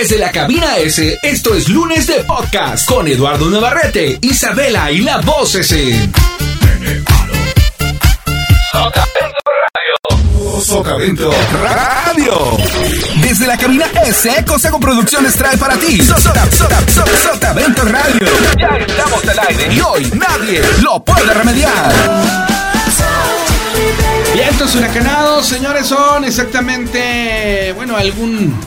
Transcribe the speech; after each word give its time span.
Desde 0.00 0.16
la 0.16 0.32
cabina 0.32 0.78
S, 0.78 1.18
esto 1.22 1.54
es 1.54 1.68
lunes 1.68 2.06
de 2.06 2.24
podcast 2.24 2.88
con 2.88 3.06
Eduardo 3.06 3.50
Navarrete, 3.50 4.18
Isabela 4.22 4.90
y 4.90 5.00
la 5.02 5.18
voz 5.18 5.54
S. 5.56 6.08
Sotavento 10.64 11.30
Radio. 11.52 12.56
Desde 13.20 13.46
la 13.46 13.58
cabina 13.58 13.84
S, 14.06 14.42
Cosago 14.46 14.80
Producciones 14.80 15.34
trae 15.34 15.58
para 15.58 15.76
ti 15.76 16.00
Sotavento 16.00 17.84
Radio. 17.84 18.26
Ya 18.58 18.68
estamos 18.78 19.28
al 19.28 19.38
aire 19.50 19.74
y 19.74 19.80
hoy 19.82 20.10
nadie 20.14 20.62
lo 20.80 21.04
puede 21.04 21.34
remediar. 21.34 21.92
Vientos 24.32 24.74
huracanados, 24.76 25.46
señores, 25.46 25.86
son 25.86 26.24
exactamente, 26.24 27.74
bueno, 27.76 27.98
algún... 27.98 28.58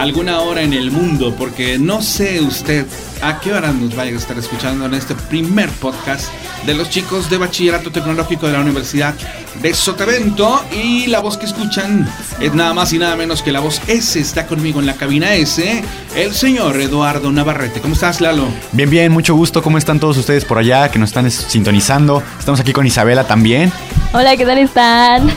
alguna 0.00 0.40
hora 0.40 0.62
en 0.62 0.72
el 0.72 0.90
mundo, 0.90 1.34
porque 1.36 1.78
no 1.78 2.00
sé 2.00 2.40
usted 2.40 2.86
a 3.20 3.38
qué 3.38 3.52
hora 3.52 3.70
nos 3.70 3.94
vaya 3.94 4.12
a 4.12 4.16
estar 4.16 4.38
escuchando 4.38 4.86
en 4.86 4.94
este 4.94 5.14
primer 5.14 5.68
podcast 5.68 6.32
de 6.64 6.72
los 6.72 6.88
chicos 6.88 7.28
de 7.28 7.36
Bachillerato 7.36 7.92
Tecnológico 7.92 8.46
de 8.46 8.54
la 8.54 8.60
Universidad 8.60 9.14
de 9.60 9.74
Sotavento. 9.74 10.64
Y 10.72 11.06
la 11.08 11.20
voz 11.20 11.36
que 11.36 11.44
escuchan 11.44 12.08
es 12.40 12.54
nada 12.54 12.72
más 12.72 12.94
y 12.94 12.98
nada 12.98 13.14
menos 13.14 13.42
que 13.42 13.52
la 13.52 13.60
voz 13.60 13.82
S. 13.88 14.18
Está 14.18 14.46
conmigo 14.46 14.80
en 14.80 14.86
la 14.86 14.94
cabina 14.94 15.34
S, 15.34 15.84
el 16.16 16.32
señor 16.32 16.80
Eduardo 16.80 17.30
Navarrete. 17.30 17.80
¿Cómo 17.80 17.92
estás, 17.92 18.22
Lalo? 18.22 18.48
Bien, 18.72 18.88
bien, 18.88 19.12
mucho 19.12 19.34
gusto. 19.34 19.62
¿Cómo 19.62 19.76
están 19.76 20.00
todos 20.00 20.16
ustedes 20.16 20.46
por 20.46 20.56
allá 20.56 20.90
que 20.90 20.98
nos 20.98 21.10
están 21.10 21.30
sintonizando? 21.30 22.22
Estamos 22.38 22.58
aquí 22.58 22.72
con 22.72 22.86
Isabela 22.86 23.24
también. 23.24 23.70
Hola, 24.14 24.34
¿qué 24.38 24.46
tal 24.46 24.56
están? 24.56 25.30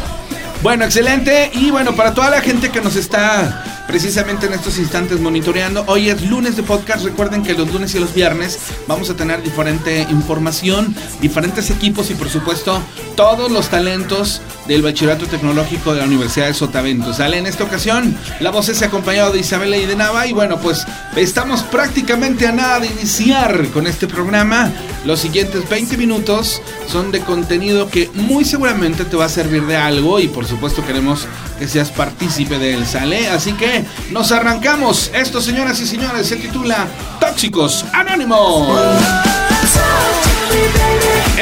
Bueno, 0.62 0.86
excelente. 0.86 1.52
Y 1.54 1.70
bueno, 1.70 1.94
para 1.94 2.14
toda 2.14 2.30
la 2.30 2.40
gente 2.40 2.70
que 2.70 2.80
nos 2.80 2.96
está 2.96 3.83
precisamente 3.94 4.48
en 4.48 4.54
estos 4.54 4.80
instantes 4.80 5.20
monitoreando. 5.20 5.84
Hoy 5.86 6.10
es 6.10 6.24
lunes 6.24 6.56
de 6.56 6.64
podcast. 6.64 7.06
Recuerden 7.06 7.44
que 7.44 7.54
los 7.54 7.72
lunes 7.72 7.94
y 7.94 8.00
los 8.00 8.16
viernes 8.16 8.58
vamos 8.88 9.12
a 9.12 9.16
tener 9.16 9.44
diferente 9.44 10.08
información, 10.10 10.96
diferentes 11.22 11.70
equipos 11.70 12.10
y 12.10 12.16
por 12.16 12.28
supuesto 12.28 12.82
todos 13.16 13.52
los 13.52 13.70
talentos 13.70 14.42
del 14.68 14.82
Bachillerato 14.82 15.28
Tecnológico 15.28 15.94
de 15.94 16.00
la 16.00 16.08
Universidad 16.08 16.48
de 16.48 16.56
Sotavento. 16.56 17.14
Sale 17.14 17.38
en 17.38 17.46
esta 17.46 17.66
ocasión 17.66 18.18
la 18.40 18.50
voz 18.50 18.68
es 18.70 18.82
acompañado 18.82 19.32
de 19.32 19.42
Isabela 19.42 19.78
y 19.78 19.86
de. 19.86 19.96
Y 20.28 20.34
bueno, 20.34 20.60
pues 20.60 20.88
estamos 21.16 21.62
prácticamente 21.62 22.48
a 22.48 22.52
nada 22.52 22.80
de 22.80 22.88
iniciar 22.88 23.68
con 23.68 23.86
este 23.86 24.08
programa. 24.08 24.72
Los 25.06 25.20
siguientes 25.20 25.70
20 25.70 25.98
minutos 25.98 26.64
son 26.88 27.12
de 27.12 27.20
contenido 27.20 27.90
que 27.90 28.10
muy 28.16 28.44
seguramente 28.44 29.06
te 29.06 29.16
va 29.16 29.26
a 29.26 29.30
servir 29.30 29.68
de 29.68 29.78
algo 29.78 30.20
y 30.20 30.30
por 30.30 30.48
supuesto 30.48 30.84
queremos 30.84 31.28
que 31.64 31.70
seas 31.70 31.92
partícipe 31.92 32.60
de 32.60 32.74
él, 32.74 32.86
¿sale? 32.86 33.30
Así 33.30 33.54
que 33.54 33.86
nos 34.12 34.34
arrancamos. 34.34 35.10
Esto, 35.14 35.40
señoras 35.40 35.80
y 35.80 35.88
señores, 35.88 36.28
se 36.28 36.36
titula 36.36 36.88
Tóxicos 37.22 37.86
Anónimos. 37.94 38.68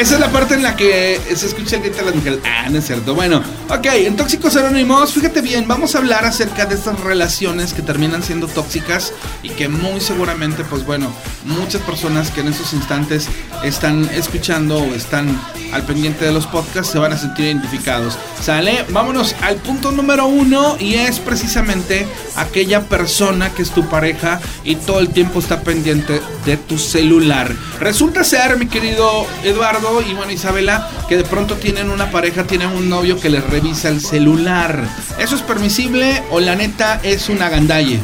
Esa 0.01 0.15
es 0.15 0.19
la 0.19 0.31
parte 0.31 0.55
en 0.55 0.63
la 0.63 0.75
que 0.75 1.19
se 1.35 1.45
escucha 1.45 1.75
el 1.75 1.83
grito 1.83 1.97
de 1.97 2.05
las 2.05 2.15
mujeres. 2.15 2.39
Ah, 2.43 2.67
no 2.69 2.79
es 2.79 2.87
cierto. 2.87 3.13
Bueno, 3.13 3.43
ok, 3.69 3.85
en 3.93 4.15
Tóxicos 4.15 4.55
Anónimos, 4.55 5.13
fíjate 5.13 5.41
bien, 5.41 5.67
vamos 5.67 5.93
a 5.93 5.99
hablar 5.99 6.25
acerca 6.25 6.65
de 6.65 6.73
estas 6.73 6.99
relaciones 7.01 7.73
que 7.73 7.83
terminan 7.83 8.23
siendo 8.23 8.47
tóxicas 8.47 9.13
y 9.43 9.49
que 9.49 9.69
muy 9.69 10.01
seguramente, 10.01 10.63
pues 10.63 10.85
bueno, 10.85 11.11
muchas 11.45 11.81
personas 11.81 12.31
que 12.31 12.41
en 12.41 12.47
esos 12.47 12.73
instantes 12.73 13.27
están 13.63 14.09
escuchando 14.13 14.79
o 14.79 14.95
están 14.95 15.39
al 15.71 15.83
pendiente 15.83 16.25
de 16.25 16.31
los 16.31 16.47
podcasts 16.47 16.91
se 16.91 16.99
van 16.99 17.13
a 17.13 17.17
sentir 17.17 17.45
identificados. 17.45 18.17
¿Sale? 18.41 18.85
Vámonos 18.89 19.35
al 19.41 19.57
punto 19.57 19.91
número 19.91 20.25
uno 20.25 20.77
y 20.79 20.95
es 20.95 21.19
precisamente 21.19 22.07
aquella 22.35 22.81
persona 22.81 23.51
que 23.51 23.61
es 23.61 23.71
tu 23.71 23.87
pareja 23.87 24.39
y 24.63 24.75
todo 24.75 24.99
el 24.99 25.09
tiempo 25.09 25.39
está 25.39 25.61
pendiente 25.61 26.21
de 26.45 26.57
tu 26.57 26.77
celular. 26.77 27.53
Resulta 27.79 28.23
ser, 28.23 28.57
mi 28.57 28.67
querido 28.67 29.00
Eduardo, 29.44 30.02
y 30.02 30.13
bueno 30.13 30.31
Isabela 30.31 30.89
que 31.07 31.17
de 31.17 31.23
pronto 31.23 31.56
tienen 31.56 31.89
una 31.89 32.12
pareja, 32.12 32.44
tienen 32.44 32.69
un 32.69 32.89
novio 32.89 33.19
que 33.19 33.29
les 33.29 33.44
revisa 33.44 33.89
el 33.89 34.01
celular. 34.01 34.84
¿Eso 35.19 35.35
es 35.35 35.41
permisible 35.41 36.23
o 36.29 36.39
la 36.39 36.56
neta 36.56 37.00
es 37.03 37.29
una 37.29 37.50
gandalle? 37.50 38.00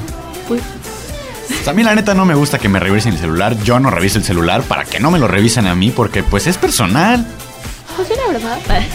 Pues 0.48 0.62
a 1.68 1.74
mí 1.74 1.84
la 1.84 1.96
neta 1.96 2.14
no 2.14 2.26
me 2.26 2.36
gusta 2.36 2.60
que 2.60 2.70
me 2.70 2.80
revisen 2.80 3.14
el 3.14 3.20
celular. 3.20 3.58
Yo 3.64 3.80
no 3.80 3.90
reviso 3.90 4.18
el 4.18 4.24
celular 4.24 4.64
para 4.64 4.86
que 4.86 5.00
no 5.00 5.12
me 5.12 5.20
lo 5.20 5.28
revisen 5.28 5.68
a 5.68 5.76
mí 5.76 5.92
porque 5.92 6.24
pues 6.24 6.48
es 6.48 6.58
personal. 6.58 7.26
Pues 7.96 8.10
la 8.10 8.34
verdad. 8.34 8.60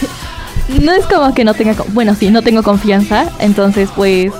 No 0.81 0.93
es 0.93 1.05
como 1.07 1.33
que 1.33 1.43
no 1.43 1.53
tenga... 1.53 1.75
Bueno, 1.89 2.15
sí, 2.15 2.31
no 2.31 2.41
tengo 2.41 2.63
confianza. 2.63 3.29
Entonces 3.39 3.89
pues 3.93 4.31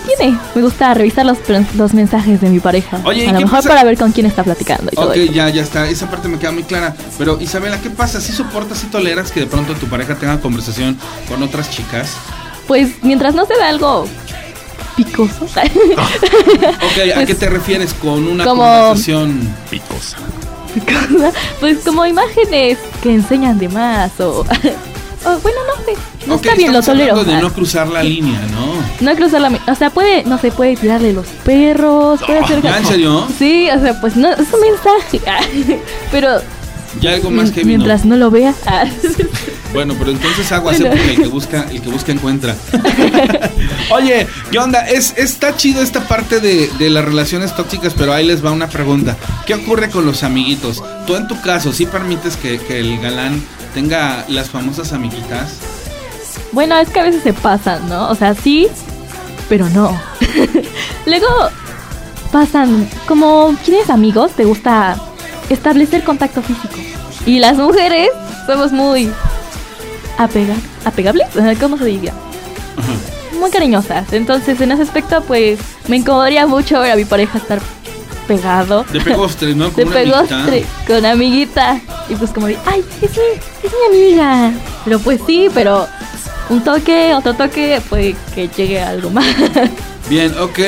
tiene? 0.00 0.38
Me 0.54 0.62
gusta 0.62 0.94
revisar 0.94 1.26
los, 1.26 1.38
los 1.76 1.94
mensajes 1.94 2.40
de 2.40 2.48
mi 2.48 2.60
pareja. 2.60 3.00
Oye, 3.04 3.28
a 3.28 3.32
lo 3.32 3.40
mejor 3.40 3.62
para 3.64 3.84
ver 3.84 3.96
con 3.96 4.12
quién 4.12 4.26
está 4.26 4.44
platicando. 4.44 4.90
ok, 4.96 5.16
ya, 5.32 5.48
ya 5.48 5.62
está. 5.62 5.88
Esa 5.88 6.10
parte 6.10 6.28
me 6.28 6.38
queda 6.38 6.52
muy 6.52 6.64
clara. 6.64 6.94
Pero 7.16 7.40
Isabela, 7.40 7.80
¿qué 7.80 7.90
pasa? 7.90 8.20
¿Si 8.20 8.32
soportas 8.32 8.82
y 8.84 8.86
toleras 8.86 9.32
que 9.32 9.40
de 9.40 9.46
pronto 9.46 9.74
tu 9.74 9.86
pareja 9.86 10.14
tenga 10.16 10.40
conversación 10.40 10.96
con 11.28 11.42
otras 11.42 11.70
chicas? 11.70 12.12
Pues 12.66 13.02
mientras 13.02 13.34
no 13.34 13.46
se 13.46 13.56
da 13.56 13.68
algo 13.68 14.06
picoso. 14.96 15.44
ok, 15.46 15.52
¿a 15.54 17.14
pues, 17.14 17.26
qué 17.26 17.34
te 17.34 17.48
refieres 17.48 17.94
con 17.94 18.26
una 18.26 18.44
conversación 18.44 19.54
picosa? 19.70 20.18
Pues 21.60 21.78
como 21.84 22.04
imágenes 22.04 22.78
que 23.02 23.14
enseñan 23.14 23.58
de 23.58 23.68
más 23.68 24.20
o 24.20 24.44
Oh, 25.24 25.38
bueno, 25.40 25.58
no 25.66 25.84
sé. 25.84 26.00
No 26.26 26.34
está 26.36 26.54
bien, 26.54 26.72
lo 26.72 26.82
tolero. 26.82 27.24
de 27.24 27.40
no 27.40 27.52
cruzar 27.52 27.88
la 27.88 28.02
línea, 28.02 28.40
¿no? 28.52 28.74
No 29.00 29.16
cruzar 29.16 29.40
la 29.40 29.50
O 29.66 29.74
sea, 29.74 29.90
puede, 29.90 30.24
no 30.24 30.38
sé, 30.38 30.52
puede 30.52 30.76
tirarle 30.76 31.12
los 31.12 31.26
perros, 31.44 32.20
puede 32.24 32.38
hacer. 32.38 32.62
¿Ya, 32.62 32.78
en 32.78 32.86
serio? 32.86 33.26
Sí, 33.38 33.68
o 33.74 33.80
sea, 33.80 34.00
pues 34.00 34.16
no, 34.16 34.30
es 34.30 34.46
un 34.52 34.60
mensaje. 34.60 35.82
pero. 36.12 36.40
Ya 37.00 37.12
algo 37.12 37.30
más 37.30 37.50
que 37.50 37.64
Mientras 37.64 38.04
no 38.04 38.16
lo 38.16 38.30
vea. 38.30 38.54
Bueno, 39.72 39.94
pero 39.98 40.12
entonces 40.12 40.50
hago 40.50 40.70
así 40.70 40.82
porque 40.82 41.10
el 41.10 41.16
que 41.16 41.26
busca, 41.26 41.66
el 41.70 41.82
que 41.82 41.90
busca 41.90 42.10
encuentra. 42.10 42.56
Oye, 43.90 44.26
¿qué 44.50 44.58
onda? 44.58 44.80
Es, 44.88 45.12
está 45.18 45.56
chido 45.56 45.82
esta 45.82 46.08
parte 46.08 46.40
de, 46.40 46.70
de, 46.78 46.88
las 46.88 47.04
relaciones 47.04 47.54
tóxicas, 47.54 47.92
pero 47.96 48.14
ahí 48.14 48.26
les 48.26 48.42
va 48.42 48.50
una 48.50 48.68
pregunta. 48.68 49.18
¿Qué 49.46 49.54
ocurre 49.54 49.90
con 49.90 50.06
los 50.06 50.22
amiguitos? 50.22 50.82
Tú 51.06 51.16
en 51.16 51.28
tu 51.28 51.38
caso, 51.42 51.74
¿sí 51.74 51.84
permites 51.84 52.36
que, 52.36 52.58
que 52.58 52.80
el 52.80 52.98
galán 52.98 53.42
tenga 53.78 54.24
las 54.26 54.50
famosas 54.50 54.92
amiguitas? 54.92 55.52
Bueno, 56.50 56.76
es 56.78 56.88
que 56.88 56.98
a 56.98 57.04
veces 57.04 57.22
se 57.22 57.32
pasan, 57.32 57.88
¿no? 57.88 58.10
O 58.10 58.14
sea, 58.16 58.34
sí, 58.34 58.66
pero 59.48 59.68
no. 59.68 59.96
Luego 61.06 61.28
pasan, 62.32 62.90
como 63.06 63.54
tienes 63.64 63.88
amigos, 63.88 64.32
te 64.32 64.44
gusta 64.44 64.96
establecer 65.48 66.02
contacto 66.02 66.42
físico. 66.42 66.74
Y 67.24 67.38
las 67.38 67.56
mujeres 67.56 68.08
somos 68.48 68.72
muy 68.72 69.12
apega 70.18 70.56
apegables, 70.84 71.28
¿cómo 71.60 71.78
se 71.78 71.84
diría? 71.84 72.14
Muy 73.38 73.50
cariñosas. 73.52 74.12
Entonces, 74.12 74.60
en 74.60 74.72
ese 74.72 74.82
aspecto, 74.82 75.22
pues 75.22 75.60
me 75.86 75.98
incomodaría 75.98 76.48
mucho 76.48 76.80
ver 76.80 76.90
a 76.90 76.96
mi 76.96 77.04
pareja 77.04 77.38
estar 77.38 77.60
pegado. 78.26 78.84
De 78.92 79.00
pegostre, 79.00 79.54
¿no? 79.54 79.70
Con 79.72 79.84
de 79.84 79.86
pegostre, 79.86 80.64
con 80.84 81.06
amiguita. 81.06 81.80
Y 82.08 82.14
pues 82.14 82.30
como 82.30 82.46
de, 82.46 82.56
ay, 82.66 82.84
es 83.02 83.10
mi, 83.10 83.40
es 83.62 83.72
mi 83.72 83.96
amiga. 83.96 84.52
Pero 84.84 84.98
pues 85.00 85.20
sí, 85.26 85.48
pero 85.52 85.86
un 86.48 86.62
toque, 86.64 87.14
otro 87.14 87.34
toque, 87.34 87.80
puede 87.88 88.16
que 88.34 88.48
llegue 88.48 88.80
algo 88.80 89.10
más. 89.10 89.26
Bien, 90.08 90.32
ok, 90.38 90.58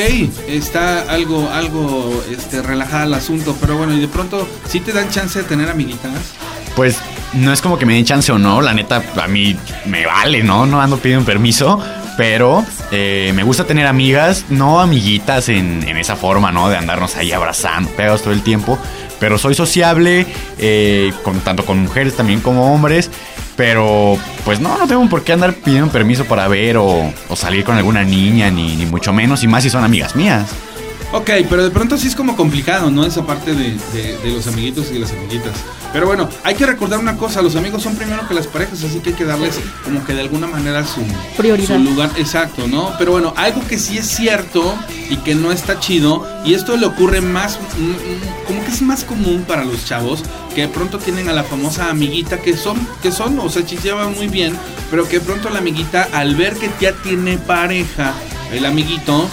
está 0.48 1.00
algo, 1.10 1.48
algo 1.50 2.22
este, 2.30 2.60
relajada 2.60 3.04
el 3.04 3.14
asunto, 3.14 3.56
pero 3.58 3.78
bueno, 3.78 3.94
y 3.94 4.00
de 4.00 4.08
pronto, 4.08 4.46
¿sí 4.68 4.80
te 4.80 4.92
dan 4.92 5.08
chance 5.08 5.38
de 5.38 5.46
tener 5.46 5.70
amiguitas? 5.70 6.12
Pues 6.76 6.98
no 7.32 7.50
es 7.50 7.62
como 7.62 7.78
que 7.78 7.86
me 7.86 7.94
den 7.94 8.04
chance 8.04 8.30
o 8.32 8.38
no, 8.38 8.60
la 8.60 8.74
neta, 8.74 9.02
a 9.16 9.28
mí 9.28 9.56
me 9.86 10.04
vale, 10.04 10.42
¿no? 10.42 10.66
No 10.66 10.82
ando 10.82 10.98
pidiendo 10.98 11.24
permiso, 11.24 11.82
pero 12.16 12.64
eh, 12.90 13.32
me 13.34 13.42
gusta 13.42 13.64
tener 13.64 13.86
amigas, 13.86 14.46
no 14.48 14.80
amiguitas 14.80 15.48
en, 15.48 15.84
esa 15.96 16.16
forma, 16.16 16.52
¿no? 16.52 16.68
De 16.68 16.76
andarnos 16.76 17.16
ahí 17.16 17.32
abrazando, 17.32 17.90
pegados 17.90 18.22
todo 18.22 18.32
el 18.32 18.42
tiempo. 18.42 18.78
Pero 19.18 19.36
soy 19.36 19.54
sociable, 19.54 20.26
eh, 20.58 21.12
con, 21.22 21.40
tanto 21.40 21.64
con 21.66 21.78
mujeres 21.78 22.16
también 22.16 22.40
como 22.40 22.72
hombres. 22.72 23.10
Pero 23.56 24.16
pues 24.44 24.60
no, 24.60 24.78
no 24.78 24.86
tengo 24.86 25.06
por 25.08 25.22
qué 25.22 25.34
andar 25.34 25.52
pidiendo 25.52 25.90
permiso 25.92 26.24
para 26.24 26.48
ver 26.48 26.78
o, 26.78 27.12
salir 27.34 27.64
con 27.64 27.76
alguna 27.76 28.04
niña, 28.04 28.50
ni, 28.50 28.76
ni 28.76 28.86
mucho 28.86 29.12
menos, 29.12 29.42
y 29.44 29.48
más 29.48 29.62
si 29.62 29.70
son 29.70 29.84
amigas 29.84 30.16
mías. 30.16 30.46
Ok, 31.12 31.28
pero 31.48 31.64
de 31.64 31.70
pronto 31.70 31.98
sí 31.98 32.06
es 32.06 32.14
como 32.14 32.36
complicado, 32.36 32.88
¿no? 32.88 33.04
Esa 33.04 33.26
parte 33.26 33.52
de, 33.52 33.76
los 34.32 34.46
amiguitos 34.46 34.90
y 34.90 34.94
de 34.94 35.00
las 35.00 35.10
amiguitas. 35.10 35.52
Pero 35.92 36.06
bueno, 36.06 36.28
hay 36.44 36.54
que 36.54 36.64
recordar 36.64 37.00
una 37.00 37.16
cosa, 37.16 37.42
los 37.42 37.56
amigos 37.56 37.82
son 37.82 37.96
primero 37.96 38.28
que 38.28 38.34
las 38.34 38.46
parejas, 38.46 38.84
así 38.84 39.00
que 39.00 39.10
hay 39.10 39.16
que 39.16 39.24
darles 39.24 39.58
como 39.82 40.04
que 40.04 40.14
de 40.14 40.20
alguna 40.20 40.46
manera 40.46 40.86
su, 40.86 41.00
Prioridad. 41.36 41.66
su 41.66 41.82
lugar. 41.82 42.10
Exacto, 42.16 42.68
¿no? 42.68 42.92
Pero 42.96 43.10
bueno, 43.10 43.34
algo 43.36 43.60
que 43.66 43.76
sí 43.76 43.98
es 43.98 44.06
cierto 44.06 44.72
y 45.08 45.16
que 45.16 45.34
no 45.34 45.50
está 45.50 45.80
chido, 45.80 46.24
y 46.44 46.54
esto 46.54 46.76
le 46.76 46.86
ocurre 46.86 47.20
más, 47.20 47.58
mm, 47.58 47.82
mm, 47.82 48.46
como 48.46 48.64
que 48.64 48.70
es 48.70 48.80
más 48.80 49.02
común 49.02 49.44
para 49.48 49.64
los 49.64 49.84
chavos, 49.84 50.22
que 50.54 50.62
de 50.62 50.68
pronto 50.68 50.98
tienen 51.00 51.28
a 51.28 51.32
la 51.32 51.42
famosa 51.42 51.90
amiguita 51.90 52.38
que 52.38 52.56
son, 52.56 52.78
que 53.02 53.10
son, 53.10 53.36
o 53.40 53.48
sea, 53.48 53.66
chicheaban 53.66 54.14
muy 54.14 54.28
bien, 54.28 54.56
pero 54.92 55.08
que 55.08 55.18
de 55.18 55.24
pronto 55.24 55.50
la 55.50 55.58
amiguita 55.58 56.08
al 56.12 56.36
ver 56.36 56.54
que 56.54 56.70
ya 56.80 56.92
tiene 56.92 57.36
pareja, 57.36 58.14
el 58.52 58.64
amiguito, 58.64 59.28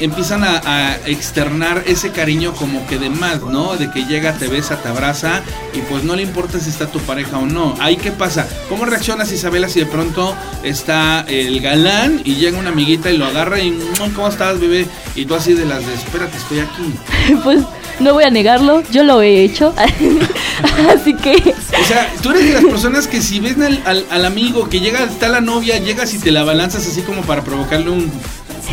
empiezan 0.00 0.42
a, 0.44 0.60
a 0.64 0.96
externar 1.06 1.84
ese 1.86 2.10
cariño 2.10 2.52
como 2.54 2.86
que 2.86 2.98
de 2.98 3.10
más, 3.10 3.40
¿no? 3.42 3.76
De 3.76 3.90
que 3.90 4.04
llega, 4.06 4.32
te 4.34 4.48
besa, 4.48 4.76
te 4.82 4.88
abraza 4.88 5.42
y 5.72 5.78
pues 5.82 6.04
no 6.04 6.16
le 6.16 6.22
importa 6.22 6.58
si 6.58 6.68
está 6.70 6.86
tu 6.88 6.98
pareja 7.00 7.38
o 7.38 7.46
no. 7.46 7.74
Ahí 7.80 7.96
qué 7.96 8.10
pasa? 8.10 8.46
¿Cómo 8.68 8.84
reaccionas 8.84 9.30
Isabela 9.32 9.68
si 9.68 9.80
de 9.80 9.86
pronto 9.86 10.34
está 10.62 11.24
el 11.28 11.60
galán 11.60 12.20
y 12.24 12.34
llega 12.36 12.58
una 12.58 12.70
amiguita 12.70 13.10
y 13.10 13.16
lo 13.18 13.26
agarra 13.26 13.60
y 13.60 13.70
"Mm, 13.70 14.10
¿cómo 14.14 14.28
estás, 14.28 14.58
bebé? 14.60 14.86
Y 15.14 15.26
tú 15.26 15.34
así 15.34 15.54
de 15.54 15.64
las 15.64 15.86
de, 15.86 15.94
espérate, 15.94 16.36
estoy 16.36 16.58
aquí. 16.60 17.34
Pues 17.44 17.60
no 18.00 18.12
voy 18.14 18.24
a 18.24 18.30
negarlo, 18.30 18.82
yo 18.90 19.04
lo 19.04 19.22
he 19.22 19.44
hecho. 19.44 19.72
Así 20.92 21.14
que 21.14 21.32
O 21.36 21.84
sea, 21.86 22.12
tú 22.22 22.30
eres 22.30 22.44
de 22.46 22.52
las 22.54 22.64
personas 22.64 23.06
que 23.06 23.20
si 23.22 23.38
ves 23.40 23.56
al, 23.58 23.80
al- 23.84 24.06
al 24.10 24.24
amigo 24.24 24.68
que 24.68 24.80
llega, 24.80 25.04
está 25.04 25.28
la 25.28 25.40
novia, 25.40 25.78
llegas 25.78 26.12
y 26.14 26.18
te 26.18 26.30
la 26.32 26.42
balanzas 26.44 26.86
así 26.86 27.02
como 27.02 27.22
para 27.22 27.42
provocarle 27.42 27.90
un, 27.90 28.10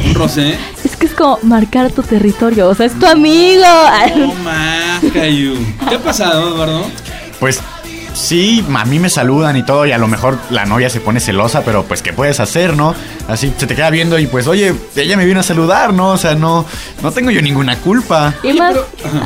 un 0.05 0.13
roce. 0.15 0.49
¿eh? 0.51 0.57
que 1.01 1.07
es 1.07 1.15
como 1.15 1.39
marcar 1.41 1.91
tu 1.91 2.03
territorio, 2.03 2.69
o 2.69 2.75
sea, 2.75 2.85
es 2.85 2.97
tu 2.97 3.07
amigo. 3.07 3.65
No 4.15 4.33
más, 4.35 5.01
Cayu. 5.11 5.55
¿Qué 5.89 5.95
ha 5.95 5.99
pasado, 5.99 6.53
Eduardo? 6.53 6.85
Pues 7.39 7.59
sí, 8.13 8.63
a 8.71 8.85
mí 8.85 8.99
me 8.99 9.09
saludan 9.09 9.57
y 9.57 9.63
todo, 9.63 9.87
y 9.87 9.93
a 9.93 9.97
lo 9.97 10.07
mejor 10.07 10.37
la 10.51 10.65
novia 10.65 10.91
se 10.91 11.01
pone 11.01 11.19
celosa, 11.19 11.63
pero 11.65 11.85
pues 11.85 12.03
¿qué 12.03 12.13
puedes 12.13 12.39
hacer, 12.39 12.77
no? 12.77 12.93
Así 13.27 13.51
se 13.57 13.65
te 13.65 13.75
queda 13.75 13.89
viendo 13.89 14.19
y 14.19 14.27
pues, 14.27 14.45
oye, 14.45 14.75
ella 14.95 15.17
me 15.17 15.25
vino 15.25 15.39
a 15.39 15.43
saludar, 15.43 15.91
¿no? 15.91 16.09
O 16.09 16.17
sea, 16.17 16.35
no, 16.35 16.67
no 17.01 17.11
tengo 17.11 17.31
yo 17.31 17.41
ninguna 17.41 17.77
culpa. 17.79 18.35
Y 18.43 18.49
Oye, 18.49 18.59
más, 18.59 18.75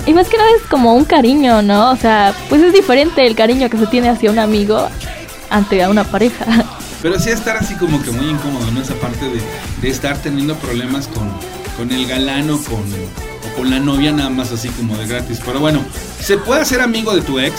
y 0.06 0.14
más 0.14 0.30
que 0.30 0.38
nada 0.38 0.50
es 0.56 0.66
como 0.70 0.96
un 0.96 1.04
cariño, 1.04 1.62
¿no? 1.62 1.92
O 1.92 1.98
sea, 1.98 2.34
pues 2.48 2.62
es 2.62 2.72
diferente 2.72 3.28
el 3.28 3.36
cariño 3.36 3.70
que 3.70 3.78
se 3.78 3.88
tiene 3.88 4.08
hacia 4.08 4.32
un 4.32 4.40
amigo 4.40 4.88
ante 5.50 5.84
a 5.84 5.90
una 5.90 6.06
pareja. 6.06 6.46
Pero 7.02 7.20
sí 7.20 7.32
estar 7.32 7.58
así 7.58 7.76
como 7.76 8.02
que 8.02 8.12
muy 8.12 8.30
incómodo, 8.30 8.72
¿no? 8.72 8.82
Esa 8.82 8.96
parte 8.96 9.26
de, 9.26 9.42
de 9.82 9.90
estar 9.90 10.18
teniendo 10.20 10.56
problemas 10.56 11.08
con, 11.08 11.30
con 11.78 11.92
el 11.92 12.08
galán 12.08 12.50
o 12.50 12.58
con, 12.58 12.80
o 12.82 13.56
con 13.56 13.70
la 13.70 13.80
novia 13.80 14.12
nada 14.12 14.30
más 14.30 14.52
así 14.52 14.70
como 14.70 14.98
de 14.98 15.08
gratis. 15.08 15.40
Pero 15.46 15.60
bueno, 15.60 15.84
¿se 16.22 16.38
puede 16.38 16.62
hacer 16.62 16.82
amigo 16.82 17.16
de 17.16 17.22
tu 17.22 17.40
ex? 17.40 17.54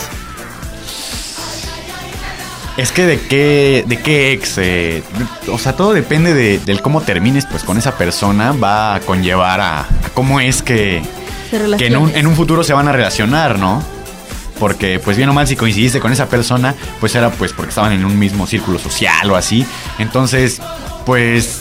Es 2.77 2.93
que 2.93 3.07
de 3.07 3.21
qué, 3.21 3.85
de 3.87 3.99
qué 4.03 4.33
ex, 4.33 4.59
eh, 4.59 5.03
o 5.51 5.59
sea, 5.59 5.75
todo 5.75 5.95
depende 5.95 6.35
de, 6.35 6.59
del 6.59 6.83
cómo 6.83 7.01
termines 7.01 7.47
pues 7.47 7.63
con 7.63 7.79
esa 7.79 7.97
persona, 7.97 8.53
va 8.53 8.97
a 8.97 9.01
conllevar 9.01 9.61
a, 9.61 9.81
a 9.81 10.11
cómo 10.13 10.41
es 10.41 10.63
que, 10.63 11.03
que 11.79 11.87
en 11.87 11.97
un, 11.97 12.15
en 12.15 12.27
un 12.27 12.37
futuro 12.37 12.63
se 12.65 12.75
van 12.75 12.87
a 12.87 12.93
relacionar, 12.93 13.59
¿no? 13.59 13.83
Porque 14.59 14.99
pues 14.99 15.17
bien 15.17 15.31
o 15.31 15.33
mal 15.33 15.49
si 15.49 15.57
coincidiste 15.57 16.01
con 16.01 16.13
esa 16.13 16.29
persona, 16.29 16.75
pues 17.01 17.15
era 17.15 17.31
pues 17.31 17.55
porque 17.55 17.71
estaban 17.71 17.93
en 17.93 18.05
un 18.05 18.19
mismo 18.19 18.47
círculo 18.47 18.79
social 18.79 19.31
o 19.31 19.37
así. 19.37 19.65
Entonces, 19.99 20.61
pues 21.07 21.61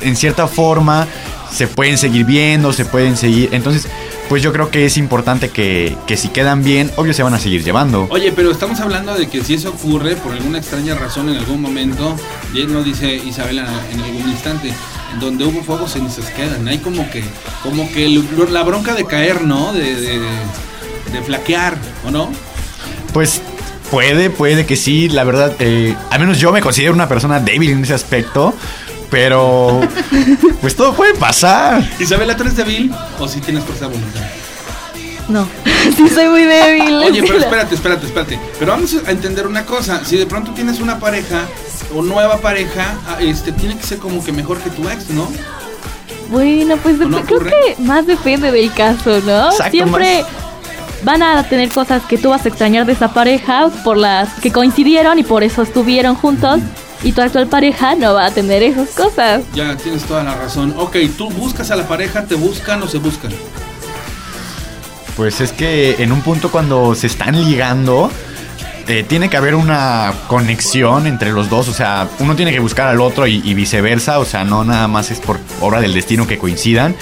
en 0.00 0.16
cierta 0.16 0.46
forma 0.46 1.06
se 1.54 1.68
pueden 1.68 1.96
seguir 1.98 2.26
viendo, 2.26 2.72
se 2.72 2.84
pueden 2.84 3.16
seguir. 3.16 3.50
Entonces, 3.52 3.86
pues 4.28 4.42
yo 4.42 4.52
creo 4.52 4.70
que 4.70 4.86
es 4.86 4.96
importante 4.96 5.50
que, 5.50 5.96
que 6.06 6.16
si 6.16 6.28
quedan 6.28 6.64
bien, 6.64 6.90
obvio 6.96 7.14
se 7.14 7.22
van 7.22 7.32
a 7.34 7.38
seguir 7.38 7.62
llevando. 7.62 8.08
Oye, 8.10 8.32
pero 8.32 8.50
estamos 8.50 8.80
hablando 8.80 9.14
de 9.14 9.28
que 9.28 9.44
si 9.44 9.54
eso 9.54 9.70
ocurre 9.70 10.16
por 10.16 10.32
alguna 10.32 10.58
extraña 10.58 10.94
razón 10.96 11.28
en 11.28 11.36
algún 11.36 11.60
momento, 11.60 12.16
bien 12.52 12.72
lo 12.72 12.82
dice 12.82 13.14
Isabela 13.14 13.68
en 13.92 14.00
algún 14.00 14.28
instante, 14.28 14.72
en 15.12 15.20
donde 15.20 15.44
hubo 15.44 15.62
fuego 15.62 15.86
cenizas 15.86 16.26
quedan. 16.30 16.66
Hay 16.66 16.78
como 16.78 17.08
que, 17.10 17.22
como 17.62 17.88
que 17.92 18.08
la 18.50 18.62
bronca 18.64 18.94
de 18.94 19.04
caer, 19.04 19.42
¿no? 19.42 19.72
De, 19.72 19.94
de, 19.94 20.18
de 21.12 21.22
flaquear, 21.24 21.78
¿o 22.04 22.10
no? 22.10 22.32
Pues 23.12 23.40
puede, 23.92 24.28
puede 24.28 24.66
que 24.66 24.74
sí, 24.74 25.08
la 25.08 25.22
verdad, 25.22 25.54
eh, 25.60 25.94
al 26.10 26.18
menos 26.18 26.40
yo 26.40 26.50
me 26.50 26.60
considero 26.60 26.92
una 26.92 27.08
persona 27.08 27.38
débil 27.38 27.70
en 27.70 27.84
ese 27.84 27.94
aspecto, 27.94 28.54
pero 29.14 29.80
pues 30.60 30.74
todo 30.74 30.92
puede 30.92 31.14
pasar. 31.14 31.88
Isabela, 32.00 32.36
¿tú 32.36 32.42
eres 32.42 32.56
débil 32.56 32.92
o 33.20 33.28
si 33.28 33.40
tienes 33.40 33.62
fuerza 33.62 33.86
de 33.86 33.92
voluntad? 33.94 34.20
No, 35.28 35.46
sí 35.96 36.08
soy 36.08 36.28
muy 36.28 36.42
débil. 36.42 36.94
Oye, 36.96 37.22
pero 37.22 37.38
espérate, 37.38 37.76
espérate, 37.76 38.06
espérate. 38.06 38.40
Pero 38.58 38.72
vamos 38.72 38.92
a 39.06 39.10
entender 39.12 39.46
una 39.46 39.64
cosa. 39.64 40.04
Si 40.04 40.16
de 40.16 40.26
pronto 40.26 40.50
tienes 40.50 40.80
una 40.80 40.98
pareja 40.98 41.42
o 41.94 42.02
nueva 42.02 42.38
pareja, 42.38 42.96
ah, 43.08 43.18
este 43.20 43.52
tiene 43.52 43.76
que 43.78 43.84
ser 43.84 43.98
como 43.98 44.22
que 44.24 44.32
mejor 44.32 44.58
que 44.58 44.70
tu 44.70 44.88
ex, 44.88 45.10
¿no? 45.10 45.28
Bueno, 46.30 46.76
pues 46.82 47.00
¿O 47.00 47.04
no 47.04 47.18
dep- 47.20 47.24
creo 47.26 47.38
ocurre? 47.38 47.50
que 47.76 47.82
más 47.84 48.04
depende 48.08 48.50
del 48.50 48.72
caso, 48.72 49.20
¿no? 49.24 49.52
Exacto, 49.52 49.70
Siempre 49.70 50.24
van 51.04 51.22
a 51.22 51.44
tener 51.48 51.68
cosas 51.68 52.02
que 52.02 52.18
tú 52.18 52.30
vas 52.30 52.44
a 52.44 52.48
extrañar 52.48 52.84
de 52.84 52.94
esa 52.94 53.12
pareja 53.14 53.68
por 53.84 53.96
las 53.96 54.28
que 54.40 54.50
coincidieron 54.50 55.20
y 55.20 55.22
por 55.22 55.44
eso 55.44 55.62
estuvieron 55.62 56.16
juntos. 56.16 56.58
Y 57.04 57.12
tu 57.12 57.20
actual 57.20 57.46
pareja 57.46 57.94
no 57.94 58.14
va 58.14 58.26
a 58.26 58.30
tener 58.30 58.62
esas 58.62 58.88
cosas. 58.90 59.42
Ya 59.54 59.76
tienes 59.76 60.04
toda 60.04 60.24
la 60.24 60.34
razón. 60.34 60.74
Ok, 60.78 60.96
tú 61.16 61.30
buscas 61.30 61.70
a 61.70 61.76
la 61.76 61.86
pareja, 61.86 62.24
te 62.24 62.34
buscan 62.34 62.82
o 62.82 62.88
se 62.88 62.98
buscan. 62.98 63.30
Pues 65.14 65.40
es 65.42 65.52
que 65.52 66.02
en 66.02 66.10
un 66.10 66.22
punto 66.22 66.50
cuando 66.50 66.94
se 66.94 67.06
están 67.06 67.44
ligando, 67.44 68.10
eh, 68.88 69.04
tiene 69.06 69.28
que 69.28 69.36
haber 69.36 69.54
una 69.54 70.12
conexión 70.26 71.06
entre 71.06 71.30
los 71.30 71.48
dos, 71.48 71.68
o 71.68 71.72
sea, 71.74 72.08
uno 72.18 72.34
tiene 72.36 72.52
que 72.52 72.58
buscar 72.58 72.88
al 72.88 73.00
otro 73.00 73.26
y, 73.26 73.40
y 73.44 73.54
viceversa, 73.54 74.18
o 74.18 74.24
sea, 74.24 74.44
no 74.44 74.64
nada 74.64 74.88
más 74.88 75.10
es 75.10 75.20
por 75.20 75.38
obra 75.60 75.80
del 75.80 75.94
destino 75.94 76.26
que 76.26 76.38
coincidan, 76.38 76.96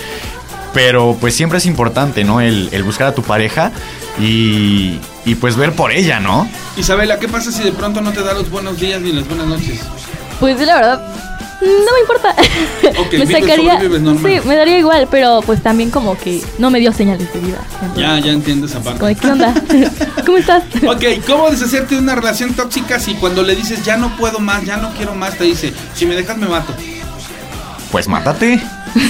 pero 0.75 1.17
pues 1.21 1.35
siempre 1.35 1.59
es 1.59 1.67
importante, 1.67 2.25
¿no? 2.25 2.41
El, 2.41 2.69
el 2.73 2.83
buscar 2.83 3.09
a 3.09 3.15
tu 3.15 3.23
pareja 3.23 3.73
y, 4.21 4.99
y 5.25 5.35
pues 5.37 5.57
ver 5.57 5.73
por 5.73 5.93
ella, 5.93 6.21
¿no? 6.21 6.49
Isabela, 6.77 7.19
¿qué 7.19 7.29
pasa 7.29 7.53
si 7.53 7.63
de 7.63 7.73
pronto 7.73 8.01
no 8.01 8.13
te 8.13 8.23
da 8.23 8.35
los 8.35 8.51
buenos 8.51 8.79
días 8.79 9.01
ni 9.01 9.13
las 9.13 9.27
buenas 9.29 9.47
noches? 9.47 9.81
Pues 10.41 10.59
la 10.61 10.75
verdad, 10.75 11.01
no 11.61 11.69
me 11.69 12.01
importa. 12.01 12.35
Ok, 12.99 13.15
me 13.15 13.27
sacaría. 13.27 13.81
Sí, 13.81 14.47
me 14.47 14.57
daría 14.57 14.79
igual, 14.79 15.09
pero 15.11 15.41
pues 15.47 15.63
también 15.63 15.91
como 15.91 16.17
que 16.19 16.43
no 16.59 16.71
me 16.71 16.79
dio 16.79 16.93
señales 16.93 17.33
de 17.33 17.41
vida. 17.41 17.59
Entonces, 17.81 18.03
Ya, 18.03 18.19
ya 18.19 18.33
entiendo 18.33 18.67
esa 18.67 18.81
parte. 18.81 19.05
de, 19.07 19.15
¿qué 19.15 19.27
onda? 19.29 19.55
¿Cómo 20.27 20.37
estás? 20.39 20.65
Ok, 20.87 21.05
¿cómo 21.27 21.51
deshacerte 21.51 21.95
de 21.95 22.01
una 22.03 22.15
relación 22.15 22.53
tóxica 22.55 22.99
si 22.99 23.15
cuando 23.15 23.43
le 23.43 23.55
dices 23.57 23.83
ya 23.85 23.97
no 23.97 24.15
puedo 24.17 24.41
más, 24.41 24.65
ya 24.65 24.77
no 24.77 24.91
quiero 24.91 25.15
más, 25.15 25.39
te 25.39 25.45
dice, 25.45 25.73
si 25.95 26.05
me 26.07 26.15
dejas 26.15 26.37
me 26.37 26.49
mato? 26.49 26.75
Pues 27.91 28.09
mátate, 28.09 28.61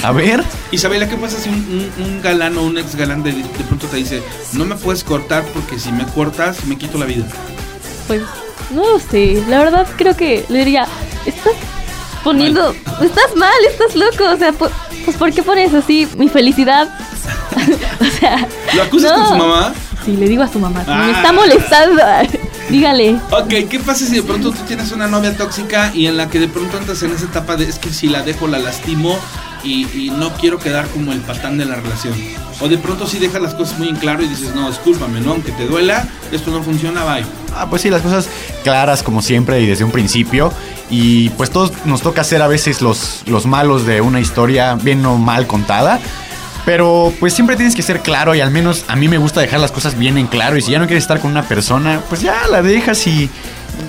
a 0.03 0.11
ver. 0.11 0.43
Isabela, 0.71 1.07
¿qué 1.09 1.15
pasa 1.17 1.37
si 1.39 1.49
un, 1.49 1.55
un- 1.97 2.03
un 2.05 2.21
galán 2.21 2.57
o 2.57 2.63
un 2.63 2.77
ex 2.77 2.95
galán 2.95 3.23
de, 3.23 3.31
de 3.33 3.43
pronto 3.67 3.87
te 3.87 3.97
dice, 3.97 4.21
no 4.53 4.65
me 4.65 4.75
puedes 4.75 5.03
cortar 5.03 5.43
porque 5.53 5.79
si 5.79 5.91
me 5.91 6.05
cortas 6.05 6.65
me 6.65 6.77
quito 6.77 6.97
la 6.97 7.05
vida? 7.05 7.25
Pues 8.07 8.21
no 8.71 8.81
lo 8.93 8.99
sé. 8.99 9.43
La 9.49 9.59
verdad 9.59 9.87
creo 9.97 10.15
que 10.15 10.45
le 10.49 10.59
diría, 10.59 10.87
estás 11.25 11.53
poniendo, 12.23 12.71
estás 13.01 13.35
mal, 13.35 13.51
estás 13.69 13.95
loco. 13.95 14.23
O 14.33 14.37
sea, 14.37 14.51
pu- 14.53 14.69
pues 15.05 15.17
¿por 15.17 15.31
qué 15.33 15.43
pones 15.43 15.73
así 15.73 16.07
mi 16.17 16.29
felicidad? 16.29 16.87
o 17.99 18.19
sea, 18.19 18.47
¿Lo 18.73 18.83
acusas 18.83 19.11
no. 19.11 19.17
con 19.17 19.27
su 19.27 19.35
mamá? 19.35 19.73
Sí, 20.05 20.17
le 20.17 20.27
digo 20.27 20.43
a 20.43 20.47
su 20.51 20.59
mamá, 20.59 20.83
Ah. 20.87 21.03
me 21.05 21.11
está 21.13 21.31
molestando. 21.31 22.01
Dígale. 22.69 23.19
Ok, 23.31 23.69
¿qué 23.69 23.79
pasa 23.85 24.05
si 24.05 24.15
de 24.15 24.23
pronto 24.23 24.51
tú 24.51 24.61
tienes 24.67 24.91
una 24.93 25.07
novia 25.07 25.35
tóxica 25.35 25.91
y 25.93 26.07
en 26.07 26.15
la 26.17 26.29
que 26.29 26.39
de 26.39 26.47
pronto 26.47 26.77
entras 26.77 27.03
en 27.03 27.11
esa 27.11 27.25
etapa 27.25 27.55
de 27.57 27.65
es 27.69 27.77
que 27.77 27.91
si 27.91 28.07
la 28.07 28.21
dejo 28.23 28.47
la 28.47 28.57
lastimo 28.57 29.17
y, 29.63 30.11
no 30.17 30.31
quiero 30.33 30.59
quedar 30.59 30.87
como 30.87 31.11
el 31.11 31.19
patán 31.19 31.57
de 31.57 31.65
la 31.65 31.75
relación? 31.75 32.13
O 32.59 32.67
de 32.67 32.77
pronto 32.77 33.07
si 33.07 33.19
dejas 33.19 33.41
las 33.41 33.53
cosas 33.53 33.77
muy 33.79 33.89
en 33.89 33.95
claro 33.95 34.23
y 34.23 34.27
dices, 34.27 34.53
no, 34.55 34.69
discúlpame, 34.69 35.21
¿no? 35.21 35.31
Aunque 35.31 35.51
te 35.51 35.65
duela, 35.65 36.07
esto 36.31 36.51
no 36.51 36.61
funciona, 36.63 37.03
bye. 37.03 37.25
Ah, 37.55 37.67
pues 37.69 37.81
sí, 37.81 37.89
las 37.89 38.01
cosas 38.01 38.29
claras 38.63 39.03
como 39.03 39.21
siempre 39.21 39.61
y 39.61 39.65
desde 39.65 39.83
un 39.83 39.91
principio. 39.91 40.51
Y 40.89 41.29
pues 41.31 41.49
todos 41.49 41.71
nos 41.85 42.01
toca 42.01 42.23
ser 42.23 42.41
a 42.41 42.47
veces 42.47 42.81
los, 42.81 43.23
los 43.27 43.45
malos 43.45 43.85
de 43.85 44.01
una 44.01 44.19
historia 44.19 44.75
bien 44.75 45.05
o 45.05 45.17
mal 45.17 45.47
contada. 45.47 45.99
Pero 46.65 47.13
pues 47.19 47.33
siempre 47.33 47.57
tienes 47.57 47.75
que 47.75 47.81
ser 47.81 47.99
claro 47.99 48.35
y 48.35 48.41
al 48.41 48.51
menos 48.51 48.85
a 48.87 48.95
mí 48.95 49.09
me 49.09 49.17
gusta 49.17 49.41
dejar 49.41 49.59
las 49.59 49.71
cosas 49.71 49.97
bien 49.97 50.17
en 50.17 50.27
claro. 50.27 50.55
Y 50.57 50.61
si 50.61 50.71
ya 50.71 50.79
no 50.79 50.85
quieres 50.85 51.03
estar 51.03 51.19
con 51.19 51.31
una 51.31 51.43
persona, 51.43 52.01
pues 52.07 52.21
ya 52.21 52.47
la 52.47 52.61
dejas 52.61 53.05
y 53.07 53.29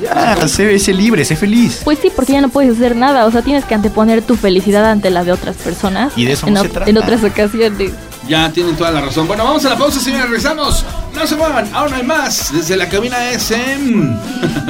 ya, 0.03 0.49
sé, 0.49 0.79
sé 0.79 0.93
libre, 0.93 1.25
sé 1.25 1.37
feliz. 1.37 1.81
Pues 1.85 1.99
sí, 2.01 2.11
porque 2.15 2.33
ya 2.33 2.41
no 2.41 2.49
puedes 2.49 2.77
hacer 2.77 2.95
nada. 2.97 3.27
O 3.27 3.31
sea, 3.31 3.43
tienes 3.43 3.65
que 3.65 3.75
anteponer 3.75 4.23
tu 4.23 4.37
felicidad 4.37 4.85
ante 4.91 5.11
la 5.11 5.25
de 5.25 5.33
otras 5.33 5.57
personas. 5.57 6.13
Y 6.17 6.25
de 6.25 6.33
eso 6.33 6.47
en, 6.47 6.55
no 6.55 6.61
ot- 6.61 6.65
se 6.65 6.69
trata. 6.71 6.91
en 6.91 6.99
otras 6.99 7.23
ocasiones. 7.25 7.93
Ya 8.29 8.51
tienen 8.53 8.75
toda 8.77 8.91
la 8.91 9.03
razón. 9.03 9.27
Bueno, 9.27 9.45
vamos 9.45 9.65
a 9.67 9.71
la 9.71 9.77
pausa, 9.77 10.01
señores. 10.01 10.25
Regresamos. 10.27 10.85
No 11.15 11.27
se 11.27 11.37
muevan. 11.37 11.69
Aún 11.75 11.93
hay 11.93 12.03
más. 12.03 12.53
Desde 12.55 12.75
la 12.77 12.89
cabina 12.89 13.17
SM. 13.31 14.19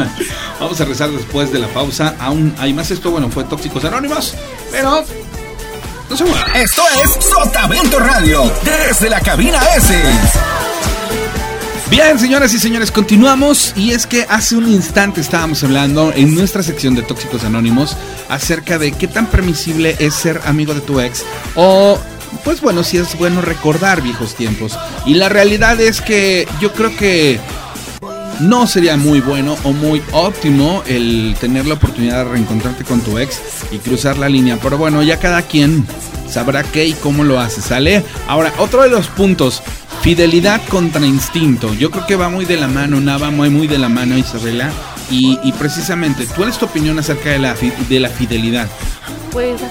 vamos 0.60 0.80
a 0.80 0.84
rezar 0.84 1.10
después 1.10 1.52
de 1.52 1.60
la 1.60 1.68
pausa. 1.68 2.14
Aún 2.18 2.52
hay 2.58 2.72
más. 2.74 2.90
Esto, 2.90 3.10
bueno, 3.12 3.28
fue 3.30 3.44
Tóxicos 3.44 3.84
Anónimos. 3.84 4.34
Pero. 4.72 5.04
No 6.10 6.16
se 6.16 6.24
muevan. 6.24 6.56
Esto 6.56 6.82
es 7.02 7.24
Sotavento 7.24 7.98
Radio, 8.00 8.50
desde 8.64 9.08
la 9.08 9.20
cabina 9.20 9.58
S. 9.76 9.94
Bien, 11.94 12.18
señoras 12.18 12.52
y 12.52 12.58
señores, 12.58 12.90
continuamos. 12.90 13.72
Y 13.76 13.92
es 13.92 14.08
que 14.08 14.26
hace 14.28 14.56
un 14.56 14.66
instante 14.66 15.20
estábamos 15.20 15.62
hablando 15.62 16.12
en 16.12 16.34
nuestra 16.34 16.64
sección 16.64 16.96
de 16.96 17.02
Tóxicos 17.02 17.44
Anónimos 17.44 17.96
acerca 18.28 18.80
de 18.80 18.90
qué 18.90 19.06
tan 19.06 19.26
permisible 19.26 19.94
es 20.00 20.12
ser 20.12 20.40
amigo 20.44 20.74
de 20.74 20.80
tu 20.80 20.98
ex. 20.98 21.24
O, 21.54 21.96
pues 22.42 22.60
bueno, 22.62 22.82
si 22.82 22.96
es 22.96 23.16
bueno 23.16 23.42
recordar 23.42 24.02
viejos 24.02 24.34
tiempos. 24.34 24.76
Y 25.06 25.14
la 25.14 25.28
realidad 25.28 25.80
es 25.80 26.00
que 26.00 26.48
yo 26.60 26.72
creo 26.72 26.96
que 26.96 27.38
no 28.40 28.66
sería 28.66 28.96
muy 28.96 29.20
bueno 29.20 29.56
o 29.62 29.72
muy 29.72 30.02
óptimo 30.10 30.82
el 30.86 31.36
tener 31.40 31.64
la 31.64 31.74
oportunidad 31.74 32.24
de 32.24 32.30
reencontrarte 32.32 32.82
con 32.82 33.02
tu 33.02 33.20
ex 33.20 33.38
y 33.70 33.78
cruzar 33.78 34.18
la 34.18 34.28
línea. 34.28 34.58
Pero 34.60 34.78
bueno, 34.78 35.00
ya 35.04 35.20
cada 35.20 35.42
quien 35.42 35.86
sabrá 36.28 36.64
qué 36.64 36.86
y 36.86 36.92
cómo 36.94 37.22
lo 37.22 37.38
hace, 37.38 37.60
¿sale? 37.60 38.02
Ahora, 38.26 38.52
otro 38.58 38.82
de 38.82 38.88
los 38.88 39.06
puntos, 39.06 39.62
fidelidad 40.04 40.60
contra 40.68 41.06
instinto. 41.06 41.72
Yo 41.72 41.90
creo 41.90 42.06
que 42.06 42.14
va 42.14 42.28
muy 42.28 42.44
de 42.44 42.58
la 42.58 42.68
mano, 42.68 43.00
nada 43.00 43.30
muy, 43.30 43.48
muy 43.48 43.66
de 43.66 43.78
la 43.78 43.88
mano, 43.88 44.18
Isabela. 44.18 44.70
Y, 45.10 45.38
y 45.42 45.52
precisamente, 45.52 46.26
¿cuál 46.36 46.50
es 46.50 46.58
tu 46.58 46.66
opinión 46.66 46.98
acerca 46.98 47.30
de 47.30 47.38
la, 47.38 47.54
de 47.54 48.00
la 48.00 48.10
fidelidad? 48.10 48.68
Pues 49.32 49.58
la 49.62 49.68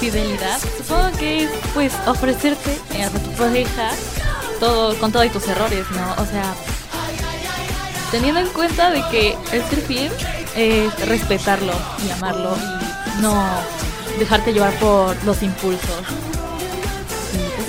fidelidad, 0.00 0.58
supongo 0.78 1.10
que 1.18 1.44
es 1.44 1.50
pues 1.74 1.92
ofrecerte 2.06 2.78
a 3.02 3.10
tu 3.10 3.30
pareja 3.32 3.90
todo, 4.58 4.96
con 4.96 5.12
todos 5.12 5.30
tus 5.30 5.46
errores, 5.48 5.84
¿no? 5.90 6.22
O 6.22 6.26
sea, 6.26 6.54
teniendo 8.10 8.40
en 8.40 8.48
cuenta 8.48 8.90
de 8.90 9.02
que 9.10 9.36
el 9.52 9.62
ser 9.64 9.82
fiel 9.82 10.10
es 10.56 11.06
respetarlo 11.06 11.74
y 12.08 12.10
amarlo 12.10 12.56
y 12.56 13.20
no 13.22 13.46
dejarte 14.18 14.54
llevar 14.54 14.72
por 14.78 15.14
los 15.26 15.42
impulsos. 15.42 16.33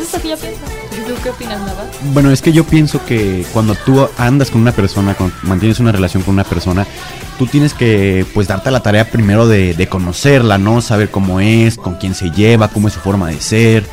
Y 0.06 0.28
es 0.30 0.30
lo 0.30 0.38
que 0.38 0.48
pienso. 0.48 0.66
¿Tú 1.08 1.14
qué 1.24 1.30
opinas, 1.30 1.60
Nava? 1.62 1.84
Bueno, 2.14 2.32
es 2.32 2.42
que 2.42 2.52
yo 2.52 2.64
pienso 2.64 3.04
que 3.06 3.46
cuando 3.54 3.76
tú 3.76 4.08
andas 4.18 4.52
con 4.52 4.62
una 4.62 4.72
persona, 4.72 5.14
cuando 5.16 5.36
mantienes 5.44 5.80
una 5.80 5.92
relación 5.92 6.24
con 6.24 6.34
una 6.34 6.44
persona, 6.44 6.86
tú 7.38 7.48
tienes 7.48 7.74
que 7.74 8.26
pues 8.34 8.48
darte 8.48 8.72
la 8.72 8.82
tarea 8.82 9.10
primero 9.10 9.48
de, 9.48 9.74
de 9.74 9.88
conocerla, 9.88 10.58
¿no? 10.58 10.82
Saber 10.82 11.10
cómo 11.10 11.40
es, 11.40 11.78
con 11.78 11.96
quién 11.96 12.14
se 12.16 12.32
lleva, 12.32 12.68
cómo 12.70 12.88
es 12.88 12.94
su 12.94 13.00
forma 13.00 13.30
de 13.30 13.42
ser 13.42 13.84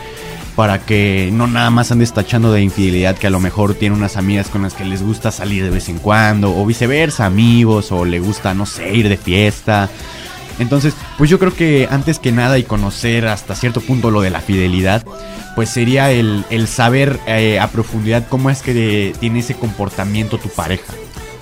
para 0.54 0.84
que 0.84 1.30
no 1.32 1.46
nada 1.46 1.70
más 1.70 1.90
andes 1.92 2.12
tachando 2.12 2.52
de 2.52 2.60
infidelidad 2.60 3.16
que 3.16 3.26
a 3.26 3.30
lo 3.30 3.40
mejor 3.40 3.74
tiene 3.74 3.96
unas 3.96 4.18
amigas 4.18 4.48
con 4.48 4.62
las 4.62 4.74
que 4.74 4.84
les 4.84 5.02
gusta 5.02 5.30
salir 5.30 5.64
de 5.64 5.70
vez 5.70 5.88
en 5.88 5.98
cuando 5.98 6.54
o 6.54 6.66
viceversa, 6.66 7.24
amigos 7.24 7.90
o 7.90 8.04
le 8.04 8.20
gusta 8.20 8.52
no 8.52 8.66
sé, 8.66 8.94
ir 8.94 9.08
de 9.08 9.16
fiesta. 9.16 9.88
Entonces, 10.58 10.94
pues 11.18 11.30
yo 11.30 11.38
creo 11.38 11.54
que 11.54 11.88
antes 11.90 12.18
que 12.18 12.32
nada 12.32 12.58
y 12.58 12.64
conocer 12.64 13.26
hasta 13.26 13.54
cierto 13.54 13.80
punto 13.80 14.10
lo 14.10 14.20
de 14.20 14.30
la 14.30 14.40
fidelidad, 14.40 15.04
pues 15.54 15.68
sería 15.68 16.10
el, 16.10 16.44
saber 16.66 17.20
eh, 17.26 17.60
a 17.60 17.68
profundidad 17.68 18.26
cómo 18.28 18.50
es 18.50 18.62
que 18.62 19.14
tiene 19.20 19.40
ese 19.40 19.54
comportamiento 19.54 20.38
tu 20.38 20.48
pareja. 20.48 20.92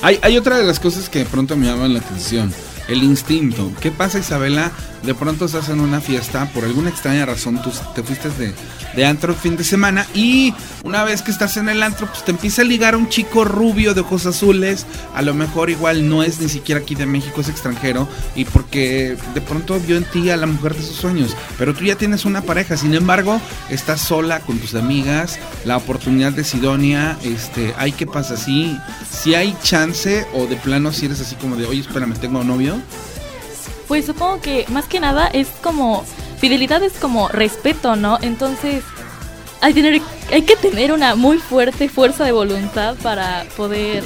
Hay, 0.02 0.18
hay 0.22 0.36
otra 0.36 0.56
de 0.56 0.64
las 0.64 0.80
cosas 0.80 1.08
que 1.08 1.20
de 1.20 1.26
pronto 1.26 1.56
me 1.56 1.66
llaman 1.66 1.92
la 1.92 2.00
atención 2.00 2.52
el 2.90 3.02
instinto. 3.02 3.72
¿Qué 3.80 3.90
pasa, 3.90 4.18
Isabela? 4.18 4.72
De 5.02 5.14
pronto 5.14 5.46
estás 5.46 5.68
en 5.70 5.80
una 5.80 6.00
fiesta, 6.00 6.50
por 6.52 6.64
alguna 6.64 6.90
extraña 6.90 7.24
razón 7.24 7.60
tú 7.62 7.70
te 7.94 8.02
fuiste 8.02 8.28
de, 8.30 8.52
de 8.94 9.06
antro 9.06 9.34
fin 9.34 9.56
de 9.56 9.64
semana 9.64 10.06
y 10.14 10.54
una 10.84 11.04
vez 11.04 11.22
que 11.22 11.30
estás 11.30 11.56
en 11.56 11.68
el 11.68 11.82
antro, 11.82 12.06
pues 12.06 12.24
te 12.24 12.30
empieza 12.30 12.62
a 12.62 12.64
ligar 12.64 12.96
un 12.96 13.08
chico 13.08 13.44
rubio 13.44 13.92
de 13.92 14.00
ojos 14.00 14.26
azules. 14.26 14.86
A 15.14 15.22
lo 15.22 15.34
mejor 15.34 15.68
igual 15.68 16.08
no 16.08 16.22
es 16.22 16.40
ni 16.40 16.48
siquiera 16.48 16.80
aquí 16.80 16.94
de 16.94 17.06
México, 17.06 17.40
es 17.40 17.48
extranjero. 17.48 18.08
Y 18.34 18.44
porque 18.46 19.16
de 19.34 19.40
pronto 19.40 19.78
vio 19.78 19.96
en 19.96 20.04
ti 20.04 20.30
a 20.30 20.36
la 20.36 20.46
mujer 20.46 20.74
de 20.74 20.82
sus 20.82 20.96
sueños. 20.96 21.36
Pero 21.58 21.74
tú 21.74 21.84
ya 21.84 21.96
tienes 21.96 22.24
una 22.24 22.42
pareja, 22.42 22.76
sin 22.76 22.94
embargo, 22.94 23.40
estás 23.68 24.00
sola 24.00 24.40
con 24.40 24.58
tus 24.58 24.74
amigas. 24.74 25.38
La 25.64 25.76
oportunidad 25.76 26.32
de 26.32 26.44
Sidonia, 26.44 27.18
este, 27.22 27.74
hay 27.76 27.92
que 27.92 28.06
pasa 28.06 28.34
así. 28.34 28.78
Si 29.10 29.34
hay 29.34 29.56
chance 29.62 30.26
o 30.32 30.46
de 30.46 30.56
plano 30.56 30.92
si 30.92 31.06
eres 31.06 31.20
así 31.20 31.36
como 31.36 31.56
de, 31.56 31.66
oye, 31.66 31.80
espérame, 31.80 32.14
tengo 32.14 32.42
novio. 32.42 32.80
Pues 33.90 34.06
supongo 34.06 34.40
que 34.40 34.66
más 34.68 34.84
que 34.84 35.00
nada 35.00 35.26
es 35.26 35.48
como 35.48 36.04
fidelidad 36.38 36.80
es 36.80 36.92
como 36.92 37.26
respeto, 37.26 37.96
¿no? 37.96 38.18
Entonces 38.22 38.84
hay, 39.60 39.74
tener, 39.74 40.00
hay 40.30 40.42
que 40.42 40.54
tener 40.54 40.92
una 40.92 41.16
muy 41.16 41.38
fuerte 41.38 41.88
fuerza 41.88 42.24
de 42.24 42.30
voluntad 42.30 42.94
para 43.02 43.46
poder 43.56 44.04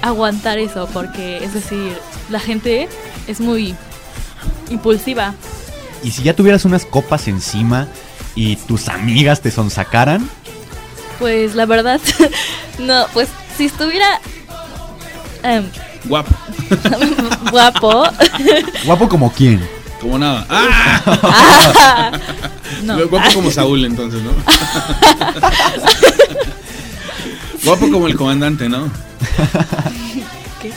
aguantar 0.00 0.58
eso, 0.58 0.88
porque 0.94 1.44
es 1.44 1.52
decir, 1.52 1.98
la 2.30 2.40
gente 2.40 2.88
es 3.26 3.40
muy 3.40 3.76
impulsiva. 4.70 5.34
¿Y 6.02 6.12
si 6.12 6.22
ya 6.22 6.34
tuvieras 6.34 6.64
unas 6.64 6.86
copas 6.86 7.28
encima 7.28 7.88
y 8.34 8.56
tus 8.56 8.88
amigas 8.88 9.42
te 9.42 9.50
sonsacaran? 9.50 10.30
Pues 11.18 11.54
la 11.54 11.66
verdad, 11.66 12.00
no, 12.78 13.04
pues 13.12 13.28
si 13.58 13.66
estuviera... 13.66 14.18
Em, 15.42 15.66
guapo. 16.04 16.34
guapo. 17.50 18.04
¿Guapo 18.84 19.08
como 19.08 19.32
quién? 19.32 19.60
Como 20.00 20.18
nada. 20.18 20.46
¡Ah! 20.50 22.12
no. 22.82 23.06
Guapo 23.08 23.34
como 23.34 23.50
Saúl, 23.50 23.84
entonces, 23.84 24.22
¿no? 24.22 24.30
Guapo 27.64 27.90
como 27.90 28.06
el 28.06 28.16
comandante, 28.16 28.68
¿no? 28.68 28.90
¿Qué? 30.62 30.72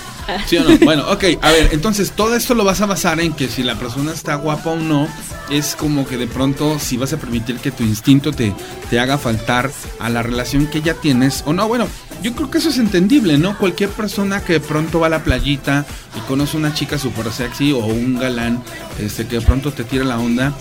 ¿Sí 0.47 0.57
o 0.57 0.63
no? 0.63 0.77
Bueno, 0.79 1.09
ok, 1.11 1.23
a 1.41 1.51
ver, 1.51 1.69
entonces 1.71 2.11
todo 2.11 2.35
esto 2.35 2.55
lo 2.55 2.63
vas 2.63 2.81
a 2.81 2.85
basar 2.85 3.19
en 3.19 3.33
que 3.33 3.47
si 3.47 3.63
la 3.63 3.75
persona 3.75 4.11
está 4.11 4.35
guapa 4.35 4.71
o 4.71 4.75
no, 4.75 5.07
es 5.49 5.75
como 5.75 6.07
que 6.07 6.17
de 6.17 6.27
pronto 6.27 6.79
si 6.79 6.97
vas 6.97 7.13
a 7.13 7.17
permitir 7.17 7.57
que 7.57 7.71
tu 7.71 7.83
instinto 7.83 8.31
te, 8.31 8.53
te 8.89 8.99
haga 8.99 9.17
faltar 9.17 9.71
a 9.99 10.09
la 10.09 10.23
relación 10.23 10.67
que 10.67 10.81
ya 10.81 10.93
tienes 10.95 11.43
o 11.45 11.53
no. 11.53 11.67
Bueno, 11.67 11.87
yo 12.21 12.33
creo 12.33 12.49
que 12.49 12.57
eso 12.59 12.69
es 12.69 12.77
entendible, 12.77 13.37
¿no? 13.37 13.57
Cualquier 13.57 13.89
persona 13.89 14.43
que 14.43 14.53
de 14.53 14.59
pronto 14.59 14.99
va 14.99 15.07
a 15.07 15.09
la 15.09 15.23
playita 15.23 15.85
y 16.17 16.19
conoce 16.21 16.57
una 16.57 16.73
chica 16.73 16.97
súper 16.97 17.31
sexy 17.31 17.73
o 17.73 17.79
un 17.79 18.17
galán 18.17 18.63
este, 18.99 19.27
que 19.27 19.39
de 19.39 19.45
pronto 19.45 19.71
te 19.73 19.83
tira 19.83 20.05
la 20.05 20.19
onda 20.19 20.53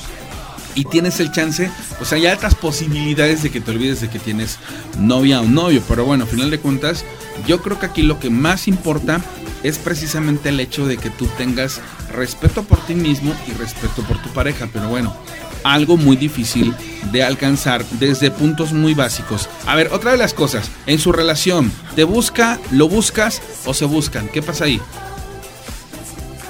y 0.75 0.85
tienes 0.85 1.21
el 1.21 1.33
chance, 1.33 1.71
o 2.00 2.05
sea, 2.05 2.19
hay 2.19 2.26
otras 2.26 2.55
posibilidades 2.55 3.43
de 3.43 3.50
que 3.50 3.61
te 3.61 3.71
olvides 3.71 4.00
de 4.00 4.09
que 4.09 4.19
tienes 4.19 4.59
novia 4.99 5.41
o 5.41 5.45
novio, 5.45 5.83
pero 5.88 6.05
bueno, 6.05 6.25
a 6.25 6.26
final 6.26 6.50
de 6.50 6.59
cuentas, 6.59 7.05
yo 7.47 7.62
creo 7.62 7.79
que 7.79 7.87
aquí 7.87 8.02
lo 8.02 8.19
que 8.19 8.31
más 8.31 8.69
importa 8.69 9.21
es 9.62 9.79
precisamente 9.79 10.49
el 10.49 10.61
hecho 10.61 10.87
de 10.87 10.97
que 10.97 11.11
tú 11.11 11.26
tengas 11.38 11.81
respeto 12.12 12.64
por 12.64 12.79
ti 12.85 12.95
mismo 12.95 13.35
y 13.47 13.52
respeto 13.52 14.02
por 14.02 14.21
tu 14.21 14.29
pareja, 14.31 14.69
pero 14.73 14.88
bueno, 14.88 15.17
algo 15.64 15.97
muy 15.97 16.17
difícil 16.17 16.75
de 17.12 17.23
alcanzar 17.23 17.85
desde 17.99 18.31
puntos 18.31 18.73
muy 18.73 18.95
básicos. 18.95 19.49
A 19.67 19.76
ver, 19.76 19.91
otra 19.93 20.12
de 20.12 20.19
las 20.19 20.35
cosas, 20.35 20.71
en 20.87 20.99
su 20.99 21.12
relación, 21.12 21.71
¿te 21.95 22.05
busca, 22.05 22.59
lo 22.71 22.88
buscas 22.88 23.41
o 23.64 23.75
se 23.75 23.85
buscan? 23.85 24.29
¿Qué 24.29 24.43
pasa 24.43 24.64
ahí? 24.64 24.81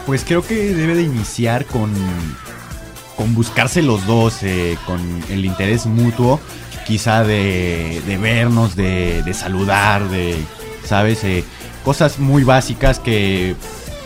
Pues 0.07 0.25
creo 0.25 0.45
que 0.45 0.55
debe 0.75 0.95
de 0.95 1.03
iniciar 1.03 1.65
con, 1.67 1.93
con 3.17 3.35
buscarse 3.35 3.83
los 3.83 4.07
dos, 4.07 4.43
eh, 4.43 4.77
con 4.87 5.01
el 5.29 5.45
interés 5.45 5.87
mutuo, 5.87 6.41
quizá 6.87 7.25
de, 7.25 8.03
de 8.07 8.19
vernos, 8.19 8.77
de, 8.77 9.23
saludar, 9.35 10.09
de, 10.09 10.37
¿sabes? 10.85 11.25
Eh, 11.25 11.45
cosas 11.85 12.19
muy 12.19 12.45
básicas 12.45 12.99
que 12.99 13.57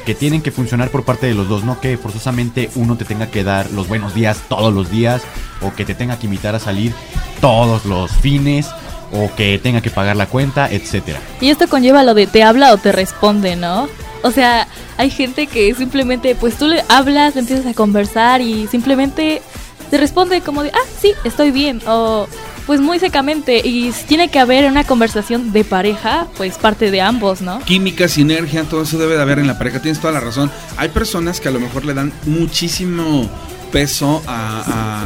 que 0.06 0.14
tienen 0.14 0.40
que 0.40 0.52
funcionar 0.52 0.90
por 0.90 1.04
parte 1.04 1.26
de 1.26 1.34
los 1.34 1.48
dos, 1.48 1.64
no 1.64 1.80
que 1.80 1.98
forzosamente 1.98 2.70
uno 2.76 2.96
te 2.96 3.04
tenga 3.04 3.26
que 3.26 3.42
dar 3.42 3.72
los 3.72 3.88
buenos 3.88 4.14
días 4.14 4.38
todos 4.48 4.72
los 4.72 4.88
días 4.88 5.22
o 5.60 5.74
que 5.74 5.84
te 5.84 5.96
tenga 5.96 6.16
que 6.16 6.26
invitar 6.26 6.54
a 6.54 6.60
salir 6.60 6.94
todos 7.40 7.84
los 7.84 8.12
fines 8.12 8.68
o 9.12 9.34
que 9.34 9.58
tenga 9.58 9.80
que 9.80 9.90
pagar 9.90 10.16
la 10.16 10.26
cuenta, 10.26 10.70
etcétera. 10.70 11.18
Y 11.40 11.50
esto 11.50 11.68
conlleva 11.68 12.04
lo 12.04 12.14
de 12.14 12.28
te 12.28 12.44
habla 12.44 12.72
o 12.72 12.78
te 12.78 12.92
responde, 12.92 13.56
¿no? 13.56 13.88
O 14.22 14.30
sea, 14.30 14.66
hay 14.96 15.10
gente 15.10 15.46
que 15.46 15.74
simplemente 15.74 16.34
pues 16.34 16.56
tú 16.56 16.66
le 16.66 16.84
hablas, 16.88 17.36
empiezas 17.36 17.66
a 17.66 17.74
conversar 17.74 18.40
y 18.40 18.66
simplemente 18.66 19.42
te 19.90 19.98
responde 19.98 20.40
como 20.40 20.62
de, 20.62 20.70
"Ah, 20.70 20.86
sí, 21.00 21.12
estoy 21.24 21.50
bien" 21.50 21.80
o 21.86 22.26
pues 22.66 22.80
muy 22.80 22.98
secamente 22.98 23.62
y 23.64 23.92
tiene 24.08 24.28
que 24.28 24.40
haber 24.40 24.68
una 24.68 24.82
conversación 24.82 25.52
de 25.52 25.62
pareja, 25.62 26.26
pues 26.36 26.58
parte 26.58 26.90
de 26.90 27.00
ambos, 27.00 27.40
¿no? 27.40 27.60
Química, 27.60 28.08
sinergia, 28.08 28.64
todo 28.64 28.82
eso 28.82 28.98
debe 28.98 29.14
de 29.14 29.22
haber 29.22 29.38
en 29.38 29.46
la 29.46 29.56
pareja, 29.56 29.80
tienes 29.80 30.00
toda 30.00 30.12
la 30.12 30.18
razón. 30.18 30.50
Hay 30.76 30.88
personas 30.88 31.40
que 31.40 31.46
a 31.46 31.52
lo 31.52 31.60
mejor 31.60 31.84
le 31.84 31.94
dan 31.94 32.12
muchísimo 32.24 33.30
peso 33.76 34.22
a, 34.26 35.04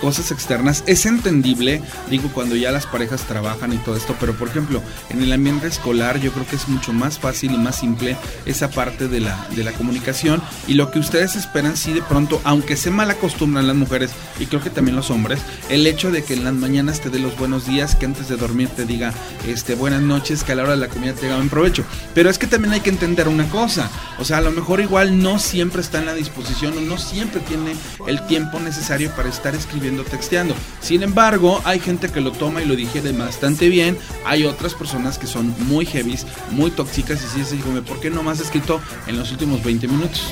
cosas 0.00 0.30
externas. 0.32 0.84
Es 0.86 1.06
entendible, 1.06 1.80
digo, 2.10 2.28
cuando 2.34 2.54
ya 2.54 2.70
las 2.70 2.86
parejas 2.86 3.22
trabajan 3.22 3.72
y 3.72 3.78
todo 3.78 3.96
esto, 3.96 4.14
pero 4.20 4.34
por 4.34 4.48
ejemplo, 4.48 4.82
en 5.08 5.22
el 5.22 5.32
ambiente 5.32 5.66
escolar 5.66 6.20
yo 6.20 6.30
creo 6.30 6.46
que 6.46 6.56
es 6.56 6.68
mucho 6.68 6.92
más 6.92 7.18
fácil 7.18 7.52
y 7.52 7.58
más 7.58 7.76
simple 7.76 8.16
esa 8.44 8.70
parte 8.70 9.08
de 9.08 9.20
la, 9.20 9.48
de 9.56 9.64
la 9.64 9.72
comunicación 9.72 10.42
y 10.66 10.74
lo 10.74 10.90
que 10.90 10.98
ustedes 10.98 11.36
esperan, 11.36 11.76
si 11.76 11.94
de 11.94 12.02
pronto, 12.02 12.40
aunque 12.44 12.76
se 12.76 12.90
mal 12.90 13.10
acostumbran 13.10 13.66
las 13.66 13.76
mujeres 13.76 14.10
y 14.38 14.46
creo 14.46 14.62
que 14.62 14.68
también 14.68 14.94
los 14.94 15.10
hombres, 15.10 15.40
el 15.70 15.86
hecho 15.86 16.10
de 16.10 16.22
que 16.22 16.34
en 16.34 16.44
las 16.44 16.54
mañanas 16.54 17.00
te 17.00 17.08
dé 17.08 17.18
los 17.18 17.36
buenos 17.38 17.66
días, 17.66 17.96
que 17.96 18.04
antes 18.04 18.28
de 18.28 18.36
dormir 18.36 18.68
te 18.68 18.84
diga 18.84 19.14
este, 19.46 19.74
buenas 19.74 20.02
noches, 20.02 20.44
que 20.44 20.52
a 20.52 20.54
la 20.54 20.64
hora 20.64 20.72
de 20.72 20.78
la 20.78 20.88
comida 20.88 21.14
te 21.14 21.26
haga 21.26 21.36
buen 21.36 21.48
provecho. 21.48 21.82
Pero 22.14 22.28
es 22.28 22.38
que 22.38 22.46
también 22.46 22.74
hay 22.74 22.80
que 22.80 22.90
entender 22.90 23.26
una 23.26 23.48
cosa, 23.48 23.90
o 24.18 24.24
sea, 24.24 24.38
a 24.38 24.42
lo 24.42 24.52
mejor 24.52 24.80
igual 24.80 25.20
no 25.20 25.38
siempre 25.38 25.80
está 25.80 25.98
en 25.98 26.06
la 26.06 26.14
disposición 26.14 26.76
o 26.76 26.80
no 26.82 26.98
siempre 26.98 27.40
tiene 27.40 27.74
el 28.08 28.20
tiempo 28.26 28.58
necesario 28.58 29.10
para 29.12 29.28
estar 29.28 29.54
escribiendo, 29.54 30.02
texteando. 30.02 30.54
Sin 30.80 31.02
embargo, 31.02 31.60
hay 31.64 31.78
gente 31.78 32.08
que 32.08 32.20
lo 32.20 32.32
toma 32.32 32.62
y 32.62 32.64
lo 32.64 32.74
digiere 32.74 33.12
bastante 33.12 33.68
bien. 33.68 33.98
Hay 34.24 34.44
otras 34.44 34.74
personas 34.74 35.18
que 35.18 35.26
son 35.26 35.54
muy 35.66 35.86
heavies, 35.86 36.26
muy 36.50 36.70
tóxicas 36.70 37.22
y 37.22 37.44
si 37.44 37.56
es 37.56 37.62
como, 37.62 37.82
¿por 37.82 38.00
qué 38.00 38.10
no 38.10 38.22
más 38.22 38.40
escrito 38.40 38.80
en 39.06 39.18
los 39.18 39.30
últimos 39.30 39.62
20 39.62 39.86
minutos? 39.88 40.22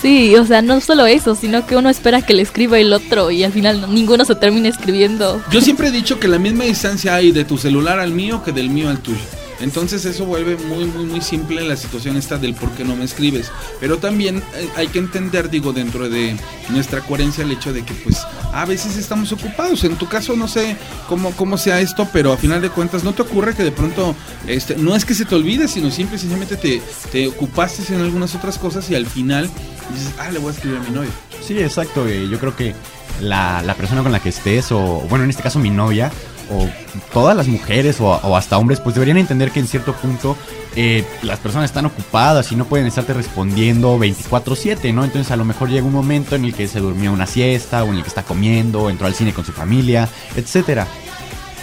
Sí, 0.00 0.36
o 0.36 0.44
sea, 0.46 0.62
no 0.62 0.80
solo 0.80 1.06
eso, 1.06 1.34
sino 1.34 1.66
que 1.66 1.76
uno 1.76 1.90
espera 1.90 2.22
que 2.22 2.32
le 2.32 2.42
escriba 2.42 2.78
el 2.78 2.92
otro 2.92 3.32
y 3.32 3.42
al 3.42 3.52
final 3.52 3.92
ninguno 3.92 4.24
se 4.24 4.36
termina 4.36 4.68
escribiendo. 4.68 5.42
Yo 5.50 5.60
siempre 5.60 5.88
he 5.88 5.90
dicho 5.90 6.20
que 6.20 6.28
la 6.28 6.38
misma 6.38 6.64
distancia 6.64 7.16
hay 7.16 7.32
de 7.32 7.44
tu 7.44 7.58
celular 7.58 7.98
al 7.98 8.12
mío 8.12 8.42
que 8.44 8.52
del 8.52 8.70
mío 8.70 8.88
al 8.88 9.00
tuyo. 9.00 9.18
Entonces 9.60 10.04
eso 10.04 10.24
vuelve 10.24 10.56
muy, 10.56 10.84
muy, 10.86 11.04
muy 11.04 11.20
simple 11.20 11.62
la 11.62 11.76
situación 11.76 12.16
esta 12.16 12.38
del 12.38 12.54
por 12.54 12.70
qué 12.70 12.84
no 12.84 12.96
me 12.96 13.04
escribes. 13.04 13.50
Pero 13.78 13.98
también 13.98 14.38
eh, 14.54 14.68
hay 14.76 14.88
que 14.88 14.98
entender, 14.98 15.50
digo, 15.50 15.72
dentro 15.72 16.08
de 16.08 16.36
nuestra 16.70 17.00
coherencia 17.00 17.44
el 17.44 17.52
hecho 17.52 17.72
de 17.72 17.84
que 17.84 17.94
pues 17.94 18.26
a 18.52 18.64
veces 18.64 18.96
estamos 18.96 19.32
ocupados. 19.32 19.84
En 19.84 19.96
tu 19.96 20.08
caso 20.08 20.36
no 20.36 20.48
sé 20.48 20.76
cómo, 21.08 21.32
cómo 21.32 21.58
sea 21.58 21.80
esto, 21.80 22.08
pero 22.12 22.32
a 22.32 22.36
final 22.36 22.62
de 22.62 22.70
cuentas 22.70 23.04
no 23.04 23.12
te 23.12 23.22
ocurre 23.22 23.54
que 23.54 23.62
de 23.62 23.72
pronto, 23.72 24.14
este, 24.46 24.76
no 24.76 24.96
es 24.96 25.04
que 25.04 25.14
se 25.14 25.24
te 25.24 25.34
olvide, 25.34 25.68
sino 25.68 25.90
simple 25.90 26.18
y 26.20 26.56
te, 26.56 26.82
te 27.12 27.28
ocupaste 27.28 27.94
en 27.94 28.00
algunas 28.00 28.34
otras 28.34 28.58
cosas 28.58 28.88
y 28.90 28.94
al 28.94 29.06
final 29.06 29.48
dices, 29.92 30.12
ah, 30.18 30.30
le 30.30 30.38
voy 30.38 30.48
a 30.48 30.54
escribir 30.54 30.78
a 30.78 30.82
mi 30.82 30.90
novio. 30.90 31.10
Sí, 31.46 31.58
exacto. 31.58 32.08
Yo 32.08 32.38
creo 32.38 32.56
que 32.56 32.74
la, 33.20 33.62
la 33.62 33.74
persona 33.74 34.02
con 34.02 34.12
la 34.12 34.20
que 34.20 34.28
estés, 34.28 34.72
o 34.72 35.04
bueno, 35.08 35.24
en 35.24 35.30
este 35.30 35.42
caso 35.42 35.58
mi 35.58 35.70
novia, 35.70 36.10
o 36.50 36.68
todas 37.12 37.36
las 37.36 37.48
mujeres, 37.48 38.00
o, 38.00 38.36
hasta 38.36 38.58
hombres, 38.58 38.80
pues 38.80 38.94
deberían 38.94 39.16
entender 39.16 39.50
que 39.50 39.60
en 39.60 39.66
cierto 39.66 39.92
punto 39.94 40.36
eh, 40.76 41.04
las 41.22 41.38
personas 41.38 41.70
están 41.70 41.86
ocupadas 41.86 42.52
y 42.52 42.56
no 42.56 42.64
pueden 42.64 42.86
estarte 42.86 43.14
respondiendo 43.14 43.98
24/7, 43.98 44.92
¿no? 44.92 45.04
Entonces 45.04 45.30
a 45.30 45.36
lo 45.36 45.44
mejor 45.44 45.68
llega 45.68 45.86
un 45.86 45.92
momento 45.92 46.36
en 46.36 46.44
el 46.44 46.54
que 46.54 46.68
se 46.68 46.80
durmió 46.80 47.12
una 47.12 47.26
siesta, 47.26 47.84
o 47.84 47.88
en 47.88 47.96
el 47.96 48.02
que 48.02 48.08
está 48.08 48.22
comiendo, 48.22 48.90
entró 48.90 49.06
al 49.06 49.14
cine 49.14 49.32
con 49.32 49.44
su 49.44 49.52
familia, 49.52 50.08
etcétera. 50.36 50.86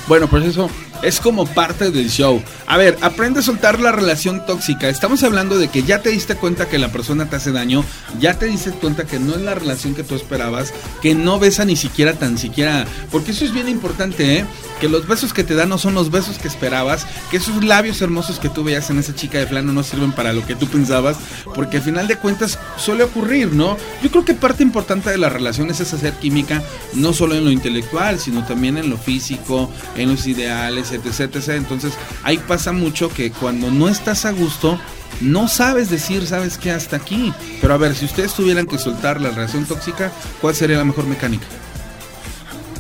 Bueno, 0.08 0.28
pues 0.28 0.46
eso 0.46 0.70
es 1.02 1.20
como 1.20 1.46
parte 1.46 1.92
del 1.92 2.10
show. 2.10 2.42
A 2.66 2.78
ver, 2.78 2.98
aprende 3.02 3.40
a 3.40 3.44
soltar 3.44 3.80
la 3.80 3.92
relación 3.92 4.46
tóxica. 4.46 4.90
Estamos 4.90 5.24
hablando 5.24 5.58
de 5.58 5.70
que 5.70 5.84
ya 5.84 6.02
te 6.02 6.10
diste 6.10 6.36
cuenta 6.36 6.68
que 6.68 6.78
la 6.78 6.92
persona 6.92 7.30
te 7.30 7.36
hace 7.36 7.52
daño, 7.52 7.84
ya 8.20 8.38
te 8.38 8.48
diste 8.48 8.72
cuenta 8.72 9.06
que 9.06 9.20
no 9.20 9.36
es 9.36 9.42
la 9.42 9.56
relación 9.56 9.96
que 9.96 10.04
tú 10.04 10.16
esperabas, 10.16 10.74
que 11.02 11.16
no 11.16 11.40
besa 11.40 11.66
ni 11.66 11.76
siquiera 11.76 12.14
tan 12.14 12.38
siquiera. 12.38 12.86
Porque 13.12 13.32
eso 13.32 13.46
es 13.46 13.54
bien 13.54 13.70
importante, 13.70 14.40
¿eh? 14.40 14.46
Que 14.82 14.90
los 14.90 15.08
besos 15.08 15.34
que 15.34 15.44
te 15.44 15.56
dan 15.56 15.70
no 15.70 15.78
son 15.78 15.94
los 15.94 16.12
besos 16.12 16.38
que 16.38 16.48
esperabas, 16.48 17.08
que 17.32 17.38
esos 17.38 17.64
labios 17.64 18.02
hermosos 18.02 18.40
que 18.40 18.50
tú 18.50 18.64
veías 18.64 18.90
en 18.90 19.00
esa 19.00 19.16
chica 19.16 19.40
de 19.40 19.48
plano 19.48 19.74
no 19.74 19.84
sirven 19.84 20.12
para 20.12 20.34
lo 20.34 20.46
que 20.46 20.56
tú 20.56 20.68
pensabas, 20.68 21.18
porque 21.56 21.78
al 21.78 21.84
final 21.84 22.08
de 22.08 22.18
cuentas 22.18 22.60
suele 22.78 23.04
ocurrir, 23.04 23.54
¿no? 23.54 23.78
Yo 24.04 24.12
creo 24.12 24.26
que 24.26 24.34
parte 24.34 24.64
importante 24.64 25.10
de 25.10 25.18
las 25.18 25.34
relaciones 25.34 25.80
es 25.80 25.94
hacer 25.94 26.14
química, 26.14 26.62
no 26.94 27.14
solo 27.14 27.36
en 27.36 27.46
lo 27.46 27.52
intelectual, 27.52 28.20
sino 28.20 28.46
también 28.46 28.78
en 28.78 28.90
lo 28.90 28.98
físico, 28.98 29.72
en 29.96 30.10
los 30.10 30.28
ideales, 30.28 30.87
Entonces 30.92 31.94
ahí 32.24 32.38
pasa 32.38 32.72
mucho 32.72 33.10
que 33.10 33.32
cuando 33.32 33.72
no 33.72 33.88
estás 33.88 34.26
a 34.26 34.32
gusto, 34.32 34.80
no 35.22 35.48
sabes 35.48 35.90
decir, 35.90 36.28
sabes 36.28 36.58
qué, 36.58 36.72
hasta 36.72 36.98
aquí. 36.98 37.34
Pero 37.62 37.74
a 37.74 37.78
ver, 37.78 37.96
si 37.96 38.06
ustedes 38.06 38.34
tuvieran 38.34 38.68
que 38.68 38.78
soltar 38.78 39.22
la 39.22 39.30
relación 39.30 39.66
tóxica, 39.66 40.12
¿cuál 40.42 40.56
sería 40.56 40.78
la 40.78 40.86
mejor 40.86 41.06
mecánica? 41.06 41.46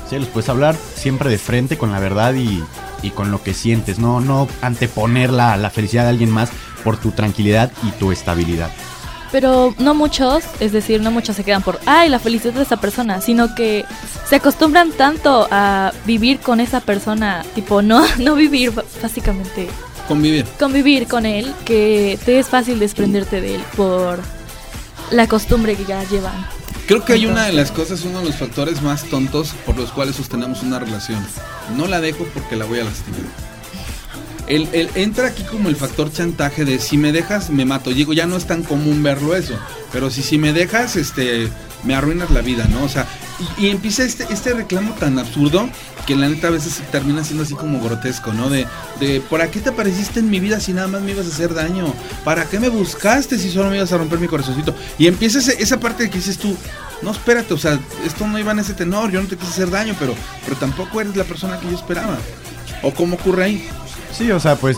Sí, 0.09 0.17
los 0.17 0.27
puedes 0.29 0.49
hablar 0.49 0.75
siempre 0.95 1.29
de 1.29 1.37
frente 1.37 1.77
con 1.77 1.91
la 1.91 1.99
verdad 1.99 2.33
y, 2.33 2.63
y 3.01 3.09
con 3.09 3.31
lo 3.31 3.43
que 3.43 3.53
sientes, 3.53 3.99
no, 3.99 4.21
no 4.21 4.47
anteponer 4.61 5.31
la, 5.31 5.57
la 5.57 5.69
felicidad 5.69 6.03
de 6.03 6.09
alguien 6.09 6.29
más 6.29 6.49
por 6.83 6.97
tu 6.97 7.11
tranquilidad 7.11 7.71
y 7.83 7.91
tu 7.91 8.11
estabilidad. 8.11 8.71
Pero 9.39 9.75
no 9.77 9.93
muchos, 9.93 10.43
es 10.59 10.71
decir, 10.71 10.99
no 10.99 11.11
muchos 11.11 11.35
se 11.35 11.43
quedan 11.43 11.61
por, 11.61 11.79
ay, 11.85 12.09
la 12.09 12.17
felicidad 12.17 12.55
de 12.55 12.63
esa 12.63 12.77
persona, 12.77 13.21
sino 13.21 13.53
que 13.53 13.85
se 14.27 14.37
acostumbran 14.37 14.91
tanto 14.91 15.47
a 15.51 15.93
vivir 16.07 16.39
con 16.39 16.59
esa 16.59 16.81
persona, 16.81 17.45
tipo, 17.53 17.83
no, 17.83 18.03
no 18.17 18.33
vivir 18.33 18.71
básicamente, 18.99 19.67
Convivir. 20.07 20.43
convivir 20.57 21.07
con 21.07 21.27
él, 21.27 21.53
que 21.65 22.17
te 22.25 22.39
es 22.39 22.47
fácil 22.47 22.79
desprenderte 22.79 23.39
de 23.39 23.53
él 23.53 23.63
por 23.75 24.21
la 25.11 25.27
costumbre 25.27 25.75
que 25.75 25.85
ya 25.85 26.03
llevan. 26.05 26.47
Creo 26.87 27.05
que 27.05 27.13
hay 27.13 27.27
una 27.27 27.45
de 27.45 27.53
las 27.53 27.71
cosas, 27.71 28.05
uno 28.05 28.21
de 28.21 28.25
los 28.25 28.37
factores 28.37 28.81
más 28.81 29.03
tontos 29.03 29.53
por 29.67 29.77
los 29.77 29.91
cuales 29.91 30.15
sostenemos 30.15 30.63
una 30.63 30.79
relación. 30.79 31.23
No 31.75 31.85
la 31.85 32.01
dejo 32.01 32.25
porque 32.33 32.55
la 32.55 32.65
voy 32.65 32.79
a 32.79 32.85
lastimar. 32.85 33.21
El, 34.47 34.89
entra 34.95 35.27
aquí 35.27 35.43
como 35.43 35.69
el 35.69 35.75
factor 35.75 36.11
chantaje 36.11 36.63
de 36.63 36.79
si 36.79 36.97
me 36.97 37.11
dejas, 37.11 37.49
me 37.49 37.65
mato. 37.65 37.91
Digo, 37.91 38.13
ya 38.13 38.25
no 38.25 38.37
es 38.37 38.45
tan 38.45 38.63
común 38.63 39.03
verlo 39.03 39.35
eso. 39.35 39.57
Pero 39.91 40.09
si, 40.09 40.23
si 40.23 40.37
me 40.37 40.53
dejas, 40.53 40.95
este, 40.95 41.49
me 41.83 41.95
arruinas 41.95 42.31
la 42.31 42.41
vida, 42.41 42.65
¿no? 42.69 42.83
O 42.83 42.89
sea, 42.89 43.07
y, 43.57 43.67
empieza 43.67 44.03
este, 44.03 44.25
este 44.31 44.53
reclamo 44.53 44.93
tan 44.93 45.19
absurdo 45.19 45.69
que 46.05 46.15
la 46.15 46.29
neta 46.29 46.47
a 46.47 46.51
veces 46.51 46.81
termina 46.91 47.23
siendo 47.23 47.43
así 47.43 47.53
como 47.53 47.81
grotesco, 47.81 48.31
¿no? 48.31 48.49
De, 48.49 48.65
de, 48.99 49.21
¿para 49.21 49.51
qué 49.51 49.59
te 49.59 49.69
apareciste 49.69 50.21
en 50.21 50.29
mi 50.29 50.39
vida 50.39 50.59
si 50.59 50.71
nada 50.71 50.87
más 50.87 51.01
me 51.01 51.11
ibas 51.11 51.25
a 51.25 51.29
hacer 51.29 51.53
daño? 51.53 51.93
¿Para 52.23 52.45
qué 52.45 52.59
me 52.59 52.69
buscaste 52.69 53.37
si 53.37 53.51
solo 53.51 53.69
me 53.69 53.75
ibas 53.75 53.91
a 53.91 53.97
romper 53.97 54.19
mi 54.19 54.27
corazoncito? 54.27 54.73
Y 54.97 55.07
empieza 55.07 55.39
esa 55.39 55.79
parte 55.79 56.09
que 56.09 56.17
dices 56.17 56.37
tú, 56.37 56.55
no, 57.01 57.11
espérate, 57.11 57.53
o 57.53 57.57
sea, 57.57 57.79
esto 58.05 58.25
no 58.25 58.39
iba 58.39 58.53
en 58.53 58.59
ese 58.59 58.73
tenor, 58.73 59.11
yo 59.11 59.21
no 59.21 59.27
te 59.27 59.35
quise 59.35 59.51
hacer 59.51 59.69
daño, 59.69 59.95
pero, 59.99 60.15
pero 60.45 60.55
tampoco 60.55 61.01
eres 61.01 61.15
la 61.15 61.25
persona 61.25 61.59
que 61.59 61.69
yo 61.69 61.75
esperaba. 61.75 62.17
¿O 62.81 62.93
cómo 62.93 63.15
ocurre 63.15 63.43
ahí? 63.43 63.69
Sí, 64.11 64.31
o 64.31 64.39
sea, 64.39 64.55
pues 64.55 64.77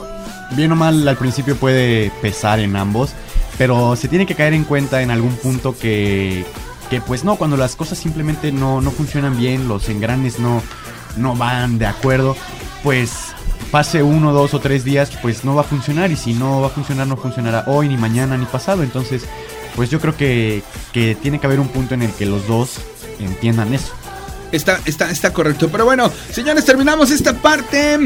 bien 0.52 0.72
o 0.72 0.76
mal 0.76 1.08
al 1.08 1.18
principio 1.18 1.56
puede 1.56 2.12
pesar 2.22 2.60
en 2.60 2.76
ambos, 2.76 3.12
pero 3.58 3.96
se 3.96 4.08
tiene 4.08 4.26
que 4.26 4.36
caer 4.36 4.54
en 4.54 4.64
cuenta 4.64 5.02
en 5.02 5.12
algún 5.12 5.36
punto 5.36 5.78
que, 5.78 6.46
que 6.90 7.02
pues 7.02 7.24
no, 7.24 7.36
cuando 7.36 7.58
las 7.58 7.76
cosas 7.76 7.98
simplemente 7.98 8.52
no, 8.52 8.82
no 8.82 8.92
funcionan 8.92 9.38
bien, 9.38 9.68
los 9.68 9.90
engranes 9.90 10.40
no, 10.40 10.62
no 11.18 11.36
van 11.36 11.78
de 11.78 11.86
acuerdo, 11.86 12.36
pues 12.84 13.34
pase 13.72 14.02
uno, 14.02 14.34
dos 14.34 14.54
o 14.54 14.60
tres 14.60 14.84
días, 14.84 15.12
pues 15.22 15.46
no 15.46 15.56
va 15.56 15.62
a 15.62 15.66
funcionar 15.66 16.12
y 16.12 16.16
si 16.16 16.34
no 16.34 16.62
va 16.62 16.68
a 16.68 16.72
funcionar, 16.72 17.08
no 17.08 17.18
funcionará 17.18 17.66
hoy, 17.68 17.88
ni 17.88 17.98
mañana, 17.98 18.38
ni 18.38 18.46
pasado, 18.46 18.84
entonces 18.84 19.26
pues 19.76 19.90
yo 19.90 20.00
creo 20.00 20.18
que, 20.18 20.64
que 20.92 21.16
tiene 21.16 21.40
que 21.40 21.46
haber 21.46 21.60
un 21.60 21.68
punto 21.68 21.94
en 21.94 22.02
el 22.02 22.12
que 22.12 22.26
los 22.26 22.48
dos 22.48 22.82
entiendan 23.20 23.74
eso. 23.74 23.94
Está, 24.52 24.80
está, 24.86 25.10
está 25.10 25.32
correcto. 25.34 25.70
Pero 25.70 25.86
bueno, 25.86 26.12
señores, 26.32 26.66
terminamos 26.66 27.12
esta 27.12 27.34
parte 27.34 27.98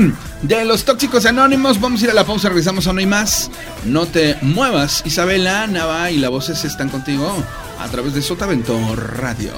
de 0.41 0.65
los 0.65 0.83
tóxicos 0.83 1.25
anónimos. 1.25 1.79
Vamos 1.79 2.01
a 2.01 2.05
ir 2.05 2.11
a 2.11 2.13
la 2.13 2.25
pausa, 2.25 2.49
regresamos 2.49 2.87
a 2.87 2.93
no 2.93 2.99
hay 2.99 3.05
más. 3.05 3.49
No 3.85 4.05
te 4.05 4.37
muevas. 4.41 5.01
Isabela, 5.05 5.67
Nava 5.67 6.11
y 6.11 6.17
la 6.17 6.29
voces 6.29 6.63
están 6.65 6.89
contigo 6.89 7.43
a 7.79 7.87
través 7.87 8.13
de 8.13 8.21
Sotavento 8.21 8.77
Radio. 8.95 9.51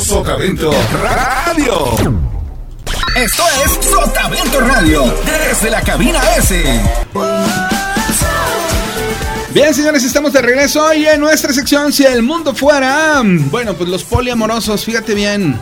Sotavento 0.00 0.72
Radio. 1.02 2.22
Esto 3.14 3.42
es 3.64 3.86
Sotavento 3.86 4.60
Radio. 4.60 5.04
Desde 5.24 5.70
la 5.70 5.82
cabina 5.82 6.20
S. 6.38 6.64
Bien, 9.54 9.74
señores, 9.74 10.02
estamos 10.02 10.32
de 10.32 10.40
regreso 10.40 10.94
y 10.94 11.04
en 11.04 11.20
nuestra 11.20 11.52
sección 11.52 11.92
Si 11.92 12.06
el 12.06 12.22
mundo 12.22 12.54
fuera. 12.54 13.20
Bueno, 13.50 13.74
pues 13.74 13.90
los 13.90 14.02
poliamorosos, 14.02 14.82
fíjate 14.82 15.14
bien. 15.14 15.60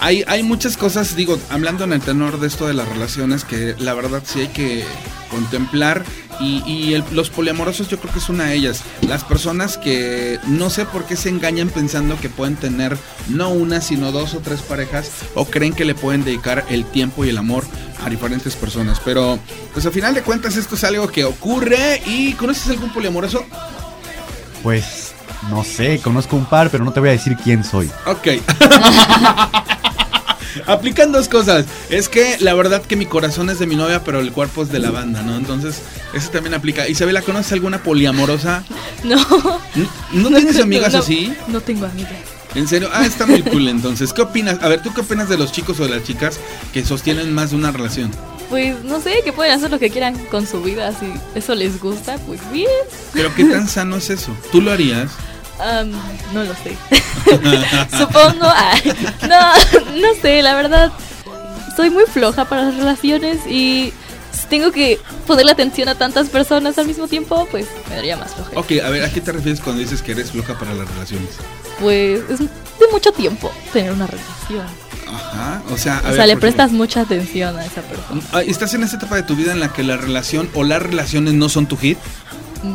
Hay, 0.00 0.24
hay 0.26 0.42
muchas 0.42 0.76
cosas, 0.76 1.14
digo, 1.14 1.38
hablando 1.48 1.84
en 1.84 1.92
el 1.92 2.00
tenor 2.00 2.40
de 2.40 2.48
esto 2.48 2.66
de 2.66 2.74
las 2.74 2.88
relaciones, 2.88 3.44
que 3.44 3.76
la 3.78 3.94
verdad 3.94 4.22
sí 4.24 4.40
hay 4.40 4.48
que 4.48 4.84
contemplar. 5.30 6.04
Y, 6.40 6.96
los 7.12 7.30
poliamorosos 7.30 7.88
yo 7.88 7.98
creo 7.98 8.12
que 8.12 8.18
es 8.18 8.28
una 8.28 8.46
de 8.46 8.54
ellas. 8.54 8.82
Las 9.06 9.24
personas 9.24 9.76
que 9.76 10.38
no 10.46 10.70
sé 10.70 10.84
por 10.84 11.04
qué 11.04 11.16
se 11.16 11.28
engañan 11.28 11.68
pensando 11.68 12.18
que 12.20 12.28
pueden 12.28 12.56
tener 12.56 12.96
no 13.28 13.50
una, 13.50 13.80
sino 13.80 14.12
dos 14.12 14.34
o 14.34 14.38
tres 14.38 14.62
parejas. 14.62 15.10
O 15.34 15.46
creen 15.46 15.74
que 15.74 15.84
le 15.84 15.94
pueden 15.94 16.24
dedicar 16.24 16.64
el 16.70 16.84
tiempo 16.84 17.24
y 17.24 17.30
el 17.30 17.38
amor 17.38 17.64
a 18.04 18.08
diferentes 18.08 18.54
personas. 18.56 19.00
Pero, 19.04 19.38
pues 19.72 19.86
al 19.86 19.92
final 19.92 20.14
de 20.14 20.22
cuentas 20.22 20.56
esto 20.56 20.74
es 20.74 20.84
algo 20.84 21.08
que 21.08 21.24
ocurre. 21.24 22.02
¿Y 22.06 22.32
conoces 22.34 22.68
algún 22.68 22.92
poliamoroso? 22.92 23.44
Pues 24.62 25.12
no 25.50 25.64
sé, 25.64 26.00
conozco 26.00 26.36
un 26.36 26.46
par, 26.46 26.70
pero 26.70 26.84
no 26.84 26.92
te 26.92 27.00
voy 27.00 27.10
a 27.10 27.12
decir 27.12 27.36
quién 27.42 27.64
soy. 27.64 27.90
Ok. 28.06 28.28
Aplican 30.66 31.12
dos 31.12 31.28
cosas. 31.28 31.66
Es 31.88 32.08
que 32.08 32.36
la 32.40 32.54
verdad 32.54 32.82
que 32.82 32.96
mi 32.96 33.06
corazón 33.06 33.48
es 33.50 33.58
de 33.58 33.66
mi 33.66 33.76
novia, 33.76 34.02
pero 34.04 34.20
el 34.20 34.32
cuerpo 34.32 34.62
es 34.62 34.70
de 34.70 34.78
la 34.78 34.90
banda, 34.90 35.22
¿no? 35.22 35.36
Entonces, 35.36 35.82
eso 36.12 36.30
también 36.30 36.54
aplica. 36.54 36.88
Isabela, 36.88 37.22
¿conoces 37.22 37.52
alguna 37.52 37.82
poliamorosa? 37.82 38.64
No. 39.04 39.16
¿No, 40.12 40.30
no 40.30 40.36
tienes 40.36 40.60
amigas 40.60 40.92
no, 40.92 40.98
así? 40.98 41.32
No 41.46 41.60
tengo 41.60 41.86
amigas. 41.86 42.37
¿En 42.54 42.66
serio? 42.66 42.88
Ah, 42.92 43.04
está 43.04 43.26
muy 43.26 43.42
cool 43.42 43.68
entonces. 43.68 44.12
¿Qué 44.12 44.22
opinas? 44.22 44.58
A 44.62 44.68
ver, 44.68 44.82
¿tú 44.82 44.92
qué 44.94 45.02
opinas 45.02 45.28
de 45.28 45.36
los 45.36 45.52
chicos 45.52 45.78
o 45.80 45.84
de 45.84 45.90
las 45.90 46.04
chicas 46.04 46.40
que 46.72 46.84
sostienen 46.84 47.32
más 47.32 47.50
de 47.50 47.56
una 47.56 47.70
relación? 47.70 48.10
Pues 48.48 48.82
no 48.84 49.00
sé, 49.00 49.20
que 49.22 49.32
pueden 49.32 49.52
hacer 49.52 49.70
lo 49.70 49.78
que 49.78 49.90
quieran 49.90 50.16
con 50.26 50.46
su 50.46 50.62
vida, 50.62 50.92
si 50.98 51.12
eso 51.34 51.54
les 51.54 51.80
gusta, 51.80 52.16
pues 52.26 52.40
bien. 52.50 52.70
Pero 53.12 53.34
¿qué 53.34 53.44
tan 53.44 53.68
sano 53.68 53.96
es 53.96 54.08
eso? 54.08 54.34
¿Tú 54.50 54.62
lo 54.62 54.72
harías? 54.72 55.10
No 56.32 56.44
lo 56.44 56.54
sé. 56.54 56.76
Supongo. 57.98 58.46
ay, 58.54 58.94
no, 59.28 60.00
no 60.00 60.14
sé, 60.22 60.42
la 60.42 60.54
verdad. 60.54 60.92
Soy 61.76 61.90
muy 61.90 62.04
floja 62.04 62.44
para 62.46 62.64
las 62.64 62.76
relaciones 62.76 63.40
y 63.46 63.92
tengo 64.48 64.72
que 64.72 64.98
ponerle 65.28 65.52
atención 65.52 65.88
a 65.88 65.94
tantas 65.94 66.28
personas 66.28 66.76
al 66.78 66.86
mismo 66.86 67.06
tiempo, 67.06 67.46
pues 67.50 67.66
me 67.88 67.94
daría 67.96 68.16
más 68.16 68.34
flojera. 68.34 68.58
Ok, 68.60 68.72
a 68.84 68.90
ver, 68.90 69.04
¿a 69.04 69.12
qué 69.12 69.20
te 69.20 69.30
refieres 69.30 69.60
cuando 69.60 69.80
dices 69.80 70.02
que 70.02 70.12
eres 70.12 70.32
floja 70.32 70.58
para 70.58 70.74
las 70.74 70.88
relaciones? 70.90 71.28
Pues 71.78 72.20
es 72.28 72.40
de 72.40 72.48
mucho 72.90 73.12
tiempo 73.12 73.52
tener 73.72 73.92
una 73.92 74.06
relación. 74.08 74.66
Ajá, 75.06 75.62
o 75.70 75.76
sea, 75.78 75.98
a 75.98 76.00
o 76.00 76.04
ver, 76.04 76.14
sea, 76.16 76.26
le 76.26 76.36
prestas 76.36 76.66
ejemplo, 76.66 76.78
mucha 76.84 77.00
atención 77.02 77.56
a 77.56 77.64
esa 77.64 77.82
persona. 77.82 78.20
ah, 78.32 78.42
¿Estás 78.42 78.74
en 78.74 78.82
esta 78.82 78.96
etapa 78.96 79.16
de 79.16 79.22
tu 79.22 79.36
vida 79.36 79.52
en 79.52 79.60
la 79.60 79.72
que 79.72 79.82
la 79.82 79.96
relación 79.96 80.50
o 80.54 80.64
las 80.64 80.82
relaciones 80.82 81.34
no 81.34 81.48
son 81.48 81.66
tu 81.66 81.76
hit? 81.76 81.98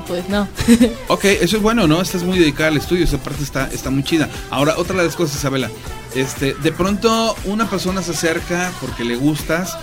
Pues 0.08 0.30
no. 0.30 0.48
Ok, 1.10 1.26
eso 1.26 1.58
es 1.58 1.62
bueno, 1.62 1.88
¿no? 1.88 2.02
Estás 2.02 2.24
muy 2.24 2.39
dedicada 2.39 2.70
al 2.70 2.78
estudio, 2.78 3.04
esa 3.04 3.18
parte 3.18 3.44
está, 3.44 3.68
está 3.72 3.89
muy 3.89 4.04
chida. 4.04 4.30
Ahora, 4.50 4.76
otra 4.78 4.96
de 4.98 5.04
las 5.06 5.16
cosas, 5.16 5.36
Isabela. 5.38 5.70
Este, 6.16 6.54
de 6.54 6.72
pronto 6.72 7.36
una 7.46 7.70
persona 7.70 8.02
se 8.02 8.12
acerca 8.12 8.72
porque 8.80 9.04
le 9.04 9.16
gustas. 9.16 9.78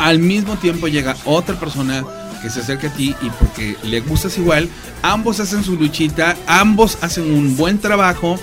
Al 0.00 0.18
mismo 0.18 0.56
tiempo 0.56 0.88
llega 0.88 1.16
otra 1.24 1.58
persona 1.60 2.04
que 2.42 2.50
se 2.50 2.60
acerca 2.60 2.88
a 2.88 2.92
ti 2.92 3.14
y 3.22 3.30
porque 3.30 3.76
le 3.84 4.00
gustas 4.00 4.38
igual, 4.38 4.68
ambos 5.02 5.40
hacen 5.40 5.62
su 5.62 5.76
luchita, 5.76 6.36
ambos 6.46 6.98
hacen 7.02 7.32
un 7.32 7.56
buen 7.56 7.78
trabajo 7.78 8.38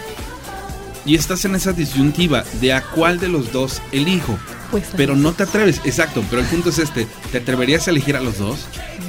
y 1.06 1.16
estás 1.16 1.44
en 1.46 1.56
esa 1.56 1.74
disyuntiva 1.74 2.44
de 2.62 2.74
a 2.74 2.82
cuál 2.84 3.20
de 3.20 3.28
los 3.28 3.52
dos 3.52 3.82
elijo. 3.92 4.38
Pues, 4.72 4.84
Pero 4.98 5.16
no 5.16 5.32
te 5.32 5.44
atreves, 5.44 5.80
exacto, 5.86 6.24
pero 6.30 6.42
el 6.42 6.48
punto 6.48 6.70
es 6.70 6.78
este, 6.80 7.08
¿te 7.32 7.38
atreverías 7.38 7.88
a 7.88 7.92
elegir 7.92 8.18
a 8.18 8.22
los 8.22 8.38
dos? 8.38 8.60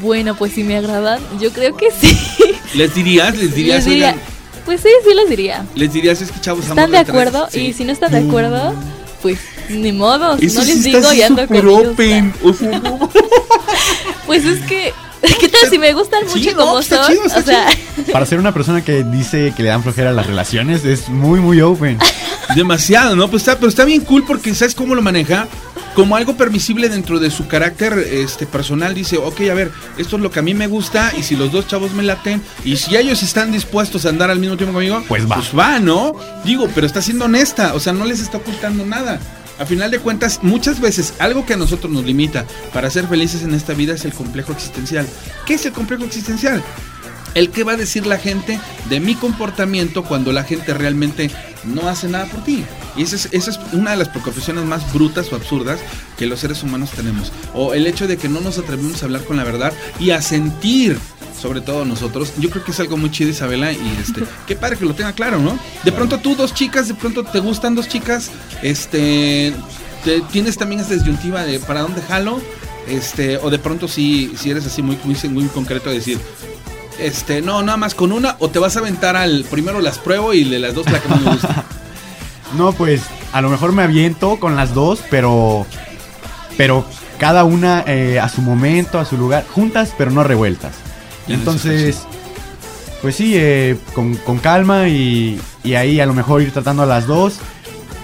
Bueno, 0.01 0.37
pues 0.37 0.53
si 0.53 0.63
me 0.63 0.77
agradan, 0.77 1.21
yo 1.41 1.53
creo 1.53 1.77
que 1.77 1.89
sí. 1.91 2.17
¿Les 2.75 2.95
dirías? 2.95 3.37
¿Les 3.37 3.53
dirías? 3.57 3.79
Les 3.79 3.85
diría, 3.85 4.09
oigan, 4.11 4.21
pues 4.65 4.81
sí, 4.83 4.89
sí 5.07 5.15
les 5.15 5.29
diría. 5.29 5.67
¿Les 5.75 5.93
dirías 5.93 6.23
es 6.23 6.31
que 6.31 6.41
chavos 6.41 6.65
¿Están 6.67 6.93
de 6.93 6.99
de 6.99 7.05
tres"? 7.05 7.09
acuerdo? 7.11 7.49
Sí. 7.51 7.61
Y 7.61 7.73
si 7.73 7.85
no 7.85 7.93
están 7.93 8.13
de 8.13 8.19
acuerdo, 8.19 8.73
pues 9.21 9.39
ni 9.77 9.93
modo, 9.93 10.37
Eso 10.41 10.61
no 10.61 10.67
les 10.67 10.83
digo 10.85 11.13
y 11.13 11.23
ando 11.23 11.47
con 11.47 11.69
open, 11.69 12.35
o 12.43 12.53
sea, 12.53 12.79
no. 12.79 13.11
Pues 14.27 14.45
es 14.45 14.61
que, 14.67 14.93
¿qué 15.41 15.49
tal 15.49 15.71
si 15.71 15.79
me 15.79 15.95
gustan 15.95 16.27
mucho 16.27 16.55
como 16.55 16.83
son? 16.83 16.99
chido, 17.07 17.23
o 17.25 17.43
sea, 17.43 17.67
Para 18.13 18.27
ser 18.27 18.39
una 18.39 18.53
persona 18.53 18.85
que 18.85 19.03
dice 19.05 19.55
que 19.57 19.63
le 19.63 19.71
dan 19.71 19.83
flojera 19.83 20.11
a 20.11 20.13
las 20.13 20.27
relaciones, 20.27 20.85
es 20.85 21.09
muy, 21.09 21.41
muy 21.41 21.63
open. 21.63 21.99
Demasiado, 22.55 23.17
¿no? 23.17 23.29
Pues 23.29 23.43
está, 23.43 23.57
pero 23.57 23.69
está 23.69 23.87
bien 23.87 24.03
cool 24.03 24.25
porque 24.27 24.55
¿sabes 24.55 24.75
cómo 24.75 24.95
lo 24.95 25.01
maneja? 25.01 25.49
Como 25.95 26.15
algo 26.15 26.37
permisible 26.37 26.89
dentro 26.91 27.19
de 27.19 27.31
su 27.31 27.49
carácter 27.49 27.99
este, 28.11 28.47
personal. 28.47 28.95
Dice, 28.95 29.17
ok, 29.17 29.41
a 29.51 29.55
ver, 29.55 29.73
esto 29.97 30.17
es 30.17 30.23
lo 30.23 30.31
que 30.31 30.41
a 30.41 30.43
mí 30.43 30.53
me 30.55 30.67
gusta 30.67 31.13
y 31.17 31.23
si 31.23 31.35
los 31.35 31.51
dos 31.51 31.67
chavos 31.67 31.93
me 31.93 32.03
laten 32.03 32.43
y 32.65 32.77
si 32.77 32.95
ellos 32.97 33.23
están 33.23 33.51
dispuestos 33.51 34.05
a 34.05 34.11
andar 34.11 34.31
al 34.31 34.39
mismo 34.39 34.57
tiempo 34.57 34.75
conmigo, 34.75 35.03
Pues 35.09 35.25
va. 35.29 35.37
Pues 35.37 35.59
va, 35.59 35.79
¿no? 35.79 36.15
Digo, 36.45 36.69
pero 36.75 36.87
está 36.87 37.01
siendo 37.01 37.25
honesta, 37.25 37.75
o 37.75 37.81
sea, 37.81 37.93
no 37.95 38.05
les 38.05 38.21
está 38.21 38.37
ocultando 38.37 38.85
nada. 38.85 39.19
A 39.59 39.67
final 39.67 39.91
de 39.91 39.99
cuentas, 39.99 40.41
muchas 40.43 40.81
veces 40.81 41.15
algo 41.19 41.45
que 41.45 41.55
a 41.55 41.57
nosotros 41.57 41.93
nos 41.93 42.05
limita 42.05 42.47
para 42.73 42.91
ser 42.91 43.09
felices 43.09 43.43
en 43.43 43.55
esta 43.55 43.75
vida 43.75 43.95
es 43.95 44.05
el 44.05 44.13
complejo 44.13 44.53
existencial. 44.53 45.07
¿Qué 45.47 45.55
es 45.55 45.67
el 45.67 45.73
complejo 45.73 46.05
existencial? 46.05 46.63
El 47.35 47.51
que 47.51 47.65
va 47.65 47.73
a 47.73 47.77
decir 47.77 48.07
la 48.07 48.19
gente 48.19 48.61
de 48.89 49.01
mi 49.01 49.17
comportamiento 49.17 50.05
cuando 50.05 50.33
la 50.33 50.45
gente 50.45 50.75
realmente 50.75 51.31
no 51.65 51.89
hace 51.89 52.09
nada 52.09 52.27
por 52.27 52.45
ti. 52.45 52.65
Y 52.97 53.03
esa 53.03 53.17
es, 53.31 53.61
una 53.73 53.93
de 53.93 53.97
las 53.97 54.09
preocupaciones 54.09 54.65
más 54.65 54.93
brutas 54.93 55.33
o 55.33 55.37
absurdas 55.37 55.81
que 56.17 56.27
los 56.27 56.41
seres 56.41 56.63
humanos 56.63 56.91
tenemos. 56.93 57.33
O 57.53 57.75
el 57.75 57.87
hecho 57.87 58.07
de 58.07 58.17
que 58.17 58.29
no 58.29 58.41
nos 58.41 58.59
atrevemos 58.59 59.03
a 59.03 59.07
hablar 59.07 59.25
con 59.25 59.37
la 59.37 59.45
verdad 59.45 59.73
y 59.99 60.11
a 60.11 60.23
sentir, 60.23 60.99
sobre 61.41 61.61
todo 61.61 61.85
nosotros. 61.85 62.33
Yo 62.39 62.51
creo 62.51 62.65
que 62.65 62.73
es 62.73 62.81
algo 62.81 62.97
muy 62.97 63.11
chido, 63.11 63.31
Isabela, 63.31 63.73
y 63.73 63.97
este, 64.01 64.23
qué 64.47 64.57
padre 64.57 64.77
que 64.77 64.85
lo 64.85 64.95
tenga 64.95 65.13
claro, 65.13 65.39
¿no? 65.39 65.59
De 65.85 65.93
pronto 65.93 66.19
tú, 66.19 66.35
dos 66.35 66.53
chicas, 66.55 66.89
de 66.89 66.95
pronto 66.95 67.25
te 67.25 67.41
gustan 67.41 67.75
dos 67.75 67.89
chicas, 67.89 68.31
este, 68.63 69.53
te- 70.05 70.21
tienes 70.33 70.57
también 70.59 70.81
esta 70.81 70.95
disyuntiva 70.95 71.45
de 71.45 71.61
para 71.61 71.81
dónde 71.83 72.03
jalo, 72.03 72.41
este, 72.89 73.37
o 73.39 73.51
de 73.51 73.59
pronto 73.59 73.87
si, 73.89 74.33
si 74.37 74.51
eres 74.51 74.67
así 74.67 74.83
muy, 74.83 74.99
muy, 75.05 75.17
muy 75.31 75.45
concreto 75.47 75.91
de 75.91 75.97
decir, 75.97 76.19
este, 76.99 77.43
no, 77.43 77.63
nada 77.63 77.77
más 77.79 77.95
con 77.95 78.13
una, 78.13 78.37
o 78.41 78.49
te 78.51 78.59
vas 78.59 78.77
a 78.77 78.81
aventar 78.81 79.15
al 79.17 79.45
primero 79.51 79.81
las 79.81 79.99
pruebo 79.99 80.35
y 80.35 80.45
de 80.45 80.59
las 80.59 80.75
dos 80.75 80.91
la 80.91 81.01
que 81.01 81.09
me 81.09 81.31
gusta. 81.33 81.65
No, 82.57 82.73
pues 82.73 83.03
a 83.35 83.43
lo 83.43 83.51
mejor 83.51 83.73
me 83.73 83.83
aviento 83.83 84.41
con 84.41 84.57
las 84.57 84.73
dos, 84.73 85.01
pero. 85.11 85.67
Pero 86.57 86.87
cada 87.19 87.45
una 87.45 87.85
eh, 87.87 88.19
a 88.19 88.31
su 88.31 88.41
momento, 88.41 88.99
a 88.99 89.05
su 89.05 89.19
lugar, 89.19 89.45
juntas, 89.47 89.93
pero 89.99 90.11
no 90.11 90.25
revueltas. 90.25 90.73
Ya, 91.29 91.35
Entonces, 91.35 91.99
pues 93.03 93.15
sí, 93.17 93.35
eh, 93.37 93.77
con, 93.95 94.15
con 94.17 94.39
calma 94.39 94.89
y, 94.89 95.41
y 95.63 95.75
ahí 95.75 96.01
a 96.01 96.07
lo 96.07 96.15
mejor 96.15 96.43
ir 96.43 96.53
tratando 96.53 96.83
a 96.83 96.87
las 96.87 97.07
dos, 97.07 97.35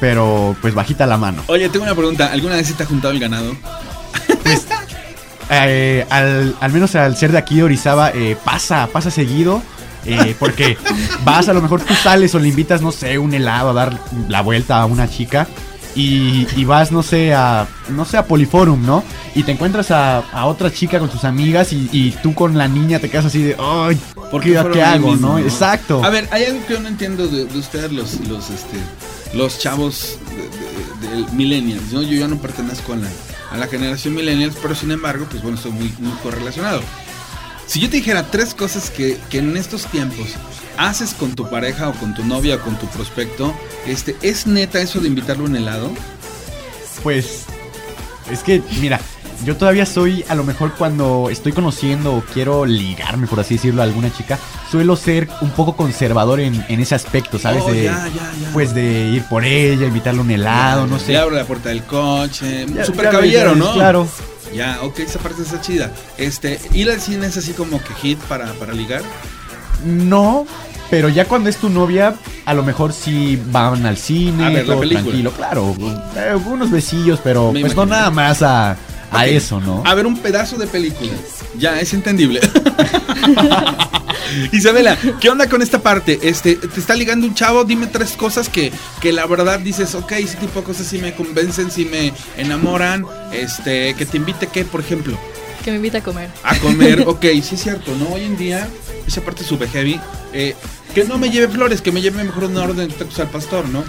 pero 0.01 0.55
pues 0.61 0.75
bajita 0.75 1.07
la 1.07 1.17
mano. 1.17 1.43
Oye, 1.47 1.69
tengo 1.71 1.85
una 1.85 1.95
pregunta, 1.95 2.31
¿alguna 2.33 2.57
vez 2.57 2.67
se 2.67 2.75
te 2.75 2.83
ha 2.83 2.87
juntado 2.87 3.13
el 3.15 3.21
ganado? 3.21 3.57
Eh, 5.51 6.07
al, 6.09 6.57
al 6.61 6.73
menos 6.73 6.95
al 6.95 7.17
ser 7.17 7.31
de 7.33 7.39
aquí 7.39 7.57
de 7.57 7.65
Orizaba, 7.65 8.11
eh, 8.15 8.37
pasa, 8.45 8.89
pasa 8.93 9.11
seguido. 9.11 9.63
eh, 10.07 10.35
porque 10.39 10.77
vas, 11.25 11.49
a 11.49 11.53
lo 11.55 11.63
mejor 11.63 11.81
tú 11.83 11.95
sales 11.95 12.35
o 12.35 12.39
le 12.39 12.49
invitas, 12.49 12.81
no 12.83 12.93
sé, 12.93 13.19
un 13.19 13.33
helado 13.35 13.71
a 13.71 13.73
dar 13.73 13.99
la 14.29 14.41
vuelta 14.43 14.81
a 14.81 14.87
una 14.87 15.09
chica. 15.09 15.47
Y, 15.96 16.46
y 16.57 16.64
vas, 16.64 16.90
no 16.90 17.02
sé, 17.02 17.33
a. 17.35 17.68
No 17.90 18.04
sé, 18.04 18.16
a 18.16 18.26
Poliforum, 18.26 18.85
¿no? 18.85 19.04
Y 19.35 19.42
te 19.44 19.52
encuentras 19.52 19.90
a, 19.92 20.18
a 20.33 20.46
otra 20.46 20.72
chica 20.72 20.98
con 20.98 21.11
sus 21.11 21.24
amigas 21.24 21.72
y, 21.72 21.88
y 21.92 22.11
tú 22.22 22.35
con 22.35 22.59
la 22.59 22.66
niña 22.66 22.98
te 22.98 23.09
quedas 23.11 23.26
así 23.26 23.42
de. 23.42 23.57
¡Ay! 23.59 23.98
¿Por 24.30 24.42
¿Qué, 24.42 24.50
qué 24.72 24.83
hago, 24.83 25.12
mismo, 25.12 25.28
no? 25.35 25.38
Exacto. 25.38 26.02
A 26.04 26.11
ver, 26.11 26.28
hay 26.33 26.44
algo 26.46 26.66
que 26.66 26.72
yo 26.72 26.80
no 26.80 26.88
entiendo 26.88 27.28
de, 27.28 27.44
de 27.44 27.59
ustedes, 27.59 27.92
los, 27.92 28.18
los, 28.28 28.50
este, 28.50 28.76
los 29.35 29.59
chavos 29.61 30.18
de, 30.30 31.07
de- 31.09 31.14
del 31.24 31.33
millennials, 31.33 31.92
¿no? 31.92 32.02
Yo 32.02 32.16
ya 32.18 32.26
no 32.26 32.38
pertenezco 32.38 32.94
a 32.94 32.96
la, 32.96 33.09
a 33.52 33.57
la 33.57 33.66
generación 33.68 34.14
millennials, 34.14 34.57
pero 34.61 34.74
sin 34.74 34.90
embargo, 34.90 35.26
pues 35.30 35.42
bueno, 35.42 35.57
estoy 35.57 35.72
muy, 35.72 35.92
muy 36.00 36.12
correlacionado. 36.22 36.80
Si 37.66 37.78
yo 37.80 37.88
te 37.88 37.96
dijera 37.98 38.24
tres 38.30 38.52
cosas 38.54 38.90
que, 38.90 39.18
que 39.30 39.38
en 39.38 39.57
estos 39.57 39.87
tiempos 39.87 40.26
haces 40.77 41.15
con 41.15 41.35
tu 41.35 41.49
pareja 41.49 41.89
o 41.89 41.93
con 41.93 42.15
tu 42.15 42.25
novia 42.25 42.57
o 42.57 42.61
con 42.61 42.77
tu 42.77 42.87
prospecto, 42.87 43.55
este, 43.87 44.17
¿es 44.23 44.47
neta 44.47 44.81
eso 44.81 45.01
de 45.01 45.09
invitarlo 45.09 45.45
a 45.45 45.49
un 45.49 45.57
helado? 45.57 45.91
Pues 47.03 47.45
es 48.31 48.43
que, 48.43 48.63
mira, 48.81 49.01
yo 49.45 49.57
todavía 49.57 49.85
soy, 49.85 50.25
a 50.29 50.35
lo 50.35 50.45
mejor 50.45 50.75
cuando 50.75 51.29
estoy 51.31 51.53
conociendo 51.53 52.15
o 52.15 52.23
quiero 52.23 52.65
ligarme, 52.65 53.27
por 53.27 53.41
así 53.41 53.55
decirlo, 53.55 53.83
a 53.83 53.85
alguna 53.85 54.13
chica, 54.13 54.39
suelo 54.71 54.97
ser 54.97 55.29
un 55.41 55.51
poco 55.51 55.77
conservador 55.77 56.41
en, 56.41 56.65
en 56.69 56.81
ese 56.81 56.95
aspecto, 56.95 57.39
¿sabes? 57.39 57.63
Oh, 57.67 57.73
de, 57.73 57.85
ya, 57.85 58.09
ya, 58.09 58.33
ya. 58.41 58.51
Pues 58.53 58.75
de 58.75 59.11
ir 59.11 59.25
por 59.25 59.45
ella, 59.45 59.87
invitarle 59.87 60.21
un 60.21 60.31
helado, 60.31 60.87
no 60.87 60.99
sé. 60.99 61.13
Le 61.13 61.19
abro 61.19 61.37
la 61.37 61.45
puerta 61.45 61.69
del 61.69 61.85
coche, 61.85 62.67
super 62.85 63.11
caballero, 63.11 63.55
¿no? 63.55 63.73
Claro. 63.75 64.09
Ya, 64.55 64.79
ok, 64.83 65.01
esa 65.01 65.19
parte 65.19 65.43
está 65.43 65.61
chida. 65.61 65.91
Este, 66.17 66.61
ir 66.73 66.89
al 66.91 67.01
cine 67.01 67.27
es 67.27 67.37
así 67.37 67.53
como 67.53 67.83
que 67.83 67.93
hit 67.95 68.19
para, 68.21 68.53
para 68.55 68.73
ligar. 68.73 69.03
No, 69.85 70.47
pero 70.90 71.09
ya 71.09 71.27
cuando 71.27 71.51
es 71.51 71.57
tu 71.57 71.70
novia, 71.70 72.14
a 72.44 72.55
lo 72.55 72.62
mejor 72.62 72.92
sí 72.92 73.40
van 73.51 73.85
al 73.87 73.97
cine, 73.97 74.47
A 74.47 74.51
ver, 74.51 74.66
todo 74.66 74.88
tranquilo, 74.88 75.33
claro. 75.33 75.75
eh, 76.16 76.35
unos 76.47 76.70
besillos, 76.70 77.20
pero 77.23 77.53
Me 77.53 77.61
pues 77.61 77.75
no 77.75 77.87
nada 77.87 78.11
más 78.11 78.42
a, 78.42 78.77
a 79.11 79.27
eso, 79.27 79.61
¿no? 79.61 79.83
A 79.85 79.94
ver, 79.94 80.07
un 80.07 80.18
pedazo 80.18 80.57
de 80.57 80.66
película. 80.66 81.12
Ya, 81.59 81.81
es 81.81 81.94
entendible. 81.94 82.40
Isabela, 84.53 84.97
¿qué 85.20 85.31
onda 85.31 85.49
con 85.49 85.62
esta 85.62 85.81
parte? 85.81 86.18
Este, 86.23 86.57
te 86.57 86.81
está 86.81 86.94
ligando 86.94 87.27
un 87.27 87.35
chavo, 87.35 87.64
dime 87.64 87.87
tres 87.87 88.12
cosas 88.12 88.49
que, 88.49 88.73
que 89.01 89.12
la 89.12 89.27
verdad 89.27 89.61
dices, 89.61 89.94
ok, 89.94 90.12
ese 90.12 90.37
tipo 90.37 90.61
de 90.61 90.66
cosas 90.66 90.87
sí 90.87 90.99
me 90.99 91.14
convencen, 91.14 91.70
sí 91.70 91.85
me 91.85 92.12
enamoran. 92.37 93.05
Este, 93.33 93.94
que 93.94 94.07
te 94.07 94.16
invite, 94.16 94.49
¿qué, 94.49 94.64
por 94.64 94.81
ejemplo? 94.81 95.16
que 95.64 95.70
me 95.70 95.79
invita 95.79 95.99
a 95.99 96.03
comer. 96.03 96.29
A 96.42 96.59
comer, 96.59 97.01
ok, 97.07 97.25
sí 97.42 97.55
es 97.55 97.62
cierto, 97.62 97.92
¿no? 97.97 98.14
Hoy 98.14 98.25
en 98.25 98.37
día, 98.37 98.68
esa 99.07 99.21
parte 99.23 99.45
sube 99.45 99.69
heavy. 99.69 100.01
eh, 100.33 100.55
que 100.95 101.05
no 101.05 101.19
me 101.19 101.29
lleve 101.29 101.49
flores, 101.49 101.83
que 101.83 101.90
me 101.90 102.01
lleve 102.01 102.23
mejor 102.23 102.45
una 102.45 102.62
orden 102.62 102.88
de 102.88 102.95
tacos 102.95 103.19
al 103.19 103.29
pastor, 103.29 103.69
¿no? 103.69 103.85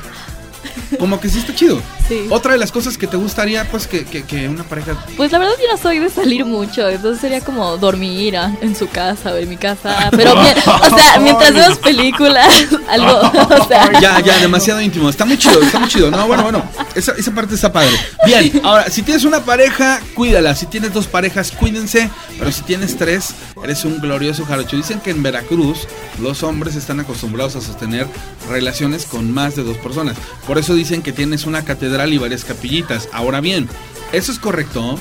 Como 1.00 1.20
que 1.20 1.30
sí 1.30 1.40
está 1.40 1.54
chido. 1.56 1.82
Sí. 2.08 2.28
Otra 2.30 2.54
de 2.54 2.60
las 2.60 2.72
cosas 2.72 2.98
que 2.98 3.08
te 3.08 3.18
gustaría, 3.18 3.70
pues, 3.70 3.88
que, 3.88 4.06
que, 4.06 4.24
que 4.24 4.48
una 4.48 4.64
pareja 4.64 4.96
Pues 5.18 5.32
la 5.32 5.40
verdad 5.40 5.54
yo 5.60 5.72
no 5.72 5.78
soy 5.78 6.00
de 6.00 6.10
salir 6.10 6.46
mucho, 6.46 6.88
entonces 6.88 7.20
sería 7.22 7.42
como 7.42 7.78
dormir 7.78 8.38
ah, 8.38 8.56
en 8.62 8.76
su 8.76 8.88
casa 8.88 9.34
o 9.34 9.38
en 9.38 9.50
mi 9.50 9.58
casa, 9.58 10.10
pero 10.12 10.34
o 10.34 10.98
sea, 10.98 11.20
mientras 11.22 11.54
vemos 11.54 11.78
películas, 11.80 12.48
algo, 12.90 13.20
o 13.20 13.68
sea, 13.68 13.86
Ya, 14.02 14.20
ya, 14.20 14.38
demasiado 14.40 14.82
íntimo. 14.82 15.10
Está 15.10 15.26
muy 15.26 15.38
chido, 15.38 15.62
está 15.62 15.80
muy 15.80 15.90
chido. 15.90 16.12
No, 16.12 16.28
bueno, 16.28 16.44
bueno. 16.44 16.64
Esa, 16.96 17.14
esa 17.14 17.32
parte 17.32 17.56
está 17.56 17.72
padre. 17.72 17.92
Bien, 18.26 18.62
ahora, 18.64 18.90
si 18.90 19.02
tienes 19.02 19.24
una 19.24 19.44
pareja, 19.44 20.02
cuídala. 20.14 20.56
Si 20.56 20.66
tienes 20.66 20.94
dos 20.94 21.08
parejas, 21.08 21.52
cuídense. 21.52 22.10
Pero 22.38 22.52
si 22.52 22.62
tienes 22.64 22.98
tres, 22.98 23.34
eres 23.64 23.86
un 23.86 24.00
glorioso 24.00 24.46
jarocho. 24.46 24.76
Dicen 24.76 25.00
que 25.00 25.12
en 25.12 25.24
Veracruz 25.24 25.88
los 26.20 26.44
hombres 26.44 26.76
están 26.76 27.00
acostumbrados 27.00 27.56
a 27.56 27.62
sostener 27.62 28.08
relaciones 28.50 29.06
con 29.06 29.34
más 29.34 29.56
de 29.56 29.64
dos 29.64 29.78
personas. 29.78 30.18
Por 30.48 30.55
eso 30.60 30.74
dicen 30.74 31.02
que 31.02 31.12
tienes 31.12 31.46
una 31.46 31.64
catedral 31.64 32.14
y 32.14 32.18
varias 32.18 32.46
capillitas. 32.46 33.10
Ahora 33.12 33.42
bien, 33.42 33.68
¿eso 34.12 34.32
es 34.32 34.40
correcto? 34.40 34.98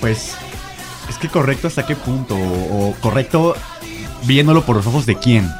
Pues 0.00 0.32
es 1.08 1.16
que 1.18 1.28
correcto 1.28 1.68
hasta 1.68 1.86
qué 1.86 1.96
punto 1.96 2.34
o, 2.34 2.88
o 2.90 2.94
correcto 3.00 3.54
viéndolo 4.24 4.64
por 4.64 4.76
los 4.76 4.86
ojos 4.86 5.06
de 5.06 5.16
quién. 5.16 5.50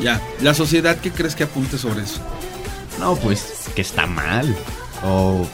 Ya, 0.00 0.20
la 0.40 0.54
sociedad, 0.54 0.96
¿qué 0.98 1.10
crees 1.10 1.34
que 1.34 1.44
apunte 1.44 1.78
sobre 1.78 2.02
eso? 2.02 2.20
No, 2.98 3.16
pues 3.16 3.70
que 3.74 3.82
está 3.82 4.06
mal 4.06 4.56
o 5.02 5.46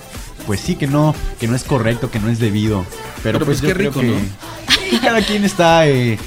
pues 0.47 0.61
sí 0.61 0.77
que 0.77 0.87
no 0.87 1.15
que 1.39 1.49
no 1.49 1.57
es 1.57 1.65
correcto, 1.65 2.11
que 2.11 2.21
no 2.21 2.29
es 2.29 2.39
debido. 2.39 2.85
Pero, 3.23 3.39
Pero, 3.39 3.47
pues, 3.47 3.61
pues, 3.61 3.61
yo 3.61 3.69
qué 3.69 3.75
creo 3.75 3.93
rico, 3.93 4.21
que 4.91 5.01
cada 5.01 5.23
quien 5.23 5.45
está 5.45 5.87
eh, 5.87 6.19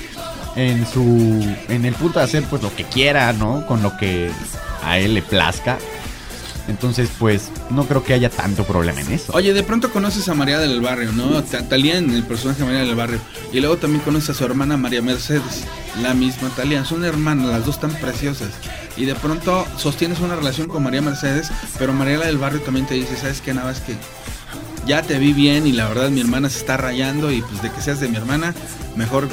en 0.55 0.85
su 0.87 1.55
en 1.69 1.85
el 1.85 1.93
punto 1.95 2.19
de 2.19 2.25
hacer 2.25 2.43
pues 2.43 2.61
lo 2.61 2.75
que 2.75 2.83
quiera, 2.83 3.33
¿no? 3.33 3.65
Con 3.67 3.81
lo 3.83 3.97
que 3.97 4.31
a 4.83 4.99
él 4.99 5.13
le 5.13 5.21
plazca. 5.21 5.77
Entonces, 6.67 7.10
pues 7.19 7.49
no 7.71 7.86
creo 7.86 8.04
que 8.04 8.13
haya 8.13 8.30
tanto 8.30 8.63
problema 8.63 9.02
en 9.02 9.12
eso. 9.12 9.34
Oye, 9.34 9.54
de 9.54 9.63
pronto 9.63 9.91
conoces 9.91 10.30
a 10.30 10.34
María 10.34 10.60
del 10.60 10.80
Barrio, 10.80 11.12
¿no? 11.12 11.43
Ta- 11.43 11.67
Talía 11.67 11.97
en 11.97 12.10
el 12.12 12.23
personaje 12.23 12.60
de 12.62 12.65
María 12.65 12.82
del 12.82 12.95
Barrio. 12.95 13.19
Y 13.52 13.60
luego 13.60 13.78
también 13.78 14.02
conoces 14.04 14.30
a 14.30 14.34
su 14.34 14.45
hermana 14.45 14.78
María 14.78 15.02
Mercedes, 15.02 15.63
la 16.02 16.13
misma 16.13 16.49
Talía. 16.56 16.86
Son 16.86 17.04
hermanas, 17.04 17.47
las 17.47 17.65
dos 17.65 17.80
tan 17.82 17.91
preciosas. 17.95 18.49
Y 18.95 19.06
de 19.06 19.15
pronto 19.15 19.65
sostienes 19.78 20.19
una 20.21 20.36
relación 20.36 20.67
con 20.69 20.84
María 20.84 21.02
Mercedes, 21.02 21.49
pero 21.80 21.91
María 21.93 22.19
del 22.19 22.38
Barrio 22.38 22.62
también 22.62 22.86
te 22.86 22.93
dice, 22.93 23.17
¿sabes 23.17 23.41
qué? 23.41 23.54
Nada 23.54 23.67
más 23.67 23.82
que 23.82 23.95
ya 24.86 25.02
te 25.02 25.17
vi 25.17 25.34
bien 25.34 25.65
y 25.67 25.71
la 25.71 25.88
verdad 25.88 26.10
mi 26.10 26.21
hermana 26.21 26.49
se 26.49 26.60
está 26.60 26.78
rayando 26.78 27.32
y 27.32 27.41
pues 27.41 27.62
de 27.62 27.71
que 27.71 27.82
seas 27.82 27.99
de 27.99 28.08
mi 28.08 28.17
hermana, 28.17 28.54
mejor 28.95 29.28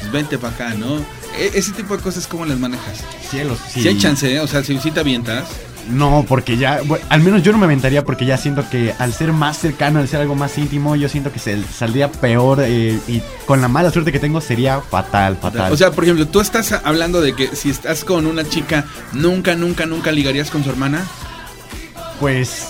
pues, 0.00 0.12
vente 0.12 0.38
para 0.38 0.54
acá, 0.54 0.74
¿no? 0.74 0.98
E- 1.38 1.52
ese 1.54 1.72
tipo 1.72 1.96
de 1.96 2.02
cosas, 2.02 2.26
¿cómo 2.26 2.44
las 2.46 2.58
manejas? 2.58 2.98
Cielos, 3.30 3.58
Si 3.72 3.86
hay 3.88 3.96
chance, 3.98 4.32
¿eh? 4.32 4.40
o 4.40 4.46
sea, 4.46 4.62
si, 4.62 4.78
si 4.78 4.90
te 4.90 5.00
avientas. 5.00 5.44
No, 5.88 6.24
porque 6.28 6.56
ya, 6.56 6.82
bueno, 6.84 7.04
al 7.08 7.20
menos 7.22 7.42
yo 7.42 7.52
no 7.52 7.58
me 7.58 7.64
aventaría 7.64 8.04
porque 8.04 8.26
ya 8.26 8.36
siento 8.36 8.68
que 8.68 8.94
al 8.98 9.12
ser 9.12 9.32
más 9.32 9.58
cercano, 9.58 10.00
al 10.00 10.08
ser 10.08 10.20
algo 10.20 10.34
más 10.34 10.56
íntimo, 10.58 10.96
yo 10.96 11.08
siento 11.08 11.32
que 11.32 11.38
se 11.38 11.62
saldría 11.64 12.12
peor 12.12 12.60
eh, 12.62 12.98
y 13.08 13.22
con 13.46 13.60
la 13.60 13.68
mala 13.68 13.90
suerte 13.90 14.12
que 14.12 14.18
tengo 14.18 14.40
sería 14.40 14.80
fatal, 14.80 15.38
fatal. 15.40 15.72
O 15.72 15.76
sea, 15.76 15.90
por 15.90 16.04
ejemplo, 16.04 16.26
tú 16.26 16.40
estás 16.40 16.72
hablando 16.72 17.20
de 17.20 17.34
que 17.34 17.54
si 17.56 17.70
estás 17.70 18.04
con 18.04 18.26
una 18.26 18.44
chica, 18.48 18.84
nunca, 19.12 19.54
nunca, 19.54 19.86
nunca 19.86 20.12
ligarías 20.12 20.50
con 20.50 20.62
su 20.62 20.70
hermana. 20.70 21.06
pues 22.20 22.68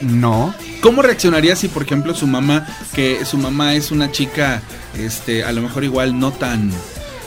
no. 0.00 0.54
¿Cómo 0.80 1.02
reaccionarías 1.02 1.58
si, 1.58 1.68
por 1.68 1.82
ejemplo, 1.82 2.14
su 2.14 2.26
mamá, 2.26 2.66
que 2.94 3.24
su 3.24 3.36
mamá 3.36 3.74
es 3.74 3.90
una 3.90 4.12
chica, 4.12 4.62
este, 4.96 5.44
a 5.44 5.52
lo 5.52 5.60
mejor 5.60 5.84
igual 5.84 6.18
no 6.18 6.30
tan, 6.30 6.70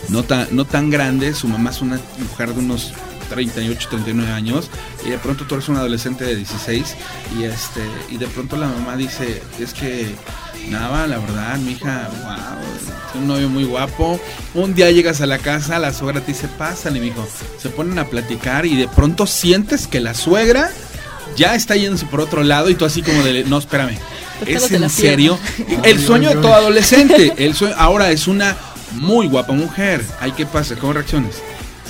no 0.09 0.23
tan, 0.23 0.47
no 0.51 0.65
tan 0.65 0.89
grande, 0.89 1.33
su 1.33 1.47
mamá 1.47 1.71
es 1.71 1.81
una 1.81 1.99
mujer 2.17 2.53
de 2.53 2.59
unos 2.59 2.93
38, 3.31 3.87
39 3.89 4.31
años, 4.31 4.69
y 5.05 5.09
de 5.09 5.17
pronto 5.17 5.45
tú 5.45 5.55
eres 5.55 5.69
un 5.69 5.77
adolescente 5.77 6.25
de 6.25 6.35
16, 6.35 6.95
y 7.39 7.43
este, 7.43 7.81
y 8.09 8.17
de 8.17 8.27
pronto 8.27 8.57
la 8.57 8.67
mamá 8.67 8.97
dice, 8.97 9.41
es 9.59 9.73
que, 9.73 10.13
nada, 10.69 11.07
la 11.07 11.17
verdad, 11.17 11.57
mi 11.57 11.71
hija, 11.71 12.09
wow, 12.23 12.61
es 12.75 13.15
un 13.15 13.27
novio 13.27 13.49
muy 13.49 13.63
guapo. 13.63 14.19
Un 14.53 14.75
día 14.75 14.91
llegas 14.91 15.21
a 15.21 15.25
la 15.25 15.37
casa, 15.37 15.79
la 15.79 15.93
suegra 15.93 16.21
te 16.21 16.33
dice, 16.33 16.47
pásale, 16.47 16.99
mijo. 16.99 17.27
Se 17.57 17.69
ponen 17.69 17.97
a 17.99 18.05
platicar 18.05 18.65
y 18.65 18.75
de 18.75 18.87
pronto 18.87 19.25
sientes 19.25 19.87
que 19.87 19.99
la 19.99 20.13
suegra 20.13 20.69
ya 21.35 21.55
está 21.55 21.75
yéndose 21.75 22.05
por 22.05 22.19
otro 22.19 22.43
lado 22.43 22.69
y 22.69 22.75
tú 22.75 22.85
así 22.85 23.01
como 23.01 23.23
de, 23.23 23.43
no, 23.45 23.57
espérame. 23.57 23.97
¿Es 24.45 24.63
Tocándote 24.63 24.75
en 24.75 24.89
serio? 24.89 25.39
El 25.83 25.99
sueño 25.99 26.29
de 26.29 26.35
todo 26.35 26.53
adolescente. 26.53 27.33
El 27.37 27.53
sueño, 27.53 27.75
ahora 27.77 28.11
es 28.11 28.27
una 28.27 28.57
muy 28.93 29.27
guapa 29.27 29.53
mujer. 29.53 30.03
Ay, 30.19 30.33
¿qué 30.35 30.45
pasa? 30.45 30.75
¿Cómo 30.75 30.93
reacciones? 30.93 31.41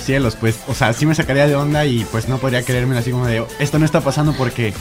Cielos, 0.02 0.36
pues, 0.36 0.58
o 0.68 0.74
sea, 0.74 0.92
sí 0.92 1.06
me 1.06 1.14
sacaría 1.14 1.46
de 1.46 1.54
onda 1.54 1.84
y 1.84 2.04
pues 2.10 2.28
no 2.28 2.38
podría 2.38 2.62
creerme 2.62 2.96
así 2.96 3.10
como 3.10 3.26
de, 3.26 3.44
esto 3.58 3.78
no 3.78 3.84
está 3.84 4.00
pasando 4.00 4.32
porque, 4.32 4.72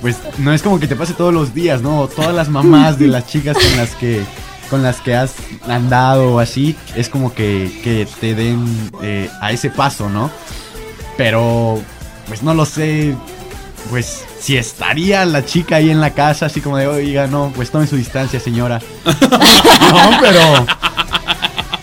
pues, 0.00 0.18
no 0.38 0.52
es 0.52 0.62
como 0.62 0.78
que 0.78 0.86
te 0.86 0.96
pase 0.96 1.14
todos 1.14 1.32
los 1.32 1.54
días, 1.54 1.82
¿no? 1.82 2.08
Todas 2.08 2.34
las 2.34 2.48
mamás 2.48 2.98
de 2.98 3.08
las 3.08 3.26
chicas 3.26 3.56
con 3.56 3.76
las 3.76 3.94
que, 3.94 4.22
con 4.68 4.82
las 4.82 5.00
que 5.00 5.14
has 5.14 5.34
andado 5.68 6.34
o 6.34 6.38
así, 6.40 6.76
es 6.94 7.08
como 7.08 7.34
que, 7.34 7.80
que 7.82 8.06
te 8.20 8.34
den 8.34 8.90
eh, 9.02 9.28
a 9.40 9.52
ese 9.52 9.70
paso, 9.70 10.08
¿no? 10.08 10.30
Pero, 11.16 11.80
pues 12.28 12.42
no 12.42 12.54
lo 12.54 12.64
sé, 12.64 13.14
pues, 13.90 14.24
si 14.40 14.56
estaría 14.56 15.24
la 15.24 15.44
chica 15.44 15.76
ahí 15.76 15.90
en 15.90 16.00
la 16.00 16.10
casa, 16.10 16.46
así 16.46 16.60
como 16.60 16.76
de, 16.76 16.86
oiga, 16.86 17.26
no, 17.26 17.52
pues 17.54 17.70
tome 17.70 17.86
su 17.86 17.96
distancia, 17.96 18.40
señora. 18.40 18.80
no, 19.04 20.10
pero... 20.20 20.66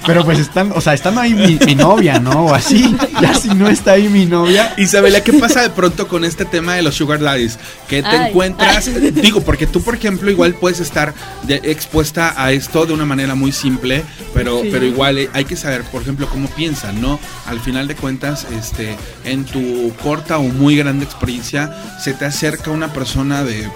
Pero 0.07 0.25
pues 0.25 0.39
están, 0.39 0.71
o 0.73 0.81
sea, 0.81 0.93
estando 0.93 1.21
ahí 1.21 1.33
mi, 1.33 1.59
mi 1.65 1.75
novia, 1.75 2.19
¿no? 2.19 2.45
O 2.47 2.53
así. 2.53 2.95
Ya 3.21 3.33
si 3.33 3.49
no 3.49 3.67
está 3.69 3.91
ahí 3.93 4.07
mi 4.09 4.25
novia. 4.25 4.73
Isabela, 4.77 5.21
¿qué 5.21 5.33
pasa 5.33 5.61
de 5.61 5.69
pronto 5.69 6.07
con 6.07 6.23
este 6.25 6.45
tema 6.45 6.73
de 6.75 6.81
los 6.81 6.95
sugar 6.95 7.19
daddies? 7.19 7.59
Que 7.87 8.01
te 8.01 8.07
Ay. 8.09 8.29
encuentras, 8.29 8.89
digo, 9.13 9.41
porque 9.41 9.67
tú, 9.67 9.81
por 9.83 9.95
ejemplo, 9.95 10.31
igual 10.31 10.53
puedes 10.55 10.79
estar 10.79 11.13
de- 11.43 11.61
expuesta 11.63 12.33
a 12.41 12.51
esto 12.51 12.85
de 12.85 12.93
una 12.93 13.05
manera 13.05 13.35
muy 13.35 13.51
simple, 13.51 14.03
pero, 14.33 14.61
Sí. 14.61 14.69
pero 14.71 14.85
igual 14.85 15.17
eh, 15.17 15.29
hay 15.33 15.45
que 15.45 15.55
saber, 15.55 15.83
por 15.83 16.01
ejemplo, 16.01 16.27
cómo 16.29 16.47
piensan, 16.49 17.01
¿no? 17.01 17.19
Al 17.45 17.59
final 17.59 17.87
de 17.87 17.95
cuentas, 17.95 18.47
este, 18.57 18.95
en 19.25 19.43
tu 19.45 19.91
corta 20.01 20.37
o 20.37 20.43
muy 20.43 20.75
grande 20.77 21.05
experiencia, 21.05 21.75
se 22.03 22.13
te 22.13 22.25
acerca 22.25 22.71
una 22.71 22.93
persona 22.93 23.43
de 23.43 23.67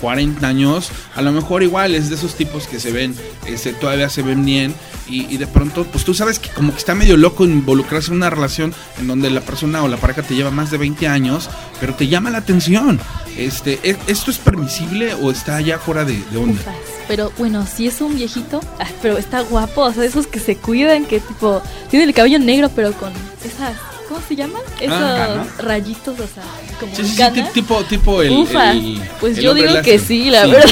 40 0.00 0.46
años, 0.46 0.90
a 1.14 1.22
lo 1.22 1.32
mejor 1.32 1.62
igual 1.62 1.94
es 1.94 2.08
de 2.08 2.16
esos 2.16 2.34
tipos 2.34 2.66
que 2.66 2.80
se 2.80 2.92
ven, 2.92 3.14
este, 3.46 3.72
todavía 3.72 4.08
se 4.08 4.22
ven 4.22 4.44
bien 4.44 4.74
y, 5.08 5.36
de 5.36 5.46
pronto, 5.46 5.84
pues 5.84 6.04
tú 6.04 6.14
sabes 6.14 6.38
que 6.38 6.50
como 6.50 6.72
que 6.72 6.78
está 6.78 6.94
medio 6.94 7.16
loco 7.16 7.44
involucrarse 7.44 8.10
en 8.10 8.16
una 8.16 8.30
relación 8.30 8.74
en 8.98 9.06
donde 9.06 9.30
la 9.30 9.40
persona 9.40 9.82
o 9.84 9.88
la 9.88 9.96
pareja 9.98 10.22
te 10.22 10.34
lleva 10.34 10.50
más 10.50 10.70
de 10.70 10.78
20 10.78 11.06
años, 11.06 11.48
pero 11.80 11.94
te 11.94 12.08
llama 12.08 12.30
la 12.30 12.38
atención. 12.38 12.98
Este, 13.36 13.78
¿e- 13.84 13.96
¿Esto 14.08 14.30
es 14.30 14.38
permisible 14.38 15.14
o 15.14 15.30
está 15.30 15.60
ya 15.60 15.78
fuera 15.78 16.04
de, 16.04 16.20
de 16.30 16.38
onda? 16.38 16.60
Pero 17.06 17.32
bueno, 17.38 17.64
si 17.66 17.86
es 17.86 18.00
un 18.00 18.16
viejito, 18.16 18.60
ah, 18.80 18.88
pero 19.00 19.16
está 19.16 19.40
guapo, 19.42 19.82
o 19.82 19.92
sea, 19.92 20.04
esos 20.04 20.26
que 20.26 20.40
se 20.40 20.56
cuidan, 20.56 21.04
que 21.04 21.20
tipo, 21.20 21.62
tiene 21.88 22.04
el 22.06 22.12
cabello 22.14 22.40
negro, 22.40 22.68
pero 22.74 22.92
con 22.94 23.12
esas, 23.44 23.76
¿cómo 24.08 24.20
se 24.26 24.36
llaman? 24.36 24.62
Esos 24.80 24.96
Ah, 25.00 25.44
rayitos, 25.58 26.14
o 26.18 26.26
sea, 26.26 26.42
como 26.80 26.94
Sí, 26.96 27.04
sí, 27.04 27.16
sí, 27.16 27.42
tipo, 27.52 27.82
tipo 27.84 28.22
el... 28.22 28.30
Ufas. 28.32 28.74
el- 28.76 29.00
pues 29.20 29.38
el 29.38 29.44
yo 29.44 29.54
digo 29.54 29.80
que 29.82 29.98
sí, 29.98 30.30
la 30.30 30.46
verdad. 30.46 30.70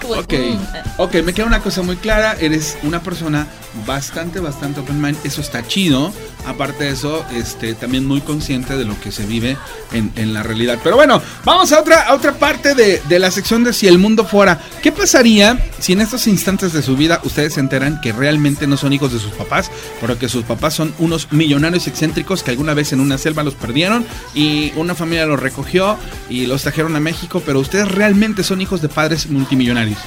Como, 0.00 0.14
Ok, 0.20 0.32
mm, 0.32 0.58
ok, 1.00 1.14
me 1.24 1.32
queda 1.34 1.46
una 1.46 1.60
cosa 1.60 1.82
muy 1.82 1.96
clara, 1.96 2.36
eres 2.40 2.78
una 2.82 3.02
persona 3.02 3.46
bastante, 3.86 4.40
bastante 4.40 4.80
open 4.80 5.00
mind, 5.00 5.16
eso 5.24 5.40
está 5.40 5.66
chido, 5.66 6.12
aparte 6.46 6.84
de 6.84 6.90
eso, 6.90 7.24
este, 7.34 7.74
también 7.74 8.06
muy 8.06 8.20
consciente 8.20 8.76
de 8.76 8.84
lo 8.84 8.98
que 9.00 9.12
se 9.12 9.26
vive 9.26 9.56
en, 9.92 10.12
en 10.16 10.32
la 10.34 10.42
realidad. 10.42 10.78
Pero 10.82 10.96
bueno, 10.96 11.22
vamos 11.44 11.72
a 11.72 11.80
otra, 11.80 12.02
a 12.02 12.14
otra 12.14 12.32
parte 12.32 12.74
de, 12.74 13.00
de 13.08 13.18
la 13.18 13.30
sección 13.30 13.64
de 13.64 13.72
si 13.72 13.86
el 13.86 13.98
mundo 13.98 14.24
fuera, 14.24 14.60
¿qué 14.82 14.92
pasaría 14.92 15.58
si 15.78 15.92
en 15.92 16.00
estos 16.00 16.26
instantes 16.26 16.72
de 16.72 16.82
su 16.82 16.96
vida 16.96 17.20
ustedes 17.24 17.54
se 17.54 17.60
enteran 17.60 18.00
que 18.00 18.12
realmente 18.12 18.66
no 18.66 18.76
son 18.76 18.92
hijos 18.92 19.12
de 19.12 19.18
sus 19.18 19.32
papás, 19.32 19.70
pero 20.00 20.18
que 20.18 20.28
sus 20.28 20.44
papás 20.44 20.74
son 20.74 20.94
unos 20.98 21.32
millonarios 21.32 21.86
excéntricos 21.86 22.42
que 22.42 22.50
alguna 22.50 22.74
vez 22.74 22.92
en 22.92 23.00
una 23.00 23.18
selva 23.18 23.42
los 23.42 23.54
perdieron 23.54 24.06
y 24.34 24.72
una 24.76 24.94
familia 24.94 25.26
los 25.26 25.40
recogió 25.40 25.96
y 26.28 26.46
los 26.46 26.62
trajeron 26.62 26.96
a 26.96 27.00
México, 27.00 27.42
pero 27.44 27.60
ustedes 27.60 27.88
realmente 27.88 28.42
son 28.42 28.60
hijos 28.60 28.82
de 28.82 28.88
padres 28.88 29.28
multimillonarios? 29.28 29.98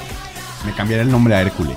Me 0.64 0.74
cambiaría 0.74 1.02
el 1.02 1.10
nombre 1.10 1.34
a 1.34 1.42
Hércules. 1.42 1.76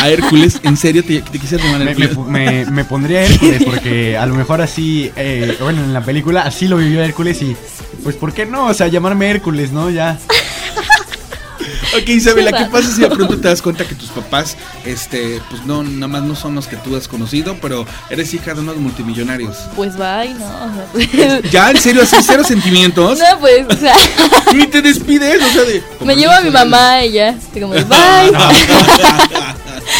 A 0.00 0.08
Hércules, 0.08 0.60
¿en 0.62 0.76
serio 0.76 1.04
te, 1.04 1.20
te 1.22 1.38
quisieras 1.38 1.66
llamar 1.66 1.84
Me, 1.84 1.94
me, 1.94 2.04
Hércules? 2.04 2.30
me- 2.30 2.64
me 2.66 2.84
pondría 2.84 3.22
Hércules 3.24 3.62
porque 3.66 4.16
a 4.16 4.26
lo 4.26 4.34
mejor 4.34 4.60
así, 4.60 5.10
eh, 5.16 5.56
bueno, 5.60 5.82
en 5.82 5.92
la 5.92 6.02
película 6.02 6.42
así 6.42 6.68
lo 6.68 6.76
vivió 6.76 7.02
Hércules 7.02 7.40
y 7.42 7.56
pues 8.04 8.14
¿por 8.16 8.32
qué 8.32 8.46
no? 8.46 8.66
O 8.66 8.74
sea, 8.74 8.86
llamarme 8.88 9.28
Hércules, 9.30 9.72
¿no? 9.72 9.90
Ya. 9.90 10.18
Ok, 11.96 12.06
Isabela, 12.10 12.52
¿qué 12.52 12.66
pasa 12.70 12.92
si 12.94 13.00
de 13.00 13.08
pronto 13.08 13.38
te 13.40 13.48
das 13.48 13.62
cuenta 13.62 13.82
que 13.82 13.94
tus 13.94 14.10
papás, 14.10 14.58
este, 14.84 15.40
pues 15.50 15.64
no, 15.64 15.82
nada 15.82 16.06
más 16.06 16.22
no 16.22 16.36
son 16.36 16.54
los 16.54 16.66
que 16.68 16.76
tú 16.76 16.94
has 16.94 17.08
conocido, 17.08 17.56
pero 17.62 17.86
eres 18.10 18.32
hija 18.34 18.52
de 18.52 18.60
unos 18.60 18.76
multimillonarios? 18.76 19.56
Pues 19.74 19.96
bye, 19.96 20.34
¿no? 20.34 21.40
¿Ya? 21.50 21.70
¿En 21.70 21.78
serio? 21.80 22.02
¿Así 22.02 22.16
cero 22.22 22.44
sentimientos? 22.46 23.18
no, 23.18 23.40
pues, 23.40 23.64
o 23.70 23.76
sea, 23.76 23.94
Ni 24.54 24.66
te 24.66 24.82
despides, 24.82 25.42
o 25.42 25.48
sea, 25.50 25.62
de... 25.62 25.82
me 26.04 26.14
llevo 26.14 26.32
a 26.34 26.42
mi 26.42 26.50
mamá 26.50 27.04
y 27.06 27.12
ya, 27.12 27.30
así 27.30 27.58
como, 27.58 27.72
bye. 27.72 27.88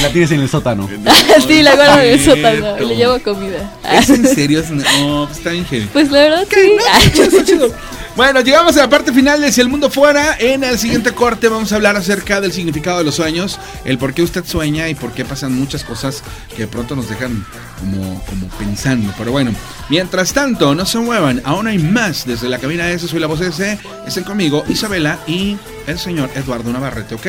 La 0.02 0.10
tienes 0.10 0.30
en 0.30 0.40
el 0.40 0.48
sótano. 0.48 0.88
sí, 1.46 1.62
la 1.62 1.74
guardo 1.74 2.00
en 2.00 2.10
el 2.12 2.24
sótano 2.24 2.76
y 2.80 2.84
le 2.86 2.96
llevo 2.96 3.18
comida. 3.20 3.72
¿Es 3.92 4.08
en 4.10 4.26
serio? 4.28 4.60
Es- 4.60 4.70
No, 4.70 5.26
pues 5.26 5.38
está 5.38 5.50
bien. 5.50 5.88
Pues 5.92 6.10
la 6.10 6.20
verdad, 6.20 6.46
sí. 6.48 6.70
Chido, 7.12 7.24
está 7.24 7.44
chido. 7.44 7.74
Bueno, 8.18 8.40
llegamos 8.40 8.76
a 8.76 8.80
la 8.80 8.90
parte 8.90 9.12
final 9.12 9.40
de 9.40 9.52
Si 9.52 9.60
el 9.60 9.68
mundo 9.68 9.90
fuera. 9.90 10.36
En 10.40 10.64
el 10.64 10.76
siguiente 10.76 11.12
corte 11.14 11.48
vamos 11.48 11.70
a 11.70 11.76
hablar 11.76 11.94
acerca 11.94 12.40
del 12.40 12.52
significado 12.52 12.98
de 12.98 13.04
los 13.04 13.14
sueños, 13.14 13.60
el 13.84 13.96
por 13.96 14.12
qué 14.12 14.22
usted 14.22 14.44
sueña 14.44 14.88
y 14.88 14.96
por 14.96 15.12
qué 15.12 15.24
pasan 15.24 15.56
muchas 15.56 15.84
cosas 15.84 16.24
que 16.48 16.62
de 16.62 16.66
pronto 16.66 16.96
nos 16.96 17.08
dejan 17.08 17.46
como, 17.78 18.20
como 18.24 18.48
pensando. 18.58 19.14
Pero 19.16 19.30
bueno, 19.30 19.52
mientras 19.88 20.32
tanto, 20.32 20.74
no 20.74 20.84
se 20.84 20.98
muevan, 20.98 21.42
aún 21.44 21.68
hay 21.68 21.78
más. 21.78 22.26
Desde 22.26 22.48
la 22.48 22.58
cabina 22.58 22.90
S, 22.90 23.06
soy 23.06 23.20
la 23.20 23.28
voz 23.28 23.40
S, 23.40 23.78
estén 24.04 24.24
conmigo 24.24 24.64
Isabela 24.68 25.20
y 25.28 25.56
el 25.86 26.00
señor 26.00 26.28
Eduardo 26.34 26.72
Navarrete, 26.72 27.14
¿ok? 27.14 27.26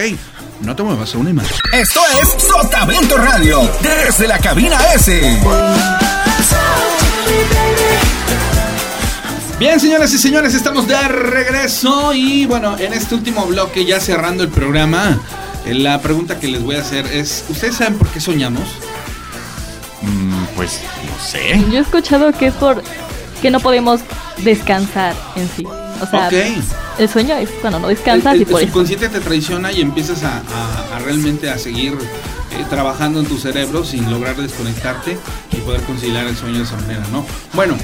No 0.62 0.76
te 0.76 0.82
muevas, 0.82 1.14
aún 1.14 1.28
hay 1.28 1.34
más. 1.34 1.50
Esto 1.72 2.02
es 2.20 2.44
Sotavento 2.44 3.16
Radio, 3.16 3.62
desde 3.84 4.28
la 4.28 4.40
cabina 4.40 4.80
S. 4.96 6.09
Bien, 9.60 9.78
señoras 9.80 10.14
y 10.14 10.18
señores, 10.18 10.54
estamos 10.56 10.88
de 10.88 10.98
regreso 11.08 12.14
y 12.14 12.46
bueno, 12.46 12.78
en 12.78 12.94
este 12.94 13.16
último 13.16 13.46
bloque, 13.46 13.84
ya 13.86 14.00
cerrando 14.00 14.42
el 14.44 14.50
programa, 14.50 15.20
eh, 15.66 15.74
la 15.74 16.00
pregunta 16.02 16.40
que 16.40 16.48
les 16.48 16.64
voy 16.64 16.76
a 16.78 16.82
hacer 16.82 17.06
es, 17.08 17.44
¿ustedes 17.50 17.76
saben 17.76 17.98
por 17.98 18.08
qué 18.08 18.22
soñamos? 18.22 18.64
Mm, 20.02 20.46
pues 20.56 20.80
no 21.06 21.24
sé. 21.26 21.62
Yo 21.70 21.80
he 21.80 21.82
escuchado 21.82 22.32
que 22.32 22.48
es 22.48 22.54
por 22.54 22.82
que 23.42 23.52
no 23.52 23.60
podemos 23.60 24.00
descansar 24.38 25.14
en 25.36 25.50
sí. 25.50 25.66
O 25.66 26.06
sea, 26.10 26.28
ok. 26.28 26.34
el 26.98 27.10
sueño 27.10 27.36
es 27.36 27.50
cuando 27.62 27.80
no 27.80 27.90
El, 27.90 27.96
descansas 27.98 28.36
el- 28.36 28.42
y 28.44 28.46
por 28.46 28.62
el 28.62 28.68
eso. 28.68 28.74
subconsciente 28.74 29.10
te 29.10 29.20
traiciona 29.20 29.74
y 29.74 29.82
empiezas 29.82 30.24
a, 30.24 30.38
a- 30.38 30.96
a 30.96 31.00
realmente 31.00 31.50
a 31.50 31.58
seguir 31.58 31.94
eh, 31.96 32.66
trabajando 32.70 33.20
en 33.20 33.26
tu 33.26 33.38
cerebro 33.38 33.84
sin 33.84 34.10
lograr 34.10 34.38
desconectarte 34.38 35.18
y 35.52 35.58
poder 35.58 35.82
conciliar 35.82 36.26
el 36.28 36.38
sueño 36.38 36.60
de 36.60 36.64
esa 36.64 36.78
manera, 36.78 37.04
¿no? 37.12 37.26
Bueno, 37.54 37.76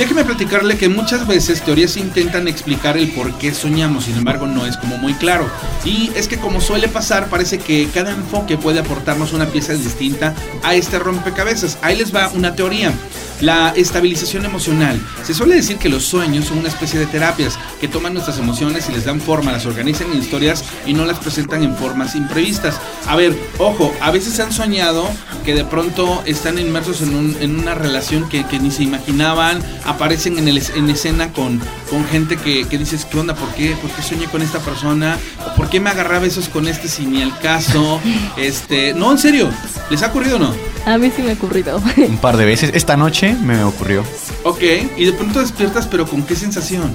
déjeme 0.00 0.24
platicarle 0.24 0.78
que 0.78 0.88
muchas 0.88 1.26
veces 1.26 1.60
teorías 1.60 1.98
intentan 1.98 2.48
explicar 2.48 2.96
el 2.96 3.10
por 3.10 3.36
qué 3.36 3.52
soñamos, 3.52 4.06
sin 4.06 4.16
embargo 4.16 4.46
no 4.46 4.64
es 4.64 4.78
como 4.78 4.96
muy 4.96 5.12
claro. 5.12 5.46
Y 5.84 6.10
es 6.14 6.26
que 6.26 6.38
como 6.38 6.62
suele 6.62 6.88
pasar, 6.88 7.28
parece 7.28 7.58
que 7.58 7.86
cada 7.92 8.10
enfoque 8.10 8.56
puede 8.56 8.80
aportarnos 8.80 9.34
una 9.34 9.44
pieza 9.44 9.74
distinta 9.74 10.34
a 10.62 10.74
este 10.74 10.98
rompecabezas. 10.98 11.76
Ahí 11.82 11.98
les 11.98 12.14
va 12.14 12.30
una 12.30 12.54
teoría. 12.54 12.94
La 13.40 13.70
estabilización 13.76 14.44
emocional. 14.44 15.00
Se 15.24 15.32
suele 15.34 15.54
decir 15.54 15.76
que 15.78 15.88
los 15.88 16.04
sueños 16.04 16.46
son 16.46 16.58
una 16.58 16.68
especie 16.68 16.98
de 16.98 17.06
terapias 17.06 17.58
que 17.80 17.88
toman 17.88 18.12
nuestras 18.12 18.38
emociones 18.38 18.88
y 18.88 18.92
les 18.92 19.04
dan 19.04 19.20
forma, 19.20 19.50
las 19.52 19.64
organizan 19.66 20.12
en 20.12 20.18
historias 20.18 20.64
y 20.86 20.92
no 20.92 21.04
las 21.06 21.18
presentan 21.18 21.62
en 21.62 21.74
formas 21.74 22.14
imprevistas. 22.14 22.78
A 23.06 23.16
ver, 23.16 23.34
ojo, 23.58 23.94
a 24.00 24.10
veces 24.10 24.38
han 24.40 24.52
soñado 24.52 25.08
que 25.44 25.54
de 25.54 25.64
pronto 25.64 26.22
están 26.26 26.58
inmersos 26.58 27.00
en, 27.00 27.14
un- 27.14 27.36
en 27.40 27.58
una 27.58 27.74
relación 27.74 28.28
que, 28.28 28.44
que 28.46 28.58
ni 28.58 28.70
se 28.70 28.82
imaginaban, 28.82 29.62
aparecen 29.84 30.38
en, 30.38 30.48
el, 30.48 30.62
en 30.76 30.90
escena 30.90 31.32
con, 31.32 31.60
con 31.88 32.04
gente 32.06 32.36
que, 32.36 32.66
que 32.68 32.76
dices, 32.76 33.06
¿qué 33.06 33.18
onda? 33.18 33.34
¿Por 33.34 33.48
qué? 33.54 33.74
¿Por 33.80 33.90
qué 33.90 34.02
soñé 34.02 34.26
con 34.26 34.42
esta 34.42 34.58
persona? 34.58 35.18
¿O 35.46 35.54
¿Por 35.56 35.70
qué 35.70 35.80
me 35.80 35.88
agarraba 35.90 36.20
besos 36.20 36.48
con 36.50 36.68
este 36.68 36.88
si 36.88 37.06
ni 37.06 37.22
al 37.22 37.36
caso? 37.38 38.00
Este, 38.36 38.92
no, 38.94 39.10
en 39.12 39.18
serio, 39.18 39.48
¿les 39.90 40.02
ha 40.02 40.06
ocurrido 40.08 40.36
o 40.36 40.38
no? 40.38 40.54
A 40.86 40.98
mí 40.98 41.10
sí 41.14 41.22
me 41.22 41.30
ha 41.30 41.34
ocurrido. 41.34 41.80
Un 41.96 42.18
par 42.18 42.36
de 42.36 42.44
veces. 42.44 42.70
Esta 42.74 42.96
noche 42.96 43.34
me 43.34 43.62
ocurrió. 43.64 44.02
Ok, 44.44 44.62
y 44.96 45.04
de 45.04 45.12
pronto 45.12 45.40
despiertas, 45.40 45.86
pero 45.86 46.06
¿con 46.06 46.22
qué 46.22 46.34
sensación? 46.34 46.94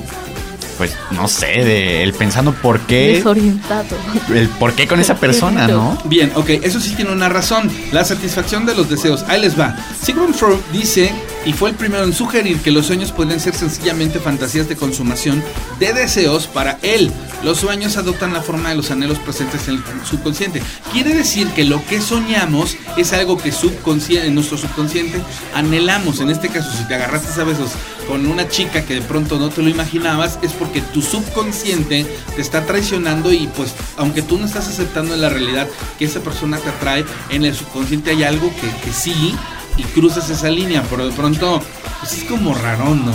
Pues 0.78 0.96
no 1.12 1.28
sé, 1.28 1.64
de 1.64 2.04
el 2.04 2.14
pensando 2.14 2.54
por 2.54 2.82
qué. 2.82 3.14
Desorientado. 3.16 3.96
El 4.34 4.50
por 4.50 4.74
qué 4.74 4.88
con 4.88 5.00
esa 5.00 5.16
persona, 5.16 5.68
¿no? 5.68 5.98
Bien, 6.06 6.32
ok, 6.36 6.50
eso 6.64 6.80
sí 6.80 6.96
tiene 6.96 7.12
una 7.12 7.30
razón. 7.30 7.72
La 7.94 8.04
satisfacción 8.04 8.66
de 8.66 8.76
los 8.76 8.90
deseos. 8.90 9.24
Ahí 9.28 9.40
les 9.40 9.58
va. 9.58 9.76
Sigmund 10.02 10.36
Freud 10.36 10.58
dice, 10.74 11.14
y 11.46 11.54
fue 11.54 11.70
el 11.70 11.76
primero 11.76 12.04
en 12.04 12.14
sugerir 12.14 12.60
que 12.60 12.72
los 12.72 12.88
sueños 12.88 13.12
pueden 13.12 13.40
ser 13.40 13.54
sencillamente 13.56 14.20
fantasías 14.20 14.68
de 14.68 14.76
consumación 14.76 15.44
de 15.80 15.94
deseos 15.94 16.48
para 16.48 16.80
él. 16.82 17.12
Los 17.44 17.60
sueños 17.60 17.98
adoptan 17.98 18.34
la 18.34 18.42
forma 18.42 18.70
de 18.70 18.76
los 18.76 18.90
anhelos 18.90 19.20
presentes 19.20 19.68
en 19.68 19.76
el 19.76 19.84
subconsciente. 20.06 20.62
Quiere 20.92 21.14
decir 21.14 21.48
que 21.50 21.64
lo 21.64 21.86
que 21.86 22.02
soñamos 22.02 22.76
es 22.98 23.14
algo 23.14 23.38
que 23.38 23.52
subconsciente, 23.52 24.28
en 24.28 24.36
nuestro 24.36 24.58
subconsciente 24.58 25.22
anhelamos. 25.54 26.20
En 26.20 26.32
este 26.32 26.50
caso, 26.50 26.72
si 26.76 26.88
te 26.88 26.96
agarraste 26.96 27.40
a 27.40 27.44
besos 27.44 27.72
con 28.08 28.26
una 28.26 28.48
chica 28.48 28.84
que 28.84 28.96
de 28.96 29.02
pronto 29.02 29.38
no 29.38 29.50
te 29.50 29.62
lo 29.62 29.70
imaginabas, 29.70 30.40
es 30.42 30.54
porque 30.54 30.82
tu 30.82 31.02
subconsciente 31.02 32.06
te 32.36 32.42
está 32.42 32.66
traicionando 32.66 33.32
y 33.32 33.48
pues 33.56 33.74
aunque 33.98 34.24
tú 34.24 34.40
no 34.40 34.46
estás 34.46 34.68
aceptando 34.68 35.14
en 35.14 35.22
la 35.22 35.30
realidad 35.30 35.68
que 36.00 36.06
esa 36.06 36.22
persona 36.22 36.58
te 36.58 36.70
atrae, 36.70 37.06
en 37.30 37.46
el 37.46 37.54
subconsciente 37.56 38.12
hay 38.12 38.24
algo 38.24 38.52
que, 38.56 38.70
que 38.84 38.92
sí 38.92 39.36
y 39.78 39.84
cruzas 39.84 40.30
esa 40.30 40.50
línea, 40.50 40.84
pero 40.90 41.08
de 41.08 41.12
pronto 41.14 41.62
pues 42.00 42.14
es 42.14 42.24
como 42.26 42.54
rarón, 42.54 43.06
¿no? 43.06 43.12